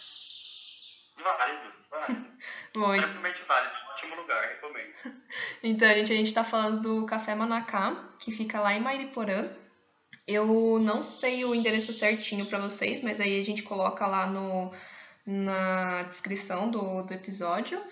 Válido, 1.16 1.72
válido. 1.90 2.30
Bom, 2.74 2.94
Extremamente 2.94 3.42
válido, 3.44 3.89
ótimo 4.00 4.16
lugar, 4.16 4.42
recomendo. 4.48 4.92
Então, 5.62 5.88
gente, 5.88 6.12
a 6.12 6.16
gente 6.16 6.32
tá 6.32 6.42
falando 6.42 6.80
do 6.80 7.06
Café 7.06 7.34
Manacá, 7.34 7.94
que 8.18 8.32
fica 8.32 8.60
lá 8.60 8.74
em 8.74 8.80
Mairiporã. 8.80 9.48
Eu 10.26 10.78
não 10.78 11.02
sei 11.02 11.44
o 11.44 11.54
endereço 11.54 11.92
certinho 11.92 12.46
pra 12.46 12.58
vocês, 12.58 13.00
mas 13.02 13.20
aí 13.20 13.40
a 13.40 13.44
gente 13.44 13.62
coloca 13.62 14.06
lá 14.06 14.26
no, 14.26 14.72
na 15.26 16.02
descrição 16.04 16.70
do, 16.70 17.02
do 17.02 17.12
episódio. 17.12 17.82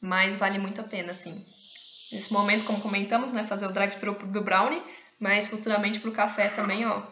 Mas 0.00 0.34
vale 0.34 0.58
muito 0.58 0.80
a 0.80 0.84
pena, 0.84 1.12
assim. 1.12 1.44
Nesse 2.10 2.32
momento, 2.32 2.64
como 2.64 2.82
comentamos, 2.82 3.32
né, 3.32 3.44
fazer 3.44 3.66
o 3.66 3.72
drive-thru 3.72 4.14
do 4.26 4.42
brownie, 4.42 4.82
mas 5.18 5.46
futuramente 5.46 6.00
pro 6.00 6.12
café 6.12 6.48
também, 6.48 6.84
ó. 6.84 7.02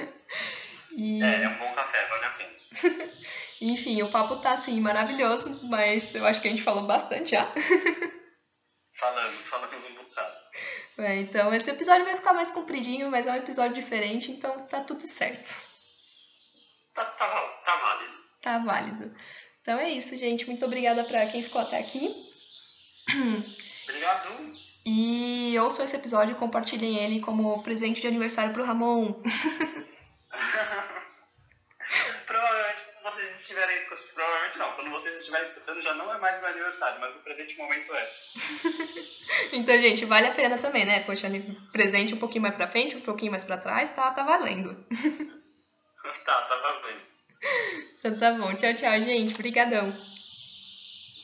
e, 0.96 1.22
É, 1.22 1.42
é 1.44 1.48
um 1.48 1.58
bom 1.58 1.72
café, 1.74 2.06
vale 2.08 2.24
a 2.26 2.30
pena. 2.30 2.53
enfim, 3.60 4.02
o 4.02 4.10
papo 4.10 4.36
tá, 4.36 4.52
assim, 4.52 4.80
maravilhoso, 4.80 5.68
mas 5.68 6.14
eu 6.14 6.24
acho 6.26 6.40
que 6.40 6.48
a 6.48 6.50
gente 6.50 6.62
falou 6.62 6.86
bastante 6.86 7.30
já. 7.30 7.52
Falamos, 8.96 9.46
falamos 9.46 9.90
um 9.90 9.94
bocado. 9.94 10.36
É, 10.98 11.16
então 11.16 11.52
esse 11.52 11.68
episódio 11.68 12.04
vai 12.04 12.16
ficar 12.16 12.32
mais 12.32 12.52
compridinho, 12.52 13.10
mas 13.10 13.26
é 13.26 13.32
um 13.32 13.36
episódio 13.36 13.74
diferente, 13.74 14.30
então 14.30 14.66
tá 14.66 14.82
tudo 14.82 15.04
certo. 15.04 15.52
Tá, 16.94 17.04
tá, 17.04 17.26
tá 17.64 17.76
válido. 17.76 18.14
Tá 18.40 18.58
válido. 18.58 19.16
Então 19.60 19.78
é 19.78 19.90
isso, 19.90 20.16
gente. 20.16 20.46
Muito 20.46 20.64
obrigada 20.64 21.02
para 21.04 21.26
quem 21.26 21.42
ficou 21.42 21.60
até 21.60 21.78
aqui. 21.78 22.14
Obrigado. 23.84 24.28
E 24.86 25.58
ouçam 25.58 25.84
esse 25.84 25.96
episódio 25.96 26.32
e 26.32 26.38
compartilhem 26.38 26.98
ele 26.98 27.20
como 27.20 27.62
presente 27.62 28.00
de 28.00 28.06
aniversário 28.06 28.52
pro 28.52 28.64
Ramon. 28.64 29.14
provavelmente 32.26 32.82
quando 33.02 33.14
vocês 33.14 33.40
estiverem 33.40 33.76
escutando. 33.78 34.14
Provavelmente 34.14 34.58
não, 34.58 34.72
quando 34.72 34.90
vocês 34.90 35.18
estiverem 35.18 35.48
escutando 35.48 35.80
já 35.80 35.94
não 36.14 36.18
é 36.18 36.20
mais 36.20 36.40
meu 36.40 36.50
aniversário, 36.50 37.00
mas 37.00 37.14
no 37.14 37.20
presente 37.20 37.56
momento 37.58 37.92
é. 37.92 38.10
Então, 39.52 39.76
gente, 39.78 40.04
vale 40.04 40.28
a 40.28 40.32
pena 40.32 40.58
também, 40.58 40.84
né? 40.84 41.00
Poxa, 41.00 41.28
presente 41.72 42.14
um 42.14 42.18
pouquinho 42.18 42.42
mais 42.42 42.54
pra 42.54 42.68
frente, 42.68 42.96
um 42.96 43.00
pouquinho 43.00 43.30
mais 43.30 43.44
pra 43.44 43.58
trás, 43.58 43.92
tá, 43.92 44.10
tá 44.12 44.22
valendo. 44.22 44.74
tá, 46.24 46.42
tá 46.42 46.56
valendo. 46.56 47.02
Então 47.98 48.18
tá 48.18 48.32
bom. 48.32 48.54
Tchau, 48.54 48.74
tchau, 48.74 49.00
gente. 49.00 49.34
Obrigadão. 49.34 49.92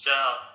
Tchau. 0.02 0.50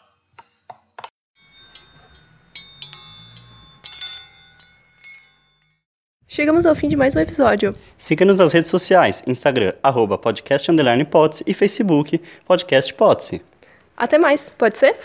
Chegamos 6.27 6.65
ao 6.65 6.75
fim 6.75 6.89
de 6.89 6.97
mais 6.97 7.15
um 7.15 7.19
episódio. 7.19 7.73
Siga-nos 7.97 8.37
nas 8.37 8.51
redes 8.51 8.69
sociais, 8.69 9.23
Instagram, 9.25 9.73
arroba 9.81 10.17
podcast, 10.17 10.69
e 11.45 11.53
Facebook, 11.53 12.17
podcast 12.45 12.93
Até 13.97 14.17
mais, 14.17 14.53
pode 14.57 14.77
ser? 14.77 14.97